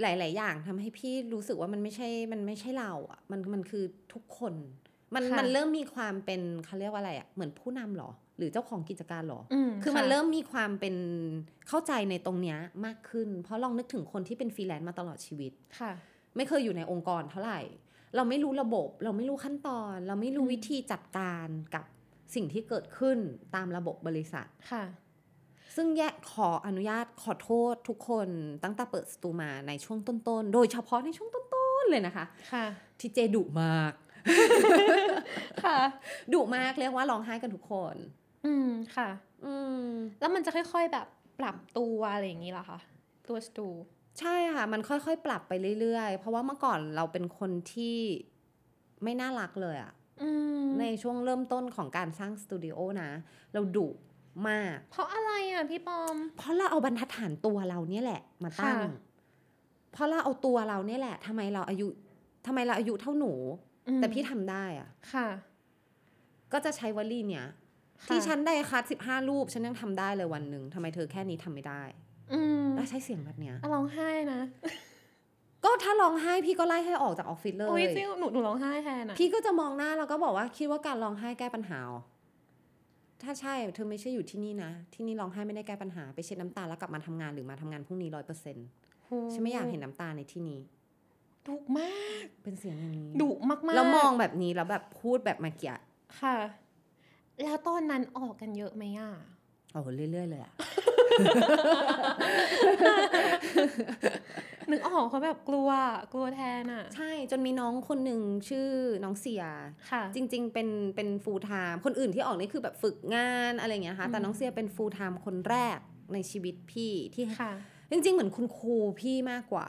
[0.00, 3.84] หลาย ๆ อย่างทำให้พี่รู้สึกว่ามันไม่ใช่ มันไม่ใช่เราอะมันมันคือ
[4.14, 4.54] ทุกคน
[5.14, 10.96] มันค่ะมันเริ่มมีความเป็นเขาเรียกว่าอะไรอะเหมือนผู้นำเหรอห รือเจ้าของกิจการเหรออืมคือมันเริ่มมีความเป็น
[11.68, 15.92] เข้าใจในตรงเนี้ยมากขึ้น เพราะลองนึกถึงคนที่เป็นฟรีแลนซ์มาตลอดชีวิตค่ะ
[16.36, 17.60] ไม่เคยอยู่ในองค์กรเท่าไหร่
[18.16, 21.84] เราไม่รู้ระบบ เราไม่รู้ขั้นตอน เราไม่รู้อืมวิธีจัดการกับ
[22.34, 23.18] สิ่งที่เกิดขึ้น
[23.54, 24.84] ตามระบบบริษัทค่ะ
[25.76, 28.28] ซึ่งแยกขออนุญาตขอโทษทุกคน
[28.64, 31.40] ตั้งแต่เปิดสตูมาในช่วงต้นๆ โดยเฉพาะในช่วงต้
[31.82, 32.66] นๆเลยนะคะ ค่ะ
[33.00, 33.92] ที่เจดุมาก
[35.64, 35.78] ค่ะ
[36.32, 37.96] ดุมากเรียกว่าร้องไห้กันทุกคน
[38.46, 39.08] อืมค่ะ
[39.44, 39.88] อืม
[40.20, 41.06] แล้วมันจะค่อยๆแบบ
[41.38, 42.78] ปรับตัวอะไรอย่างนี้เหรอคะ
[43.28, 43.68] ตัวสตู
[44.20, 47.96] ใช่ค่ะ มันค่อยๆ ปรับไปเรื่อยๆ เพราะว่าเมื่อก่อนเราเป็นคนที่
[49.02, 50.30] ไม่น่ารักเลยอะอื
[50.62, 53.10] มในช่วงเริ่มต้นของการสร้างสตูดิโอนะ
[53.54, 53.88] เราดุ
[54.48, 58.92] มาก เพราะอะไรอะพี่ปอม เพราะเราเอาบรรทัดฐานตัวเราเนี่ยแหละ มาตั้งค่ะ
[59.92, 61.88] เพราะเราเอาตัวเราเนี่ยแหละทำไมเราอายุ
[62.46, 63.32] ทำไมเราอายุเท่าหนู
[63.88, 65.28] อืมแต่พี่ทำได้อะค่ะ
[66.52, 67.52] ก็จะใช้วลีเนี้ยค่ะ
[68.06, 71.82] ที่ฉันได้คัดสิบห้ารูป ฉันยังทำได้เลยวันหนึ่งทำไมเธอแค่นี้ทำไม่ได้
[72.32, 74.40] อืมแล้วใช้เสียงแบบเนี้ยอะร้องไห้นะ
[75.64, 82.00] ก็ถ้าร้องไห้พี่ก็ไล่ให้ออกจากออฟฟิศเลโอ้ยยจริงหนูหนูร้องไห้แทนอะพี่ก็จะมองหน้าแล้วก็บอกว่าคิดว่าการร้องไห้แก้ปัญหาเหรอ
[83.22, 88.66] ถ้าใช่เธอไม่ใช่อยู่ที่นี่นะ ที่นี่ร้องไห้ไม่ได้แก้ปัญหาไปเช็ดน้ำตาแล้วกลับมาทำงานหรือมาทำงานพรุ่งนี้ร้อยเปอร์เซ็นต์
[89.32, 90.60] ฉันไม่อยากเห็นน้ำตาในที่นี้
[91.46, 95.74] ดุมาก เป็นเสียงอย่างนี้ดุมากๆแล้วมองแบบนี้แล้วแบบพูดแบบมาเกีย
[96.20, 96.34] ค่ะ
[97.42, 99.12] แล้วตอนนั้นออกกันเยอะไหมอะ
[99.72, 100.52] โอ้โหเรื่อย ๆ เลยอะ
[104.70, 105.70] นึกออกเขาแบบกลัว
[106.12, 108.68] กลัวแทนอะ ใช่จนมีน้องคนหนึ่งชื่อ
[109.04, 109.44] น้องเสีย
[109.90, 115.78] ค่ะ จริง ๆ เป็นเป็นฟูลไทม์คนอื่นที่ออกนี่คือแบบฝึกงานอะไรอย่างเงี้ยค่ะ แต่อืมน้องเสียเป็นฟูลไทม์คนแรก
[116.14, 117.52] ในชีวิตพี่ที่ค่ะ
[117.90, 119.68] จริง ๆ เหมือนคุณครูพี่มากกว่า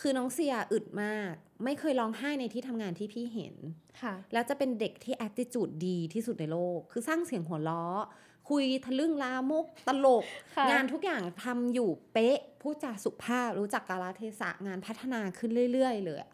[0.00, 1.32] คือน้องเสียอึดมาก
[1.64, 3.54] ไม่เคยร้องไห้ในที่ทำงานที่พี่เห็น
[4.02, 8.02] ค่ะแล้วจะเป็นเด็กที่ attitude ดีที่สุดในโลก คือสร้างเสียงหัวเราะ
[8.50, 10.24] คุยทะลึ่งลามกตลก
[10.56, 16.30] ค่ะงานทุกอย่างทำอยู่เป๊ะพูดจาสุภาพรู้จักกาลเทศะงานพัฒนาขึ้นเรื่อยๆเลยอะ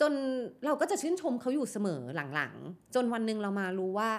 [0.00, 0.12] จน
[0.64, 2.02] เราก็จะชื่นชมเขาอยู่เสมอ
[2.34, 4.10] หลังๆ จนวันหนึ่งเรามารู้ว่า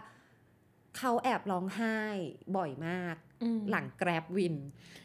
[0.97, 1.97] เขาแอบร้องไห้
[2.57, 3.26] บ่อยมากอืม
[3.69, 4.55] หลังแกร็บวิน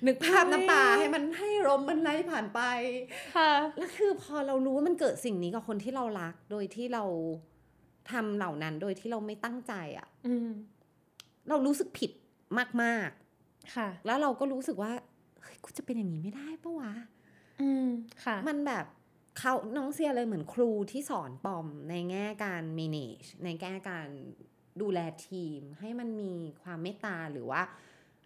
[0.07, 2.61] นึกภาพเฮ้ยน้ำตาให้มันให้ลมมันไหลผ่านไป
[3.37, 7.05] ค่ะ แล้วคือพอเรารู้ว่ามันเกิดสิ่งนี้กับคนที่เรารัก โดยที่เรา
[8.13, 10.49] ทำเหล่านั้นโดยที่เราไม่ตั้งใจอะ่ะอืม
[11.49, 12.11] เรารู้สึกผิด
[12.83, 13.11] มาก
[13.75, 14.93] ค่ะๆแล้วเราก็รู้สึกว่า
[15.43, 16.93] เฮ้ย กูจะเป็นอย่างนี้ไม่ได้ปะวะ
[17.61, 17.87] อืม
[18.25, 18.85] ค่ะ มันแบบ
[19.39, 24.09] เขาน้องเซียเลยเหมือนครูที่สอนปอมในแง่การ manage ในแง่การ
[24.81, 27.63] ดูแลทีม ให้มันมีความเมตตาหรือว่า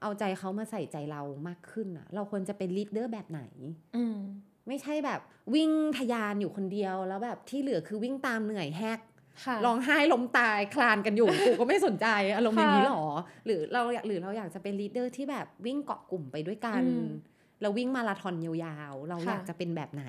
[0.02, 3.42] เอาใจเขามาใส่ใจเรามากขึ้นอะเราควรจะเป็นลีดเดอร์แบบไหน
[3.96, 4.18] อืม
[4.68, 5.20] ไม่ใช่แบบ
[5.54, 9.00] วิ่งทะยานอยู่คนเดียวแล้วแบบที่เหลือคือวิ่งตามเหนื่อยแฮก
[9.44, 13.04] ค่ะร้องไห้ล้มตายคลานกันอยู่กูก็ไม่สนใจอารมณ์อย่างนี้ค่ะหรอ
[13.46, 17.06] หรือเราอยากหรือเราอยากจะเป็น leader ที่แบบวิ่งเกาะกลุ่มไปด้วยกันอืม
[17.62, 20.06] เราวิ่งมาราธอนยาวๆ เราค่ะอยากจะเป็นแบบไหน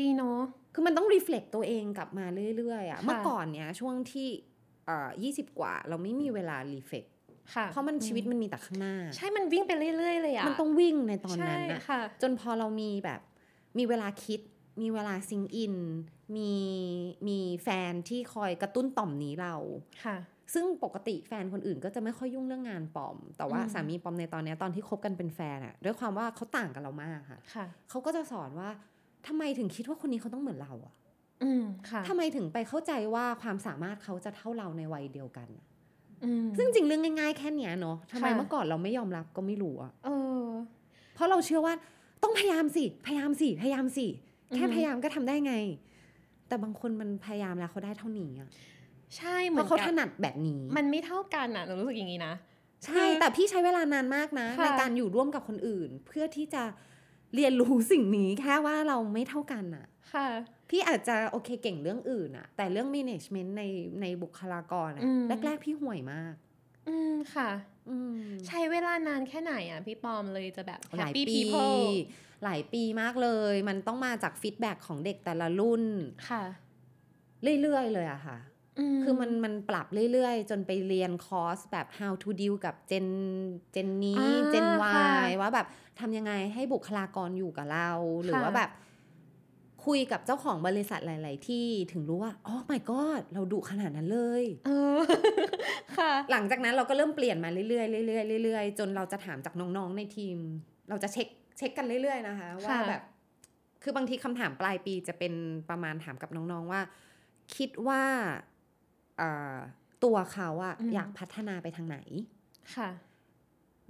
[0.00, 0.40] ดีเนาะ
[0.74, 2.26] คือมันต้อง reflect ตัวเองกลับมา
[2.56, 4.28] เรื่อยๆอะค่ะเมื่อก่อนเนี้ยช่วงที่
[4.86, 7.15] เอ่อยี่สิบกว่า เราไม่มีเวลา reflect ค่ะ
[7.72, 13.20] เพราะมันชีวิตมันมีแต่ข้างหน้า ใช่มันวิ่งไปเรื่อยๆเลยอะมันต้องวิ่งในตอนนั้นใช่อะค่ะจนพอเรามีแบบ
[13.78, 14.40] มีเวลาคิด
[14.82, 15.76] มีเวลาซิงอิน
[16.36, 16.52] มี
[17.28, 19.54] มีแฟนที่คอยกระตุ้นต่อมนี้เรา
[20.04, 20.16] ค่ะ
[20.54, 28.68] ซึ่งปกติแฟนคนอื่นก็จะไม่ค่อยยุ่งเรื่องงานปอม แต่ว่าอืมสามีปอมในตอนเนี้ยตอนที่คบกันเป็นแฟนอะด้วยความว่าเขาต่างกับเรามากค่ะค่ะเขาก็จะสอนว่า
[29.26, 30.94] ทำไมถึงคิดว่าคนนี้เขาต้องเหมือนเราอะ
[31.42, 35.75] อืมค่ะทำไมถึงไปเข้าใจว่าความสามารถเขาจะเท่าเราในวัยเดียวกันอะอืม
[36.56, 40.08] ซึ่งจริงเรื่องง่ายๆ แค่เนี้ยเนาะทำไมค่ะเมื่อก่อนเราไม่ยอมรับก็ไม่รู้อะเอ
[40.42, 40.46] อ
[41.14, 41.74] เพราะเราเชื่อว่า
[42.22, 44.06] ต้องพยายามสิ พยายามสิ พยายามสิ
[44.54, 45.54] แค่อือฮึพยายามก็ทำได้ไง
[46.48, 48.48] แต่บางคนมันพยายามแล้วเขาได้เท่านี้อะ
[49.16, 52.34] ใช่เหเพมือนราะเขากัถบนัดแบบนี้ มันไม่เท่ากันอะหนูรู้สึกอย่างนี้นะ
[52.84, 56.62] ใช่ แต่พี่ใช้เวลานานมากนะค่ะในการอยู่ร่วมกับคนอื่น เพื่อที่จะ
[57.34, 60.26] เรียนรู้สิ่งนี้แค่ว่าเราไม่เท่ากันอะค่ะ
[60.70, 63.62] พี่อาจจะโอเคเก่งเรื่องอื่นอะแต่เรื่อง management ใน
[64.00, 66.34] ในบุคลากรอะอืมแรกๆพี่ห่วยมาก
[66.88, 67.50] อืมค่ะ
[67.88, 71.82] อืมใช้เวลานานแค่ไหนอะพี่ปอมเลยจะแบบ หลาย happy ปี people
[72.44, 75.84] หลายปีมากเลย มันต้องมาจากฟีดแบ็ของเด็กแต่ละรุ่น
[76.28, 76.42] ค่ะ
[77.62, 78.38] เรื่อยๆเลยอะค่ะ
[79.02, 83.06] คือมันมันปรับเรื่อยๆ จนไปเรียนคอร์สแบบ how to deal กับเจน
[83.72, 85.66] เจนนี้อ่าเจนค่ะ Y ว่าแบบ
[86.00, 87.90] ทำยังไงให้บุคลากรอยู่กับเรา
[88.22, 88.70] หรือค่ะว่าแบบ
[89.86, 94.98] คุยกับเจ้าของบริษัทหลาย ๆ ที่ถึงรู้ว่าอ๋อ my god เราดุขนาดนั้นเลยเออ
[95.96, 100.36] ค่ะ หลังจากนั้นเราก็เริ่มเปลี่ยนมาเรื่อยๆเรื่อยๆเรื่อยๆจนเราจะถามจากน้อง ๆ ในทีม
[100.88, 101.28] เราจะเช็ค
[101.58, 103.02] เช็คกันเรื่อย ๆ นะคะ ว่าค่ะแบบ
[103.82, 105.32] คือบางทีคำถามปลายปีจะเป็น
[105.70, 106.80] ประมาณถามกับน้อง ๆ ว่า
[107.56, 108.02] คิดว่า
[109.18, 109.56] เอ่อ
[110.04, 111.98] ตัวเขาอะอืมอยากพัฒนาไปทางไหน
[112.76, 112.90] ค่ะ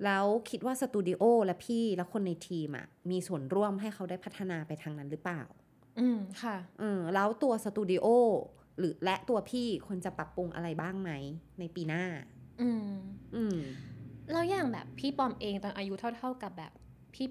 [0.04, 5.42] แล้วคิดว่าสตูดิโอและพี่และคนในทีมอะมีส่วนร่วมให้เขาได้พัฒนาไปทางนั้นหรือเปล่า
[5.98, 8.06] อืมค่ะเออแล้วตัวสตูดิโอ
[8.78, 11.10] หรือและตัวพี่ควรจะปรับปรุงอะไรบ้างไหม
[11.58, 12.04] ในปีหน้า
[12.58, 12.82] อืม
[13.34, 13.56] อืม
[14.30, 16.72] แล้วอย่างแบบพี่ปอมเองตอนอายุเท่า ๆกับแบบ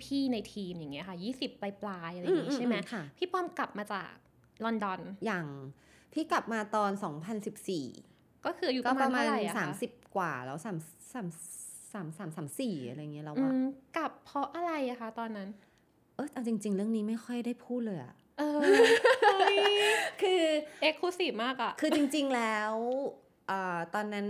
[0.03, 4.11] พี่ๆในทีมอย่างเงี้ยค่ะยี่สิบปลายๆอะไรอย่างงี้ใช่ไหมอืมอืมค่ะพี่ปอมกลับมาจาก
[4.63, 5.45] ลอนดอน อย่าง
[6.13, 7.86] พี่กลับมาตอน 2014
[8.45, 10.78] ก็คืออายุก็ประปมาณระมาณเท่าไหร่อะคะ30กว่าแล้ว3
[11.13, 11.28] 3
[11.93, 13.61] 3 3 3 4อะไรเงี้ยแล้วอือะม
[13.95, 15.49] กลับเพราะอะไรอะคะตอนนั้น
[16.16, 18.59] เออเอาจริง ๆ เรื่องนี้ไม่ค่อยได้พูดเลยอะ เออ
[19.23, 19.57] เฮ้ย
[20.21, 20.41] คือ
[20.81, 22.73] เอ็กซ์คลูซีฟมากอะคือจริง ๆแล้ว
[23.47, 24.27] เอ่อตอนนั้น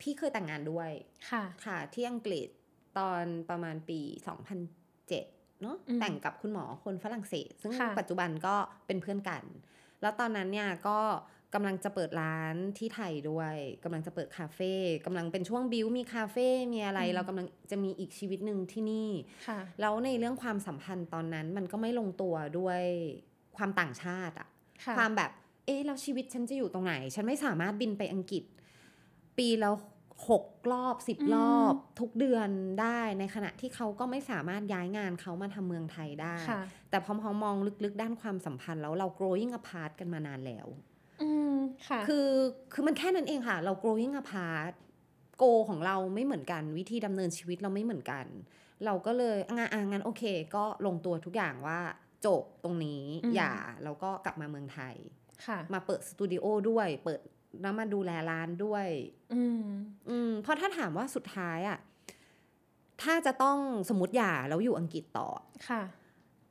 [0.00, 0.90] พี่เคยแต่งงานด้วย
[1.30, 2.48] ค่ะค่ะ ที่อังกฤษ
[2.98, 4.00] ตอนประมาณปี
[4.80, 8.54] 2007เนอะอืมแต่งกับคุณหมอคนฝรั่งเศส ซึ่งค่ะปัจจุบันก็
[8.86, 9.44] เป็นเพื่อนกัน
[10.02, 10.98] แล้วตอนนั้นเนี่ยก็
[11.54, 14.72] กำลังจะเปิดร้านที่ไทยด้วยกำลังจะเปิดคาเฟ่
[15.06, 19.10] กำลังเป็นช่วงบิวมีคาเฟ่มีอะไร เรากำลังจะมีอีกชีวิตหนึ่งที่นี่
[19.48, 22.82] ค่ะแล้วในเรื่องความสัมพันธ์ตอนนั้นมันก็ไม่ลงตัวด้วย
[23.56, 24.48] ความต่างชาติอะ
[24.84, 25.30] ค่ะความแบบ
[25.66, 28.44] เอ๊ะแล้วชีวิตฉันจะอยู่ตรงไหน ฉันไม่สามารถบินไปอังกฤษ
[29.38, 29.74] ปีแล้ว
[30.28, 32.48] หกรอบสิบอืมรอบทุกเดือน
[32.80, 40.66] ได้ในขณะที่เขาก็ไม่สามารถย้ายงานเขามาทำเมืองไทยได้ค่ะแต่พอพอมองลึกๆ ด้านความสัมพันธ์แล้วเรา growing apart กันมานานแล้ว
[41.22, 41.54] อืม
[41.88, 42.28] ค่ะ คือ
[42.72, 44.72] คือมันแค่นั้นเองค่ะ เรา growing apart
[45.38, 48.26] โกของเราไม่เหมือนกันวิธีดำเนินชีวิตเราไม่เหมือนกัน
[48.84, 50.22] เราก็เลยงานอะงั้นโอเค
[50.56, 51.80] ก็ลงตัวทุกอย่างว่า
[52.26, 53.54] จบตรงนี้อืมอย่า
[53.84, 54.94] แล้วก็กลับมาเมืองไทย
[55.46, 57.20] ค่ะ มาเปิดสตูดิโอด้วย เปิด
[57.62, 58.86] แล้วมาดูแลร้านด้วย
[59.34, 59.64] อืม
[60.08, 61.78] อืมเพราะถ้าถามว่าสุดท้ายอะ
[63.02, 63.58] ถ้าจะต้อง
[63.88, 65.28] สมมติหย่าแล้วอยู่อังกฤษต่อ
[65.68, 65.82] ค่ะ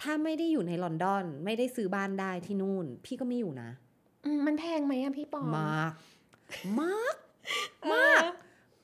[0.02, 3.89] ถ้าไม่ได้อยู่ในลอนดอน ไม่ได้ซื้อบ้านได้ที่นู่น พี่ก็ไม่อยู่นะอื
[4.36, 5.92] มมันแพงไหมอะพี่ปอมมาก
[6.82, 7.16] มาก
[7.94, 8.22] มาก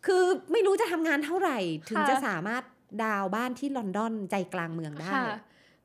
[0.05, 1.57] คือไม่รู้จะทำงานเท่าไหร่
[1.89, 2.63] ถึงค่ะจะสามารถ
[3.03, 5.27] ดาวน์บ้านที่ลอนดอนใจกลางเมืองได้ค่ะ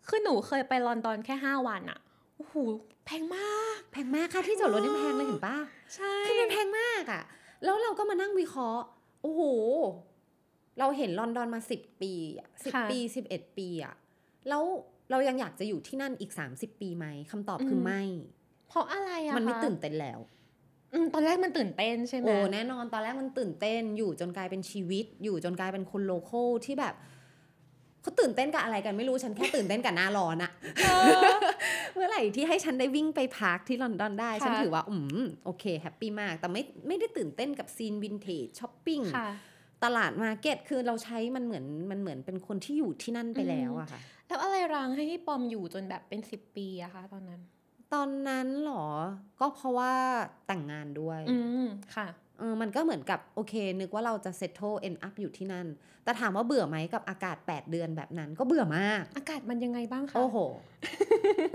[0.09, 1.99] คือหนูเคยไปลอนดอนแค่ห้าวันอะ
[2.37, 2.55] โอ้โห
[3.07, 5.57] แพงมาก แพงมากค่าที่จอดรถยังแพงเลยเห็นปะ
[5.95, 7.23] ใช่ คือมันแพงมากอะ
[7.65, 8.85] แล้วเราก็มานั่งวิเคราะห์
[9.23, 9.43] โอ้โห
[10.79, 12.13] เราเห็นลอนดอนมาสิบปี
[12.65, 13.95] สิบปีสิบเอ็ดปีอะ
[14.49, 14.65] แล้ว
[15.11, 18.03] เรายังอยากจะอยู่ที่นั่นอีกสามสิบปีไหมคำตอบคือไม่
[18.71, 20.19] เพราะอะไรอะมันไม่คะตื่นเต้นแล้ว
[20.93, 26.95] อืมตอนแรกมันตื่นเต้นใช่ไหมโอ้แน่นอนตอนแรกมันตื่นเต้นอยู่จนกลายเป็นชีวิต อยู่จนกลายเป็นคนโลโก้ที่แบบ
[28.03, 30.51] เขาตื่นเต้นกับอะไรกันไม่รู้ฉันแค่ตื่นเต้นกับหน้าร้อนอะ
[30.83, 30.87] เอ
[31.31, 31.33] อ
[31.95, 39.29] เมื่อไหร่ที่ให้ฉันได้วิ่งไปพักที่ลอนดอนได้ค่ะฉันถือว่าอืมโอเคแฮปปี้มาก แต่ไม่ไม่ได้ตื่นเต้นกับ scene vintage shopping ค่ะ
[39.85, 47.41] ตลาด market คือเราใช้มันเหมือนมันเหมือนเป็นคนที่อยู่ที่นั่นไปแล้วอะค่ะ แล้วอะไรรั้งให้พี่ปอมอยู่จนแบบเป็นสิบปีอะคะตอนนั้น
[47.95, 48.87] ตอนนั้นเหรอ
[49.41, 49.93] ก็เพราะว่า
[50.47, 51.67] แต่งงานด้วย อืม
[51.97, 55.67] ค่ะเออมันก็เหมือนกับโอเค นึกว่าเราจะ settle end up อยู่ที่นั่น
[56.05, 60.37] แต่ถามว่าเบื่อไหมกับอากาศ 8 เดือนแบบนั้น ก็เบื่อมาก อากาศมันยังไงบ้างคะ โอ้โห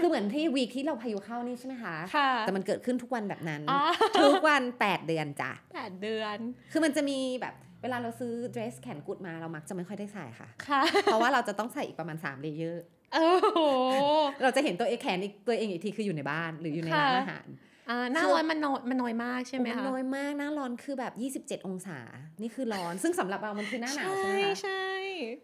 [0.01, 3.81] คือเหมือนที่ week ที่เราพายุเข้านี่ใช่ไหมคะ ค่ะ แต่มันเกิดขึ้นทุกวันแบบนั้นอ๋อ
[4.23, 6.37] ทุกวัน 8 เดือนจ้ะแปดเดือน
[6.71, 12.83] คือมันจะมีแบบเวลาเราซื้อเดรสแขนกุดมาเรามักจะไม่ค่อยได้ใส่ค่ะ ค่ะ เพราะว่าเราจะต้องใส่อีกประมาณ3 layer
[13.15, 13.59] โอ้โห
[14.41, 17.47] เราจะเห็นตัวเองแขนอีกตัวเองอีกทีคืออยู่ในบ้านหรืออยู่ในร้านค่ะอาหาร
[17.89, 21.05] อ่าหน้าคือร้อนมันน้อยมันน้อยมากใช่ไหมโอ้คะน้อยมากหน้าร้อนคือแบ
[21.39, 21.99] บ 27 องศา
[22.41, 24.83] นี่คือร้อน ซึ่งสำหรับเรามันคือหน้าหนาวใช่ไหมคะใช่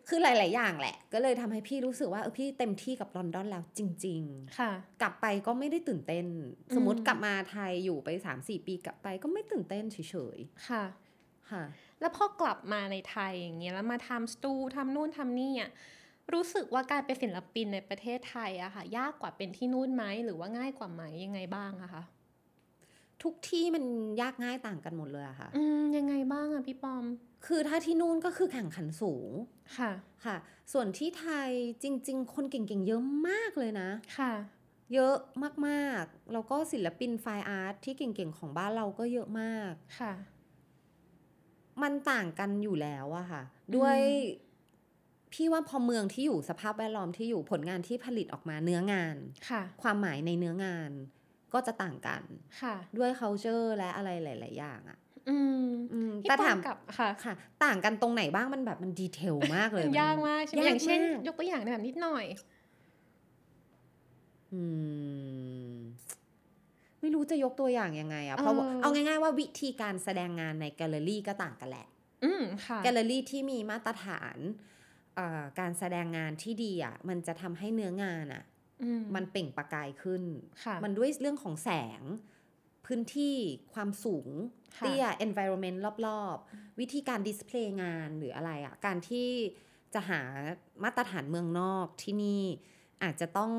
[0.10, 4.22] คือหลาย ๆ อย่างแหละ ก็เลยทำให้พี่รู้สึกว่าเออพี่เต็มที่กับลอนดอนแล้วจริง
[4.60, 6.26] ค่ะๆกลับไปก็ไม่ได้ตื่นเต้น
[6.70, 9.98] อืมสมมติกลับมาไทยอยู่ไป 3-4 ปีกลับไปก็ไม่ตื่นเต้นเฉ
[10.36, 11.64] ยค่ะๆค่ะ
[12.00, 15.72] แล้วพอกลับมาในไทยอย่างเงี้ยแล้วมาทำสตูทำนู่นทำนี่อะ
[16.34, 22.04] รู้สึกว่าการเป็นศิลปินในประเทศไทยอะค่ะ ยากกว่าเป็นที่นู่นไหมหรือว่าง่ายกว่าไหมยังไงบ้างอะคะ
[23.24, 23.84] ทุกที่มัน
[24.22, 27.06] ยากง่ายต่างกันหมดเลยอะค่ะ อืมยังไงบ้างอะพี่ปอม
[27.46, 29.32] คือถ้าที่นู่นก็คือแข่งขันสูง
[29.78, 29.92] ค่ะ
[30.26, 30.36] ค่ะ
[30.74, 31.50] ส่วนที่ไทย
[31.84, 34.34] จริง ๆ คนเก่งๆเยอะมากเลยนะค่ะ
[34.94, 35.16] เยอะ
[35.68, 40.14] มากๆแล้วก็ศิลปินไฟอาร์ตที่เก่งๆของบ้านเราก็เยอะมากค่ะ
[41.82, 43.42] มันต่างกันอยู่แล้วอะค่ะ
[43.76, 44.00] ด้วย
[45.34, 49.16] พี่ว่าพอเมืองที่อยู่สภาพแวดล้อมที่อยู่ผลงานที่ผลิตออกมาเนื้องาน
[49.50, 50.92] ค่ะ ความหมายในเนื้องาน
[51.54, 52.24] ก็จะต่างกัน
[52.62, 54.98] ค่ะ ด้วย culture และอะไรหลาย ๆ อย่างอะ
[55.30, 62.26] อืมอืมพี่แต่ปอถามกับค่ะค่ะ ต่างกันตรงไหนบ้างมันแบบมันดีเทลมากเลยมันยากมากใช่ไหมยอย่างเช่นมกยกตัวอย่างในแบบนิดหน่อย
[64.54, 64.62] อื
[65.76, 65.78] ม
[67.02, 71.88] ไม่รู้จะยกตัวอย่างยังไงอะเพราะว่าเออเอาง่าย ๆ ว่าวิธีการแสดงงานในแกลเลอรี่ก็ต่างกันแหละ
[72.24, 74.81] อืมค่ะแกลเลอรี่ที่มีมาตรฐานเอ่อ
[75.60, 78.44] การแสดงงานที่ดีอะมันจะทำให้เนื้องานอะ
[78.84, 80.24] อืมมันเปล่งประกายขึ้น
[80.64, 82.02] ค่ะมันด้วยเรื่องของแสง
[82.86, 83.36] พื้นที่
[83.74, 84.28] ความสูง
[84.78, 89.30] ค่ะเตี้ย environment รอบๆ วิธีการ display งานหรืออะไรอะ การที่
[89.94, 90.22] จะหา
[90.84, 92.44] มาตรฐานเมืองนอกที่นี่
[93.04, 93.54] อาจจะต้อง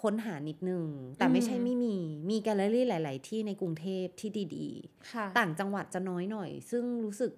[0.00, 0.86] ค้นหานิดนึง
[1.18, 1.96] แต่ไม่ใช่ไม่มี
[2.30, 7.32] มีแกลเลอรี่หลาย ๆ ที่ในกรุงเทพที่ดีๆค่ะต่างจังหวัดจะน้อยหน่อย ซึ่งรู้สึก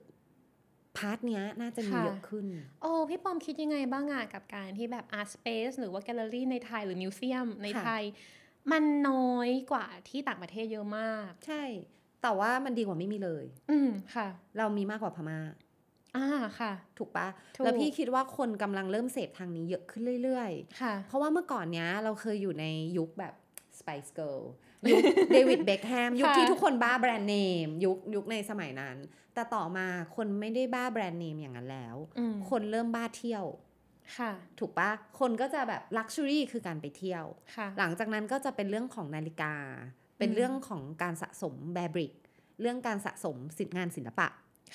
[0.98, 2.44] part เนี้ยน่าจะมีค่ะเยอะขึ้น
[2.82, 8.02] โอ้พี่ปอมคิดยังไงบ้างอะกับการที่แบบ Art Space หรือว่าแกลเลอรี่ในไทยหรือมิวเซียมในค่ะไทย
[8.72, 11.62] มันน้อยกว่าที่ต่างประเทศเยอะมาก ใช่
[12.22, 14.28] แต่ว่ามันดีกว่าไม่มีเลย อืมค่ะ
[14.58, 15.38] เรามีมากกว่าพม่า
[16.16, 16.26] อ่า
[16.60, 22.64] ค่ะ ถูกปะถูกแล้วพี่คิดว่าคนกำลังเริ่มเสพทางนี้เยอะขึ้นเรื่อยค่ะๆเพราะว่าเมื่อก่อนเนี้ยเราเคยอยู่ใน
[22.98, 23.34] ยุคแบบ
[23.78, 24.42] Spice Girl
[24.90, 25.02] ยุค
[25.32, 28.96] เดวิดเบคแฮมยุคค่ะที่ทุกคนบ้าแบรนด์เนมยุคยุคในสมัยนั้น
[29.34, 33.44] แต่ต่อมาคนไม่ได้บ้าแบรนด์เนมอย่างนั้นแล้วอืมคนเริ่มบ้าเที่ยว
[34.18, 37.24] ค่ะ ถูกปะคนก็จะแบบ luxury คือการไปเที่ยว
[37.56, 39.54] ค่ะหลังจากนั้นก็จะเป็นเรื่องของนาฬิกา
[40.18, 42.12] เป็นอืมเรื่องของการสะสมแบร์บริก
[42.60, 44.28] เรื่องการสะสมสินงานศิลปะ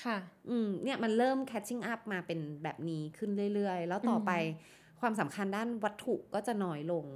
[0.04, 0.18] ค่ะ
[0.50, 4.32] อืมเนี่ยมันเริ่ม catching up มาเป็นแบบนี้ขึ้นเรื่อยๆ แล้วต่อไป
[5.02, 7.06] ความสำคัญด้านวัตถุก็จะน้อยลง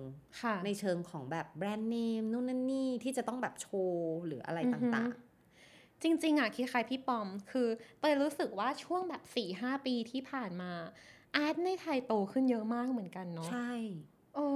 [0.42, 5.14] ค่ะในเชิงของแบบแบรนด์เนมนู่นนั่นนี่ที่จะต้องแบบโชว์หรืออะไรอือฮึต่าง
[6.02, 7.68] จริง ๆอะคล้ายๆพี่ปอม คือ
[8.00, 10.72] เตยรู้สึกว่าช่วงแบบสี่ห้าปีที่ผ่านมา
[11.36, 13.72] อาร์ตในไทยโตขึ้นเยอะมากเหมือนกันๆเนาะใช่
[14.34, 14.46] โอ้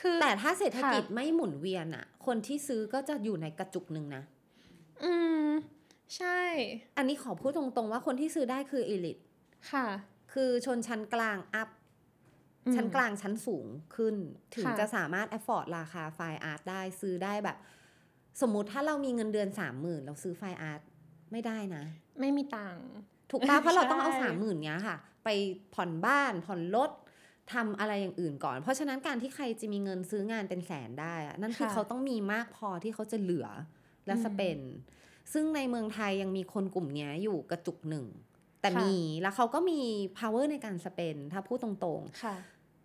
[0.00, 4.22] คือแต่ถ้าเศรษฐกิจค่ะไม่หมุนเวียนอะคนที่ซื้อก็จะอยู่ในกระจุกหนึ่งนะ
[5.04, 5.12] อื
[5.44, 5.46] ม
[6.16, 6.40] ใช่
[6.96, 9.22] อันนี้ขอพูดตรงๆว่าคนที่ซื้อได้คือ elite
[9.70, 9.86] ค่ะ
[10.32, 11.79] คือชนชั้นกลางอัพอืม
[12.76, 14.14] ชั้นกลางชั้นสูงขึ้น
[14.54, 17.56] ถึงค่ะจะสามารถ afford ราคาไฟล์อาร์ตได้ซื้อได้แบบ
[18.40, 20.80] สมมุติถ้าเรามีเงินเดือนสามหมื่นเราซื้อไฟล์อาร์ต
[21.32, 21.84] ไม่ได้นะ
[22.20, 22.86] ไม่มีตังค์
[23.30, 25.28] ถูกปะเพราะเราต้องเอาใช่สามหมื่นเนี้ยค่ะ ไป
[25.74, 26.90] ผ่อนบ้านผ่อนรถ
[27.52, 33.48] ทำอะไรอย่างอื่นก่อน เพราะฉะนั้นการที่ใครจะมีเงินซื้องานเป็นแสนได้อะนั่นคือเขาต้องมีมากพอที่เขาจะเหลือ
[34.06, 34.60] และสเปน
[35.32, 38.06] ซึ่งในเมืองไทยยังมีคนกลุ่มเนี้ยอยู่กระจุกหนึ่ง
[38.60, 39.80] แต่มีแล้วเขาก็มี
[40.18, 42.36] power ในการสเปน ถ้าพูดตรงๆค่ะ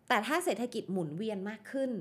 [0.08, 1.92] แต่ถ้าเศรษฐกิจหมุนเวียนมากขึ้น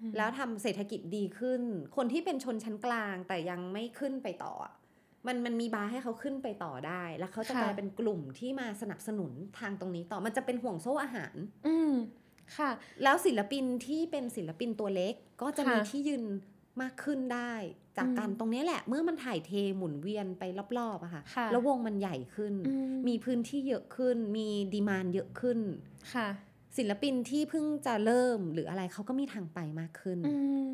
[0.00, 1.62] อืมแล้วทำเศรษฐกิจดีขึ้น
[1.96, 4.72] คนที่เป็นชนชั้นกลางแต่ยังไม่ขึ้นไปต่ออะ
[5.26, 11.34] มันมันมีบาร์ให้เขาขึ้นไปต่อได้ แล้วเขาจะค่ะกลายเป็นกลุ่มที่มาสนับสนุนทางตรงนี้ต่อมันจะเป็นห่วงโซ่อาหาร
[11.66, 11.92] อืม
[12.56, 12.70] ค่ะ
[13.02, 16.24] แล้วศิลปินที่เป็นศิลปินตัวเล็กก็จะมีค่ะที่ยืน
[16.82, 17.52] มากขึ้นได้
[17.96, 20.42] จากอืมการตรงนี้แหละ เมื่อมันถ่ายเทหมุนเวียนไป
[20.78, 22.72] รอบๆอะค่ะค่ะแล้ววงมันใหญ่ขึ้นอื
[23.08, 25.58] มีพื้นที่เยอะขึ้น มีดีมานเยอะขึ้น
[26.14, 26.28] ค่ะ
[26.76, 30.34] ศิลปินที่เพิ่งจะเริ่มหรืออะไรเขาก็มีทางไปมากขึ้นอื
[30.64, 30.68] ม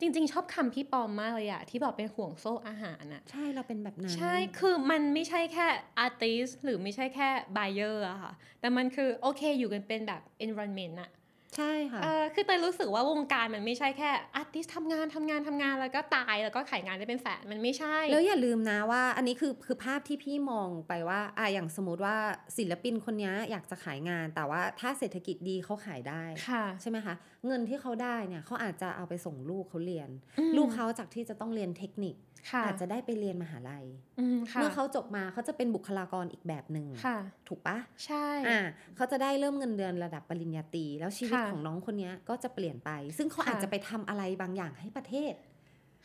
[0.00, 5.66] จริง ๆ ชอบคำพี่ปอมมากเลยอะที่บอกเป็นห่วงโซ่อาหารอะใช่เราเป็นแบบนั้น ใช่คือมันไม่ใช่แค่
[5.98, 11.10] อาร์ติสหรือไม่ใช่แค่บ u เ e อร์อะค่ะ แต่มันคือโอเคอยู่กันเป็นแบบ environment อะ
[11.56, 22.16] ใช่ค่ะเออคือเตยรู้สึกว่าวงการมันไม่ใช่แค่ artist ทำงานทำงานทำงานแล้วก็ตายแล้วก็ขายงานได้เป็นแสนมันไม่ใช่ แล้วอย่าลืมนะว่า อันนี้คือคือภาพที่พี่มองไปว่าอะอย่างสมมติว่า
[22.58, 27.14] ศิลปินคนนี้อยากจะขายงาน แต่ว่าถ้าเศรษฐกิจดีเขาขายได้ค่ะใช่ไหมคะ
[27.46, 32.27] เงินที่เขาได้เนี่ยเขาอาจจะเอาไปส่งลูกเขาเรียนอืมลูกเขาจากที่จะต้องเรียนเทคนิคค่ะ
[32.64, 33.84] อาจจะได้ไปเรียนมหาลัย
[34.20, 38.60] อืมค่ะเมื่อเขาจบมาเขาจะเป็นบุคลากรอีกแบบหนึ่งค่ะถูกปะใช่อ่า
[38.96, 45.34] เขาจะได้เริ่มเงินเดือนระดับปริญญาตรีแล้วชีวิตค่ะของน้องคนนี้ก็จะเปลี่ยนไป ซึ่งเขาค่ะอาจจะไปทำอะไรบางอย่างให้ประเทศ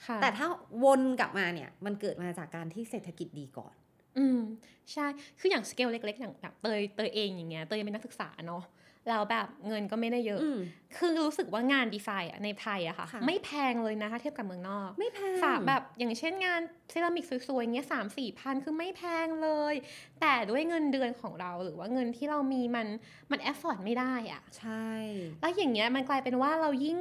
[0.06, 0.48] ค่ะแต่ถ้า
[0.84, 3.76] วนกลับมาเนี่ย มันเกิดมาจากการที่เศรษฐกิจดีก่อน
[4.18, 4.40] อืม
[4.94, 5.06] ใช่
[5.40, 8.64] คืออย่างสเกลเล็ก ๆ อย่างแบบเตยเตยเองอย่างเงี้ยเตยเป็นนักศึกษาเนาะ
[9.10, 10.60] แล้วแบบเงินก็ไม่ได้เยอะอืม
[10.98, 19.74] คือรู้สึกว่างานดีไซน์อะในไทยอะค่ะค่ะ ไม่แพงเลยนะถ้าเทียบกับเมืองนอก ไม่แพงฝากแบบอย่างเช่นงานเซรามิกสวยๆอย่างเงี้ยสามสี่พันคือไม่แพงเลย
[20.22, 22.88] แต่ด้วยเงินเดือนของเราหรือว่าเงินที่เรามีมัน
[23.32, 24.90] มัน afford ไม่ได้อะใช่
[25.42, 26.98] แล้วอย่างเงี้ยมันกลายเป็นว่าเรายิ่ง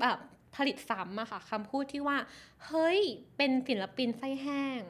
[0.00, 0.18] แบบ
[0.56, 2.16] ผลิตซ้ำอะค่ะคำพูดที่ว่า
[2.66, 3.00] เฮ้ย
[3.36, 4.80] เป็นศิลปินไส้แห้ง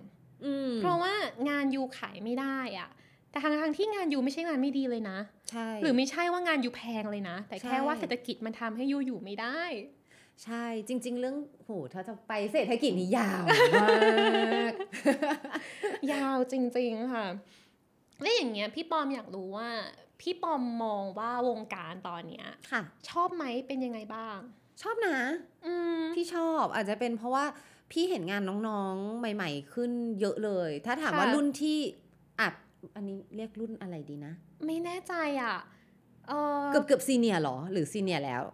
[0.45, 1.15] อืมเพราะว่า
[1.49, 2.91] งานยูขายไม่ได้อะ
[3.31, 5.19] แต่ทางทางๆที่งานยูไม่ใช่งานไม่ดีเลยนะ
[5.51, 9.63] ใช่ หรือไม่ใช่ว่างานยูแพงเลยนะ แต่แค่ใช่ว่าเศรษฐกิจมันทำให้ยูอยู่ไม่ได้
[10.45, 13.45] ใช่จริง ๆ เรื่องโหถ้าจะไปเศรษฐกิจนี่ยาว
[13.83, 13.89] มา
[14.71, 14.73] ก
[16.13, 17.27] ยาวจริง ๆ ค่ะ
[18.23, 19.69] แล้วอย่างเงี้ยพี่ปอมอยากรู้ว่า
[20.21, 24.39] พี่ปอมมองว่าวงการตอนเนี้ยค่ะ ชอบไหมเป็นยังไงบ้าง
[24.83, 25.19] ชอบนะ
[25.67, 27.45] อืมพี่ชอบอาจจะเป็นเพราะว่า
[27.93, 29.91] พี่เห็นงานน้องๆใหม่ ๆ ขึ้น
[30.21, 31.79] เยอะเลย ถ้าถามค่ะว่ารุ่นที่
[32.41, 32.55] อัด
[32.97, 34.33] อันนี้เรียกรุ่นอะไรดีนะ
[34.67, 35.57] ไม่แน่ใจอะ
[36.29, 36.33] เอ
[36.63, 38.45] อเกือบเกือบซีเนียหรอ หรือซีเนียแล้ว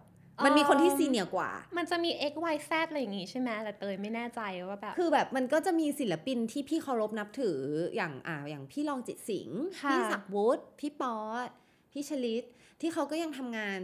[0.45, 7.59] มันมีคนที่ซีเนียกว่า มันจะมี x y z อะไรอย่างงี้ใช่ไหมแต่เตยไม่แน่ใจว่าแบบ คือแบบมันก็จะมีศิลปินที่พี่เคารพนับถือ
[7.95, 11.49] อย่างอ่าอย่างพี่รองจิตสิงห์ค่ะพี่ศักดิ์วุฒิพี่ป๊อต
[11.93, 12.43] พี่ชลิต
[12.81, 13.79] ที่เขาก็ยังทำงาน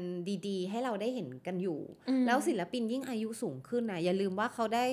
[0.47, 1.79] ดี ๆ ให้เราได้เห็นกันอยู่
[2.09, 4.85] อืมแล้วศิลปินยิ่งอายุสูงขึ้นนะอย่าลืมว่าเขาได้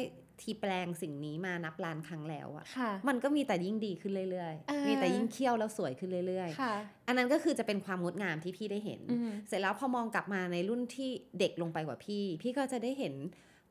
[0.43, 13.15] ทีแปลงสิ่งนี้มานับล้านครั้งแล้วอะค่ะมันก็มีแต่ยิ่งดีขึ้นเรื่อยเออๆมีแต่ยิ่งเคี่ยวแล้วสวยขึ้นเรื่อยค่ะๆอันนั้นก็คือจะเป็นความงดงามที่พี่ได้เห็นอืมเสร็จแล้วพอมองกลับมาในรุ่นที่เด็กลงไปกว่าพี่ พี่ก็จะได้เห็น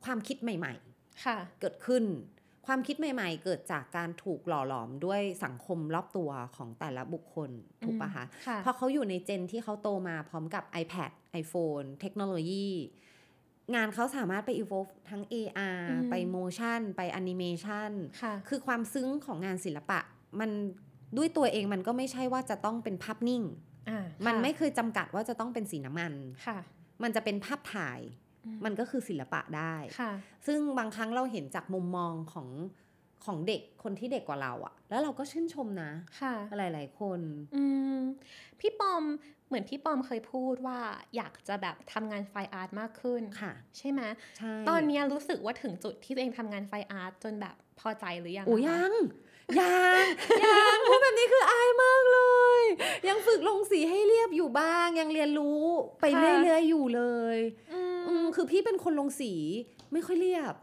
[0.04, 2.04] ความคิดใหม่ๆค่ะเกิดขึ้น
[2.66, 7.50] ความคิดใหม่ ๆ เกิดจากการถูกหล่อหลอมด้วยสังคมรอบตัวของแต่ละบุคคล
[7.84, 11.10] ถูกปะคะค่ะเพราะเขาอยู่ในเจนที่เขาโตมาพร้อมกับ iPad
[11.42, 12.68] iPhone เทคโนโลยี
[13.74, 17.92] งานเขาสามารถไป evolve ทั้ง AR อืมไป motion ไป animation
[18.22, 20.00] ค่ะคือความซึ้งของงานศิลปะ
[20.40, 20.50] มัน
[21.16, 23.42] ด้วยตัวเองมันก็ไม่ใช่ว่าจะต้องเป็นภาพนิ่ง
[23.88, 26.12] อ่ามันค่ะไม่เคยจำกัดว่าจะต้องเป็นสีน้ำมัน
[26.46, 26.58] ค่ะ
[27.02, 28.00] มันจะเป็นภาพถ่าย
[28.44, 30.12] อืมันก็คือศิลปะได้ค่ะ
[30.46, 32.48] ซึ่งบางครั้งเราเห็นจากมุมมองของ
[33.24, 37.20] ของเด็กคนที่เด็กกว่าเราอะแล้วเราก็ชื่นชมนะค่ะหลาย ๆ คน
[37.56, 37.64] อื
[37.94, 37.96] ม
[38.60, 39.04] พี่ปอม
[39.46, 40.80] เหมือนพี่ปอมเคยพูดว่า
[41.16, 44.00] อยากจะแบบทำงาน fine art มากขึ้นค่ะ ใช่ไหม
[44.38, 48.92] ใช่ตอนเนี้ยรู้สึกว่าถึงจุดที่ตัวเองทำงาน fine art จนแบบพอใจหรือยังโอ้นะคะยัง
[49.60, 50.04] ยัง
[50.42, 52.20] ยังพูดแบบนี้คืออายมากเล
[52.60, 52.62] ย
[53.08, 55.64] ยังฝึกลงสีให้เรียบอยู่บ้าง ยังเรียนรู้
[56.00, 57.02] ไปเรื่อยๆอยู่เล
[57.36, 57.38] ย
[57.72, 59.32] อือืมมคือพี่เป็นคนลงสี
[59.92, 60.54] ไม่ค่อยเรียบ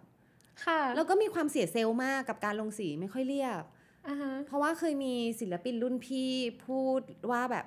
[0.66, 3.64] ค่ะแล้วก็มีความเสียเซลล์มากกับการลงสีไม่ค่อยเรียบ
[4.08, 6.32] อ่าฮะเพราะว่าเคยมีศิลปินรุ่นพี่
[6.66, 7.02] พูด
[7.32, 7.66] ว่าแบบ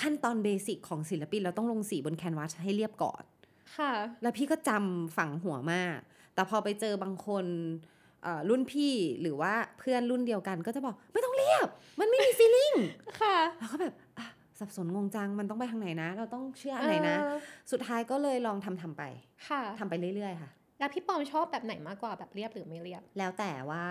[0.00, 3.22] ขั้นตอนเบสิกของศิลปินเราต้องลงสีบนแคนวาสให้เรียบก่อน
[3.76, 5.98] ค่ะ แล้วพี่ก็จำฝังหัวมาก
[6.34, 7.44] แต่พอไปเจอบางคน
[8.22, 11.68] เอ่อรุ่นพี่หรือว่าเพื่อนรุ่นเดียวกันก็จะบอกไม่ต้องเรียบ
[12.00, 12.72] มันไม่มีฟีลลิ่ง
[13.20, 14.26] ค่ะแล้วก็แบบอะ
[14.58, 17.38] สับสนงงจังมันต้องไปทางไหนนะ เราต้องเชื่ออันไหนนะเออ
[17.72, 19.02] สุดท้ายก็เลยลองทำทำไป
[19.48, 23.84] ค่ะทำไปเรื่อยๆค่ะ แล้วพี่ปอมชอบแบบไหนมากกว่าแบบเรียบหรือไม่เรียบ แล้วแต่ว่า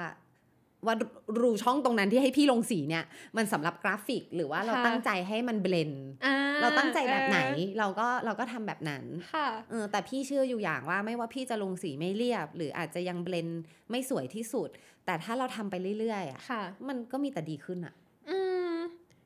[0.85, 0.95] ว่า
[1.41, 3.03] รูช่องตรงนั้นที่ให้พี่ลงสีเนี่ย
[3.38, 9.03] มันสำหรับกราฟิกหรือว่าเราค่ะตั้งใจให้มัน blend อ่ะเราตั้งใจแบบไหนเออเราก็เราก็ทำแบบนั้น
[9.34, 13.61] ค่ะเออแต่พี่เชื่ออยู่อย่างว่าไม่ว่าพี่จะลงสีไม่เรียบ หรืออาจจะยัง blend
[13.91, 14.69] ไม่สวยที่สุด
[15.05, 17.93] แต่ถ้าเราทำไปเรื่อยๆอะค่ะมันก็มีแต่ดีขึ้นอะ
[18.30, 18.38] อื
[18.69, 18.72] ม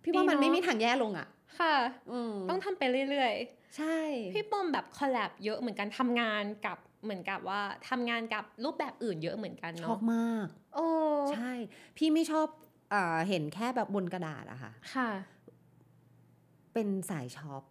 [0.03, 1.27] พี่ว่ามันดีเนอะไม่มีทางแย่ลงอะ
[1.59, 1.75] ค่ะ
[2.11, 3.33] อืมต้องทำไปเรื่อย
[3.77, 10.85] ใช่ๆพี่ปอมแบบคอลแลบเยอะเหมือนกันทำงานกับ เหมือนกับว่าทำงานกับรูปแบบอื่นเยอะเหมือนกันชอเนาะบมาก โอ้
[11.33, 11.51] ใช่
[11.97, 12.47] พี่ไม่ชอบ
[12.91, 15.09] เอ่อเห็นแค่แบบบนกระดาษอะค่ะ ค่ะ
[16.73, 17.63] เป็นสายช็อป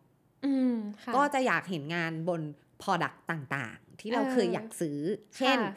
[0.47, 2.43] อืมค่ะก็จะอยากเห็นงานบน
[2.82, 4.98] Product ต่างๆ ที่เราเออเคยอยากซื้อ
[5.39, 5.73] เช่นค่ะ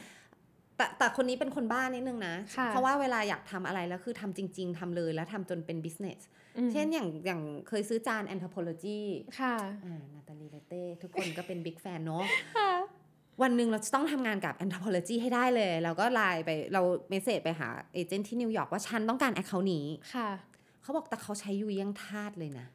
[0.77, 6.19] แต่แต่คนนี้เป็นคนบ้านิดนึงนะค่ะเพราะว่าเวลาอยากทำอะไรแล้วคือทำจริง ๆทำเลยแล้วทำจนเป็น business
[6.57, 9.01] อืมเช่นอย่างอย่างเคยซื้อจาน anthropology
[9.39, 9.55] ค่ะ
[9.85, 12.25] อ่า Nathalie Lété ทุกคนก็เป็น big fan เนาะ
[12.55, 12.71] ค่ะ
[13.41, 19.85] วันหนึ่งเราจะต้องทำงานกับ anthropology ให้ได้เลยเราก็ไลน์ไปเรา message ไปหา agent ที่นิวยอร์กว่าฉันต้องการ account นี้
[20.15, 20.30] ค่ะ
[20.81, 22.68] เขาบอกแต่เขาใช้ยูเยี่ยงทาสเลยนะ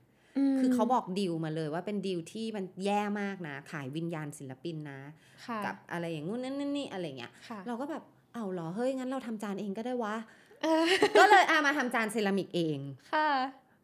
[0.53, 5.01] มคือเขาบอกดีลมาเลยว่าเป็นดีลที่มันแย่มากนะ ขายวิญญาณศิลปินนะ
[5.47, 8.03] ค่ะกับอะไรอย่างงู้นนั่นนี่อะไรเงี้ยค่ะเราก็แบบ
[8.35, 10.17] เอาเหรอเฮ้ยงั้นเราทำจานเองก็ได้วะ
[10.63, 10.85] เออ
[11.19, 12.79] ก็เลยอามาทำจานเซรามิกเอง
[13.13, 13.29] ค่ะ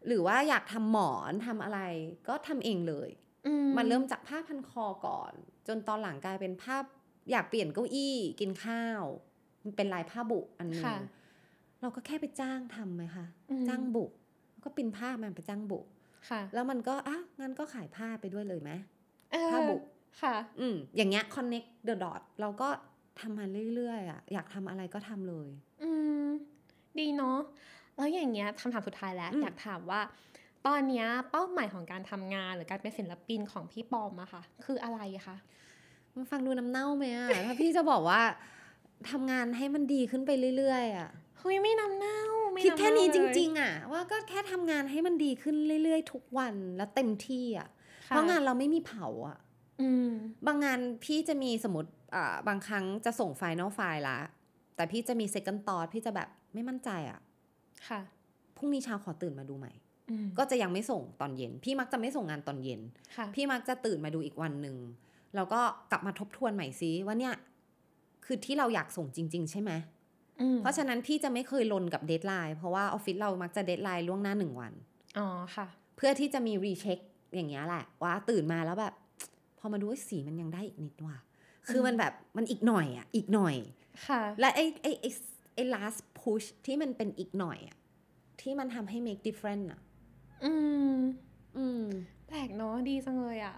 [0.07, 1.81] หรือว่าอยากทำหมอนทำอะไร
[2.29, 3.09] ก็ทำเองเลย
[3.47, 5.35] อืมันเริ่มจากผ้าพันคอก่อน
[5.69, 6.85] จนตอนหลังกลายเป็นภาพ
[7.31, 9.03] อยากเปลี่ยนเก้าอี้กินข้าว
[9.65, 10.97] มันเป็นลายผ้าบุอันหนึงค่ะ
[11.81, 14.05] เราก็แค่ไปจ้างทำไหมคะอืมจ้างบุ
[14.65, 15.81] ก็ปินผ้ามันไปจ้างบุ
[16.29, 18.71] ค่ะ แล้วมันก็อะงั้นก็ขายผ้าไปด้วยเลยไหม
[19.33, 19.77] เออผ้าบุ
[20.23, 22.69] ค่ะ อืมอย่างเงี้ย connect the dot เราก็
[23.21, 25.49] ทำมาเรื่อยๆอะอยากทำอะไรก็ทำเลย
[25.83, 25.91] อื
[26.25, 26.27] ม
[26.99, 27.39] ดีเนาะ
[27.97, 30.01] แล้วอย่างเงี้ยคำถามสุดท้ายแล้วอืมอยากถามว่า
[30.67, 35.37] ตอนเนี้ยเป้าหมายของการทำงานหรือการเป็นศิลปินของพี่ปอมอะค่ะ คืออะไรคะ
[36.15, 38.21] มันฟังดูน้ำเน่าไหมอะถ้าพี่จะบอกว่า
[39.11, 42.21] ทำงานให้มันดีขึ้นไปเรื่อยๆอะเฮ้ยไม่น้ำเน่า
[42.53, 47.69] ไม่คิดแค่นี้จำเาเลยริง ๆอะว่าก็แค่ทำงานให้มันดีขึ้นเรื่อย ๆ ทุกวันแล้วเต็มที่อะ
[48.09, 49.39] ค่เพราะงานเราไม่มีเผาอะ
[49.81, 50.11] อืม
[50.47, 54.19] บางงานพี่จะมีสมมติอ่าบางครั้งจะส่ง final file ละ
[54.77, 57.21] แต่พี่จะมี second thought พี่จะแบบไม่มั่นใจอะ
[57.89, 58.01] ค่ะ
[58.57, 59.84] พรุ่งนี้เช้าขอตื่นมาดูใหม่อืม
[60.39, 62.81] ก็จะยังไม่ส่งตอนเย็น พี่มักจะไม่ส่งงานตอนเย็น
[63.17, 64.77] ค่ะพี่มักจะตื่นมาดูอีกวันหนึ่ง
[65.35, 65.61] แล้วก็
[65.91, 67.35] กลับมาทบทวนใหม่ซิว่าเนี่ย
[68.25, 69.71] คือที่เราอยากส่งจริง ๆ ใช่ไหม
[70.41, 74.73] อืมเพราะฉะนั้นพี่จะไม่เคยลนกับ deadline เพราะว่าออฟฟิศเรามักจะ deadline ล่วงหน้าหนึ่งวัน
[75.19, 75.27] อ๋อ
[75.57, 75.67] ค่ะ
[75.97, 76.99] เพื่อที่จะมี recheck
[77.35, 78.95] อย่างเงี้ยแหละ ว่าตื่นมาแล้วแบบ
[79.59, 81.17] พอมาดูว่าสีมันยังได้อีกนิดว่ะ
[81.69, 83.57] คือมันแบบมันอีกหน่อยอะ อีกหน่อย
[84.07, 85.11] ค่ะ และไอ้ไอ้ไอ้
[85.55, 87.77] ไอ้ last push ที่มันเป็นอีกหน่อยอะ
[88.41, 89.81] ที่มันทำให้ make difference อะ
[90.45, 90.53] อื
[90.95, 90.97] ม
[91.57, 91.83] อืม
[92.29, 93.57] แปลกเนาะดีจังเลยอะ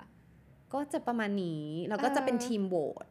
[0.72, 3.06] ก็จะประมาณนี้ แล้วก็จะเป็นเออทีมโหวต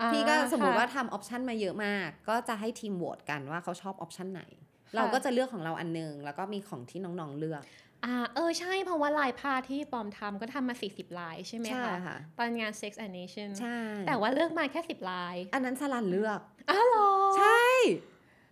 [0.00, 4.42] อ่าพี่ก็สมมติค่ะว่าทำ option มาเยอะมาก ก็จะให้ทีมโหวตกันว่าเขาชอบ option ไหน
[4.88, 7.62] ค่ะเราก็จะเลือกของเราอันนึง แล้วก็มีของที่น้องๆเลือก
[8.04, 16.40] อ่าเออใช่เพราะว่าลายผ้าที่ปอมทำก็ทำมา 40 ลายใช่ไหมใช่คะค่ะตอนงาน Sex and Nation ใช่ แต่ว่าเลือกมาแค่ 10 ลาย อันนั้นสลันเลือก
[16.70, 17.62] อ้าวเหรอ ใช่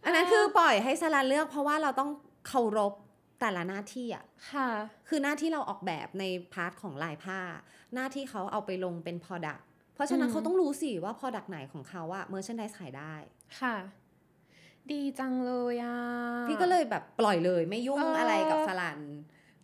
[0.04, 2.10] อันนั้นอ่าคือปล่อยให้สลันเลือกเพราะว่าเราต้อง
[2.48, 2.92] เคารพ
[3.40, 4.68] แต่ละหน้าที่อะค่ะ
[5.08, 7.40] คือหน้าที่เราออกแบบใน part ของลายผ้า
[7.94, 9.62] หน้าที่เขาเอาไปลงเป็น Product
[9.94, 13.14] เพราะฉะนั้นอืมเขาต้องรู้สิว่า Product ไหนของเขาอะ merchandise ขายได้
[13.60, 13.76] ค่ะ
[14.92, 15.96] ดีจังเลยอะ
[16.48, 19.00] พี่ก็เลยแบบปล่อยเลยไม่ยุ่งเออออะไรกับสลัน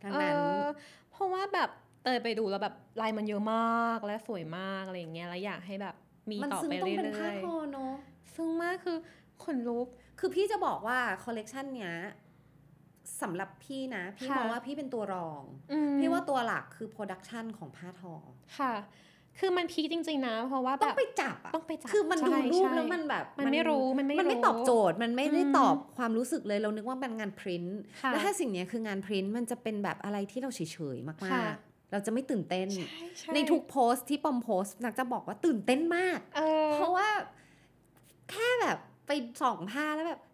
[0.02, 0.64] ทั้งนั้นเออ
[1.10, 1.70] เพราะว่าแบบ
[2.02, 5.94] เตยไปดูแล้วแบบลายมันเยอะมากและสวยมากอะไรอย่างเงี้ยแล้วอยากให้แบบ
[6.30, 8.98] มีมันต่อซึ่งไปต้องเรื่เป็นผ้าอยทอเนาะๆซึ่งมากคือ
[9.44, 9.86] ขนลุก
[10.18, 11.94] คือพี่จะบอกว่าคอลเลกชันเนี้ย
[13.22, 18.14] สำหรับพี่นะ พี่ค่ะมองว่าพี่เป็นตัวรองอืมพี่ว่าตัวหลักคือ production ของผ้าทอ
[18.58, 18.74] ค่ะ
[19.38, 30.60] คือมันพีคจริง ๆ นะ เพราะว่าต้แบองบไปจับอะต้องไปจับ คือมันดูใช่รูปใช่แล้วมันแบบ มันไม่รู้ มันไม่มันไม่รู้ตอบโจทย์ มันไม่ได้อืมตอบความรู้สึกเลยเรานึกว่าเป็นงานพรินต์ค่ะแล้วถ้าสิ่งเนี้ยคืองานพรินต์มันจะเป็นแบบอะไรที่เราเฉ
[30.94, 37.08] ยๆมาค่ะกๆเราจะไม่ตื่นเต้นใช่ช่ในทุกโพสต์ที่ปอมโพสต์นักจะบอกว่าตื่นเต้นมากเออเพราะว่า
[38.30, 39.10] แค่แบบไป
[39.42, 40.20] ส่องผ้าแล้วแบบ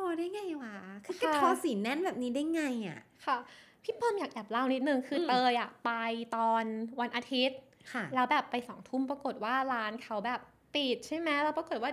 [0.00, 0.74] อได้ไงวะ
[1.06, 3.36] คือแกค่ะทอสีแน่นแบบนี้ได้ไงอะ ค่ะ
[3.84, 5.90] พี่ปอมอยากแอบเล่านิดนึง คืออมเตยอะไป
[6.36, 6.64] ตอน
[7.00, 7.58] วันอาทิตย์
[7.92, 10.40] ค่ะแล้วแบบไปสองทุ่มปรากฏว่าร้านเขาแบบ
[10.74, 11.92] ปิดใช่ไหมแล้วปรากฏว่า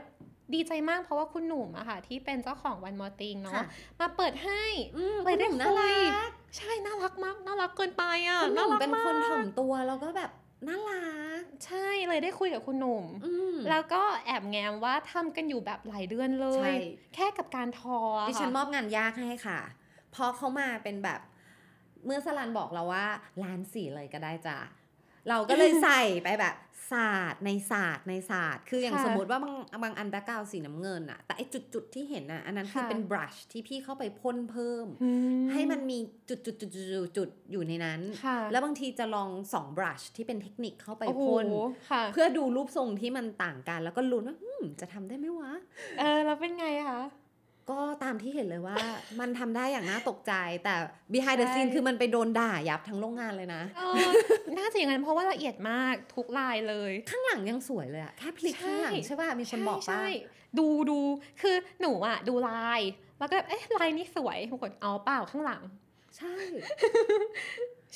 [0.53, 3.65] ดีใจมากเพราะว่าคุณหนุ่มอะค่ะ ที่เป็นเจ้าของวันมอติงเนาะค่ะ
[3.99, 4.64] มาเปิดให้
[4.98, 10.32] อืมเลยได้คุณหนุ่มคุน่ายรักใช่น่ารักมากน่ารักเกินไปอะคุณหน่านุ่มรักเป็นคนมากถ่อมตัวแล้วก็แบบ
[10.67, 11.05] น่ารั
[11.39, 16.77] กใช่เลยได้คุยกับคุณหนุ่มอืมแล้วก็แอบแง้มว่าทำกันอยู่แบบหลายเดือนเลใช่ย
[17.15, 19.59] แค่กับการทออะดิฉันค่ะมอบงานยากให้ค่ะ
[20.11, 21.19] เพราะเขามาเป็นแบบ
[22.05, 23.05] เมื่อสลันบอกเราว่า
[23.43, 24.57] ล้านสีเลยก็ได้จ้ะ
[25.29, 26.55] เราก็เลยใส่ไปแบบ
[26.91, 31.41] ศาสตร์ในศาสตร์ในศาสตร์คืออย่างค่ะสมมติว่าบางบางอัน background สีน้ำเงินอะแต่ไอ้
[31.73, 35.09] จุดๆที่เห็นอะอันนั้นคือค่ะเป็น brush ที่พี่เข้าไปพ่นเพิ่มอื
[35.51, 35.97] ให้มันมี
[36.29, 36.85] จุดจุดจุดจุด
[37.17, 41.45] จุดๆๆๆอยู่ในนั้นค่ะแล้วบางทีจะลองสอง brush ที่เป็นเทคนิคเข้าไปโอ้โหพ่น
[41.91, 45.51] ค่ะเพื่อดูรูปทรงที่มันต่างกัน แล้วก็ลุ้นว่าอืมจะทำได้ไหมวะ
[45.99, 47.01] เออแล้วเป็นไงคะ
[47.69, 48.77] ก็ตามที่เห็นเลยว่า
[49.19, 50.34] มันทำได้อย่างน่าตกใจ
[50.64, 50.76] แต่
[51.14, 54.10] behind the ใช่ scene คือมันไปโดนด่ายับทั้งโรงงานเลยนะเออ
[54.57, 60.07] น่าจะอย่างนั้นเพราะว่าละเอียดมากทุกลายเลย ข้างหลังยังสวยเลยอะแค่พลิกใช่ข้างหลังใช่ป่ะมีคนบอกใช่ป่ะใช่
[60.60, 60.99] ดูดู
[61.41, 62.81] คือหนูอะดูลาย
[63.19, 65.61] แล้วก็เอ๊ะลายนี้สวยปรากฏเอาเปล่าข้างหลัง
[66.18, 66.35] ใช่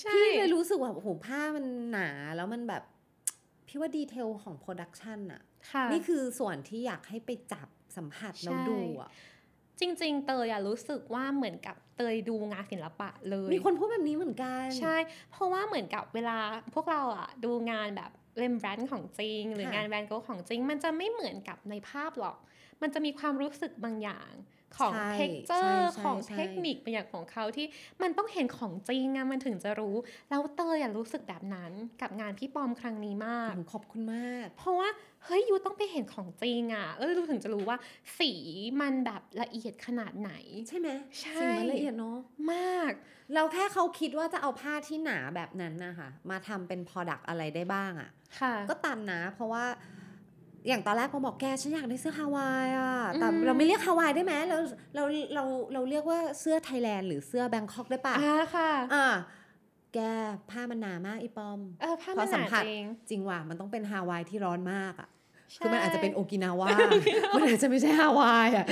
[0.02, 2.84] ใช่พี่เลยรู้สึกว่าโอ้โหผ้ามันหนาแล้วมันแบบ
[3.68, 5.42] พี่ว่า detail ของ production อะ
[5.72, 7.68] ค่ะนี่คือส่วนที่อยากให้ไปจับ
[7.98, 9.10] สัมผัสแล้วใช่ดูอะ
[9.82, 14.96] จริง ๆ เตยอะรู้สึกว่าเหมือนกับเตยดูงานศิลปะเลย มีคนพูดแบบนี้เหมือนกัน ใช่
[15.32, 16.38] เพราะว่าเหมือนกับเวลา
[16.74, 22.38] พวกเราอะดูงานแบบเรมบรันต์ของจริง หรือค่ะงานแวนโก๊ะของจริง มันจะไม่เหมือนกับในภาพหรอก
[22.82, 24.32] มันจะมีความรู้สึกบางอย่าง
[24.78, 27.66] ของใช่ texture ใช่ใช่ของใช่เทคนิคเป็นอย่างของเขาที่
[28.02, 29.96] มันต้องเห็นของจริงอะมันถึงจะรู้
[30.30, 31.72] แล้วเตยอะรู้สึกแบบนั้น
[32.02, 34.90] กับงานพี่ปอมครั้งนี้มากโอ้โหขอบคุณมาก เพราะว่า
[35.26, 37.78] เฮ้ยยูต้องไปเห็นของจริงอะเออรู้ถึงจะรู้ว่า
[38.20, 38.32] สี
[38.82, 40.32] มันแบบละเอียดขนาดไหน
[40.70, 40.90] ใช่ไหม
[41.22, 42.18] ใช่สิ่งมันละเอียดเนาะ
[42.54, 42.92] มาก
[43.34, 49.66] เราแค่เขาคิดว่าจะเอาผ้าที่หนาแบบนั้นนะคะมาทำเป็น product อะไรได้บ้างอะ่ะค่ะก็ตันนะ เพราะว่า
[50.68, 54.58] อย่างตอนแรกพอบอกแกฉันอยากได้เสื้อฮาวายอะแต่อืมเราไม่เรียกฮาวายได้ไหมเรา
[54.96, 55.44] เราเรา
[55.74, 59.08] เราเรียกว่าเสื้อไทยแลนด์หรือเสื้อแบงคอกได้ปะอ่าค่ะอ่า
[59.94, 60.00] แก
[60.50, 65.10] ผ้ามันหนามากอีปอมเออผ้าพอมันหนาสัมผัสจริงจริงว่ะมันต้องเป็นฮาวายที่ร้อนมากอะ
[65.54, 66.70] ใช่คือมันอาจจะเป็นโอกินาวา
[67.36, 68.66] มันอาจจะไม่ใช่ฮาวายอะ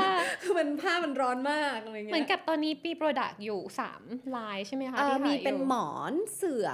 [0.00, 0.12] ค่ะ
[0.42, 3.60] คือมันผ้ามันร้อนมากอะไรเงี้ย เหมือนกับตอนนี้มี product อยู่
[3.98, 6.68] 3 ลายใช่ไหมคะเอ่อที่มีขายเป็นอยู่หมอนเสื่อ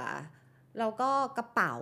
[0.79, 1.73] แล้วก็กระเป๋า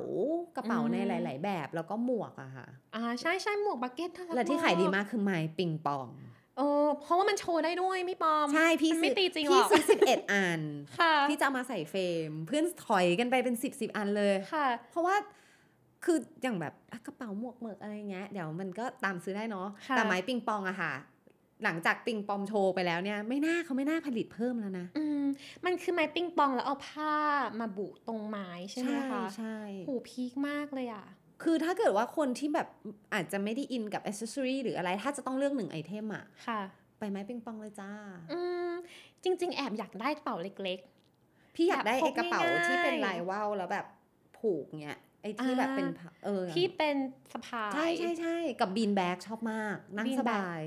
[0.56, 6.08] กระเป๋าอืมในหลาย ๆ แบบ แล้วก็หมวกอะค่ะอ่าใช่ใช่หมวก bucket น่ารักและที่ขายดีมากคือไม้ปิงปอง
[6.58, 10.62] เออเพราะว่ามันโชว์ได้ด้วยพี่ปอม ใช่พี่มันไม่ซื้อตีจริงหรอพี่อกซื้อสิบเอ็ดอัน
[11.00, 15.16] ค่ะพี่จะเอามาใส่เฟรม เพื่อนถอยกันไปเป็นสิบสิบอันเลยค่ะ เพราะว่า
[16.06, 20.94] คืออย่างแบบอะกระเป๋าหมวกเหมือกอะไรเงี้ยเดี๋ยวมันก็ตามซื้อได้เนาะค่ะแต่ไม้ปิงปองอะค่ะ
[21.64, 25.24] หลังจากปิงปองโชว์ไปแล้วเนี่ย ไม่น่าเขาไม่น่าผลิตเพิ่มแล้วนะ อืม
[25.66, 27.14] มันคือไม้ปิ้งปองแล้วเอาผ้า
[27.60, 31.06] มาบุตรงไม้ใช่ไหมคะใช่โหพีคมากเลยอะ
[31.44, 32.68] คือถ้าเกิดว่าคนที่แบบ
[33.14, 36.62] อาจจะไม่ได้อินกับอ c เซ s ซอรีหรืออะไรถ้าจะต้องเลือกหนึ่ง item อะค่ะ
[37.00, 37.92] ไปไม้ปิงปองเลยจ้า
[38.32, 38.72] อืม
[39.24, 40.80] จริง ๆ แอบอยากได้กระเป๋าเล็ก
[41.56, 43.86] พี่อยากได้แบบพไอ้กกระเป๋าง่ายๆที่เป็นลายว่าวแล้วแบบ
[44.38, 46.96] ผูกเงี้ยไอ้ที่แบบเป็นผ้าเออๆที่เป็น
[47.34, 50.62] สะพายใช่ใช่ใช่กับ bean bag ชอบมาก นั่ง bean ส bag บาย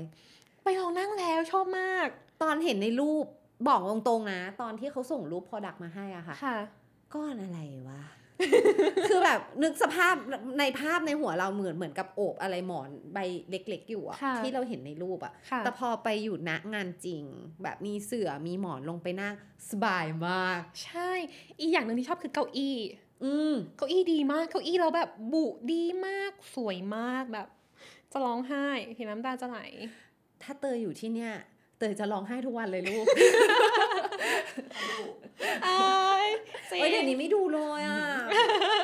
[0.63, 2.07] ไปลองนั่งแล้วชอบมาก
[2.41, 3.25] ตอนเห็นในรูป
[3.67, 6.57] บอกตรงๆนะ ตอนที่เขาส่งรูป Product มาให้อะค่ะค่ะ
[7.13, 7.59] ก้อนอะไร
[7.89, 8.01] วะ
[9.09, 10.15] คือแบบนึกสภาพ
[10.59, 13.17] ในภาพในหัวเราเหมือนเหมือนกับโอบอะไรหมอนใบ
[13.49, 17.23] เล็กๆอยู่อะค่ะที่เราเห็นในรูปอะค่ะแต่พอไปอยู่ณงานจริง
[17.63, 19.33] แบบมีเสื่อมีหมอนลงไปนั่ง
[19.69, 21.11] สบายมาก ใช่
[21.59, 22.77] อีกอย่างหนึ่งที่ชอบคือเก้าอี้
[23.23, 27.47] อืมเก้าอี้ดีมากเก้าอี้เราแบบบุดีมากสวยมากแบบ
[28.11, 29.59] จะร้องไห้เห็นน้ำตาจะไหล
[30.43, 31.31] ถ้าเตยอยู่ที่เนี่ย
[31.79, 33.05] เตยจะร้องไห้ทุกวันเลยลูก
[35.65, 35.77] อา
[36.23, 36.25] ย
[36.69, 37.99] จริงเอ้ยเดี๋ยวนี้ไม่ดูเลยอะ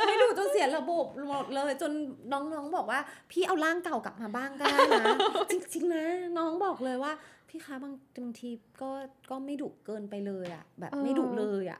[0.08, 1.92] ไม่ดูจนเสียระบบหมดเลย จน
[2.32, 3.00] น้องๆบอกว่า
[3.32, 5.16] พี่เอาร่างเก่ากลับมาบ้างก็ได้นะ
[5.52, 6.06] จริงๆนะ
[6.38, 7.12] น้องบอกเลยว่า
[7.50, 8.50] พี่คะบางบางที
[8.82, 8.90] ก็
[9.30, 11.80] ก็ไม่ดุเกินไปเลยอะ แบบไม่ดุเลยอะ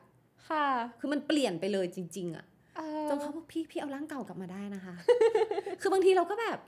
[0.50, 0.66] ค่ะ
[1.00, 2.46] คือมันเปลี่ยนไปเลยจริง ๆ อะ
[2.78, 4.96] เออจนเขาบอกพี่พี่เอาร่างเก่ากลับมาได้นะคะ
[5.82, 6.60] คือบางทีเราก็แบบ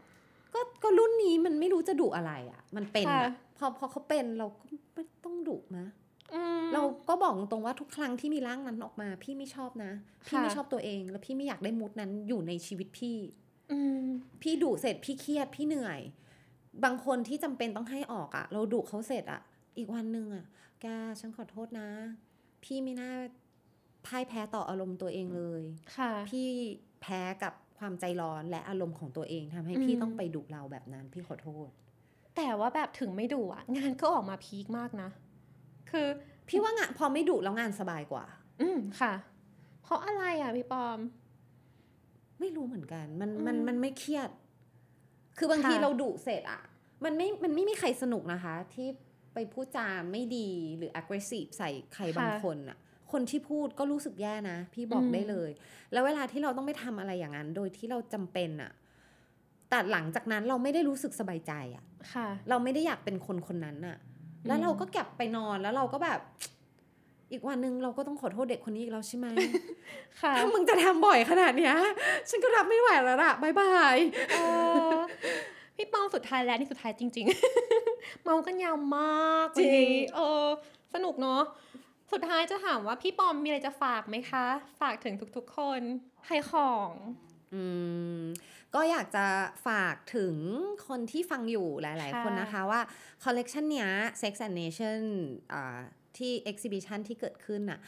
[0.54, 4.62] ก็ก็รุ่นนี้มันไม่รู้จะดุอะไรอะ มันเป็นอะพอพอเขาเป็นเราก็
[4.94, 5.86] ไม่ต้องดุนะ
[6.34, 9.92] อืมเราก็บอกตรงว่าทุกครั้งที่มีร่างนั้นออกมา พี่ไม่ชอบนะ
[10.28, 13.18] พี่ค่ะไม่ชอบตัวเอง แล้วพี่ไม่อยากได้มูดนั้นอยู่ในชีวิตพี่
[13.72, 14.06] อืม
[14.42, 16.00] พี่ดุเสร็จพี่เครียดพี่เหนื่อย
[16.84, 19.42] บางคนที่จำเป็นต้องให้ออกอะเราดุเขาเสร็จอะ
[19.78, 20.46] อีกวันหนึ่งอะ
[20.82, 20.86] แก
[21.20, 21.90] ฉันขอโทษนะ
[22.64, 23.12] พี่ไม่น่า
[24.06, 25.64] พ่ายแพ้ต่ออารมณ์ตัวเองเลย
[25.96, 26.48] ค่ะ พี่
[27.02, 31.70] แพ้กับ ความใจร้อนและอารมณ์ของตัวเองทำให้พี่อืมต้องไปดุเราแบบนั้นพี่ขอโทษ
[32.36, 35.10] แต่ว่าแบบถึงไม่ดุอะงานก็ออกมาพีคมากนะ
[35.92, 36.08] คือ
[36.48, 38.26] พี่ว่างานพอไม่ดุแล้วงานสบายกว่า
[38.62, 39.14] อืมค่ะ
[39.84, 41.00] เพราะอะไรอะพี่ปอม
[42.40, 44.30] ไม่รู้เหมือนกัน มันอืมมันมันไม่เครียด
[45.38, 46.62] คือบางทีค่ะเราดุเสร็จอะ
[47.04, 48.88] มันไม่มันไม่มีใครสนุกนะคะ ที่
[49.34, 52.78] ไปพูดจาไม่ดีหรือ aggressive ใส่ใครบางคนอะ
[53.12, 55.52] คนที่พูดก็รู้สึกแย่นะ พี่บอกอืมได้เลย
[55.92, 58.72] แล้วเวลาที่เราต้องไปทำอะไรอย่างนั้น โดยที่เราจำเป็นอะ
[59.70, 61.84] แต่หลังจากนั้นเราไม่ได้รู้สึกสบายใจอะ
[62.14, 63.98] ค่ะ เราไม่ได้อยากเป็นคนคนนั้นอะ
[64.48, 66.20] แล้วอืมเราก็เก็บไปนอนแล้วเราก็แบบ
[67.32, 69.28] อีกวันหนึ่งเราก็ต้องขอโทษเด็กคนนี้อีกแล้วใช่ไหม
[70.22, 71.76] ค่ะถ้ามึงจะทำบ่อยขนาดเนี้ย
[72.30, 73.98] ฉันก็รับไม่ไหวแล้วล่ะบายบาย
[74.34, 74.38] เอ
[74.94, 74.98] อ
[75.76, 77.26] พี่ปอมสุดท้ายแล้วนี่สุดท้ายจริง
[77.74, 80.46] ๆ เมากันยาวมากจริงวันนี้เออ
[80.94, 81.42] สนุกเนาะ
[82.12, 84.46] สุดท้ายจะถามว่าพี่ปอมมีอะไรจะฝากไหมคะ
[84.82, 85.82] ฝากถึงทุกๆคน
[86.28, 86.92] ให้ของ
[87.54, 87.64] อื
[88.20, 88.22] ม
[88.76, 89.26] ก็อยากจะ
[89.68, 90.36] ฝากถึง
[90.88, 92.82] คนที่ฟังอยู่หลายๆค่ะคนนะคะว่า
[93.24, 93.90] คอลเลกชันเนี้ย
[94.22, 95.02] Sex and Nation
[95.54, 95.80] อ่า
[96.18, 97.80] ที่ exhibition ที่เกิดขึ้นน่ะ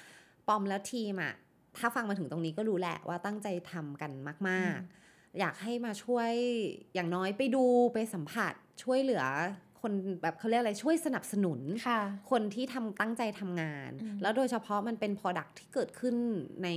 [0.48, 1.34] ปอมแล้วทีมอะ
[1.78, 4.12] ถ้าฟังมาถึงตรงนี้ก็รู้แหละว่าตั้งใจทำกัน
[4.50, 4.80] มาก
[5.10, 6.32] ๆ อยากให้มาช่วย
[6.94, 9.24] อย่างน้อยไปดูไปสัมผัสช่วยเหลือ
[9.84, 12.02] คนแบบเขาเรียกอะไรช่วยสนับสนุนค่ะ
[12.32, 16.16] คนที่ทำตั้งใจทำงานอืมแล้วโดยเฉพาะมันเป็น Product ที่เกิดขึ้น
[16.64, 16.70] ใน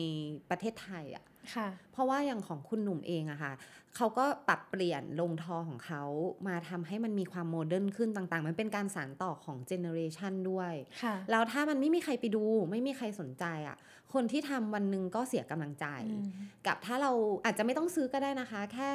[0.50, 1.24] ประเทศไทยอะ
[1.54, 3.52] ค่ะ เพราะว่าอย่างของคุณหนุ่มเองอะค่ะ
[3.96, 6.02] เขาก็ปรับเปลี่ยนโรงทอของเขา
[6.48, 10.72] มาทำให้มันมีความ modern ขึ้นต่างๆ มันเป็นการสานต่อของ generation ด้วย
[11.02, 13.76] ค่ะแล้วถ้ามันไม่มีใครไปดู ไม่มีใครสนใจอะ
[14.12, 16.26] คนที่ทำวันหนึ่งก็เสียกำลังใจอืม
[16.66, 17.12] กับถ้าเรา
[17.44, 18.88] อาจจะไม่ต้องซื้อก็ได้นะคะ แค่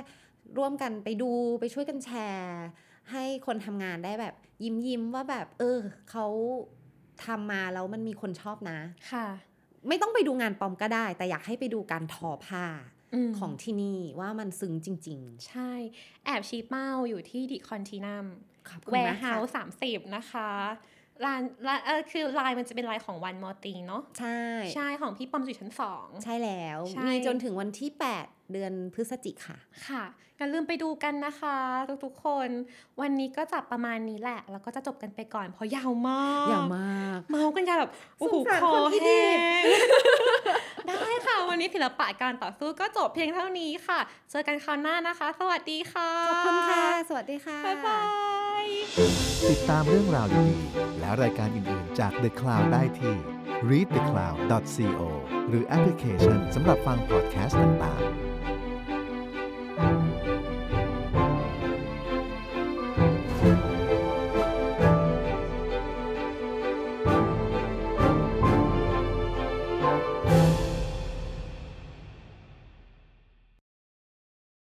[0.57, 2.63] ร่วมกันไปดูไปช่วยกันแชร์
[3.11, 5.79] ให้คนทำงานได้แบบ ยิ้มยิ้มๆว่าแบบ เออ
[6.09, 6.25] เขา
[7.25, 8.79] ทำมาแล้วมันมีคนชอบนะ
[9.11, 9.27] ค่ะ
[9.87, 12.65] ไม่ต้องไปดูงานปลอมก็ได้ แต่อยากให้ไปดูการทอผ้า
[13.27, 15.71] มของที่นี่ว่ามันซึ้งจริงใช่
[16.25, 20.49] แอบชี้เป้าอยู่ที่ดิคอนตินัมๆขอบคุณแวร์นะเฮาคะส์สามสิบนะคะ
[21.25, 24.41] ร้านร้านเออคือลายมันจะเป็นลายของวันมอตีเนาะใช่
[24.75, 27.89] ใช่ของพี่ปอมอยู่ชั้นสอง ใช่แล้วใช่มีจนถึงวันที่
[28.21, 29.57] 8 เดือนพฤศจิกค่ะ
[29.87, 30.03] ค่ะ
[30.37, 31.57] อย่าลืมไปดูกันนะคะ
[32.03, 32.49] ทุกๆคน
[33.01, 39.35] วันนี้ก็จับประมาณนี้แหละ แล้วก็จะจบกันไปก่อนเพราะยาวมากอย่ามาก เมากันยาวแบบโอ้โหสงสารคอคนที่แห้ดีง
[40.87, 43.99] ได้ค่ะ วันนี้ศิลปะการต่อสู้ก็จบเพียงเท่านี้ค่ะ
[44.31, 47.99] เจอกันคราวหน้านะคะ สวัสดีค่ะขอบคุณค่ะ สวัสดีค่ะบ๊ายบา
[48.63, 48.65] ย
[49.49, 53.15] ติดตามเรื่องราวดีๆและรายการอื่นๆจาก The Cloud ได้ที่
[53.69, 55.01] readthecloud.co
[55.49, 58.30] หรือแอปพลิเคชันสำหรับฟังพอดแคสต์ต่างๆ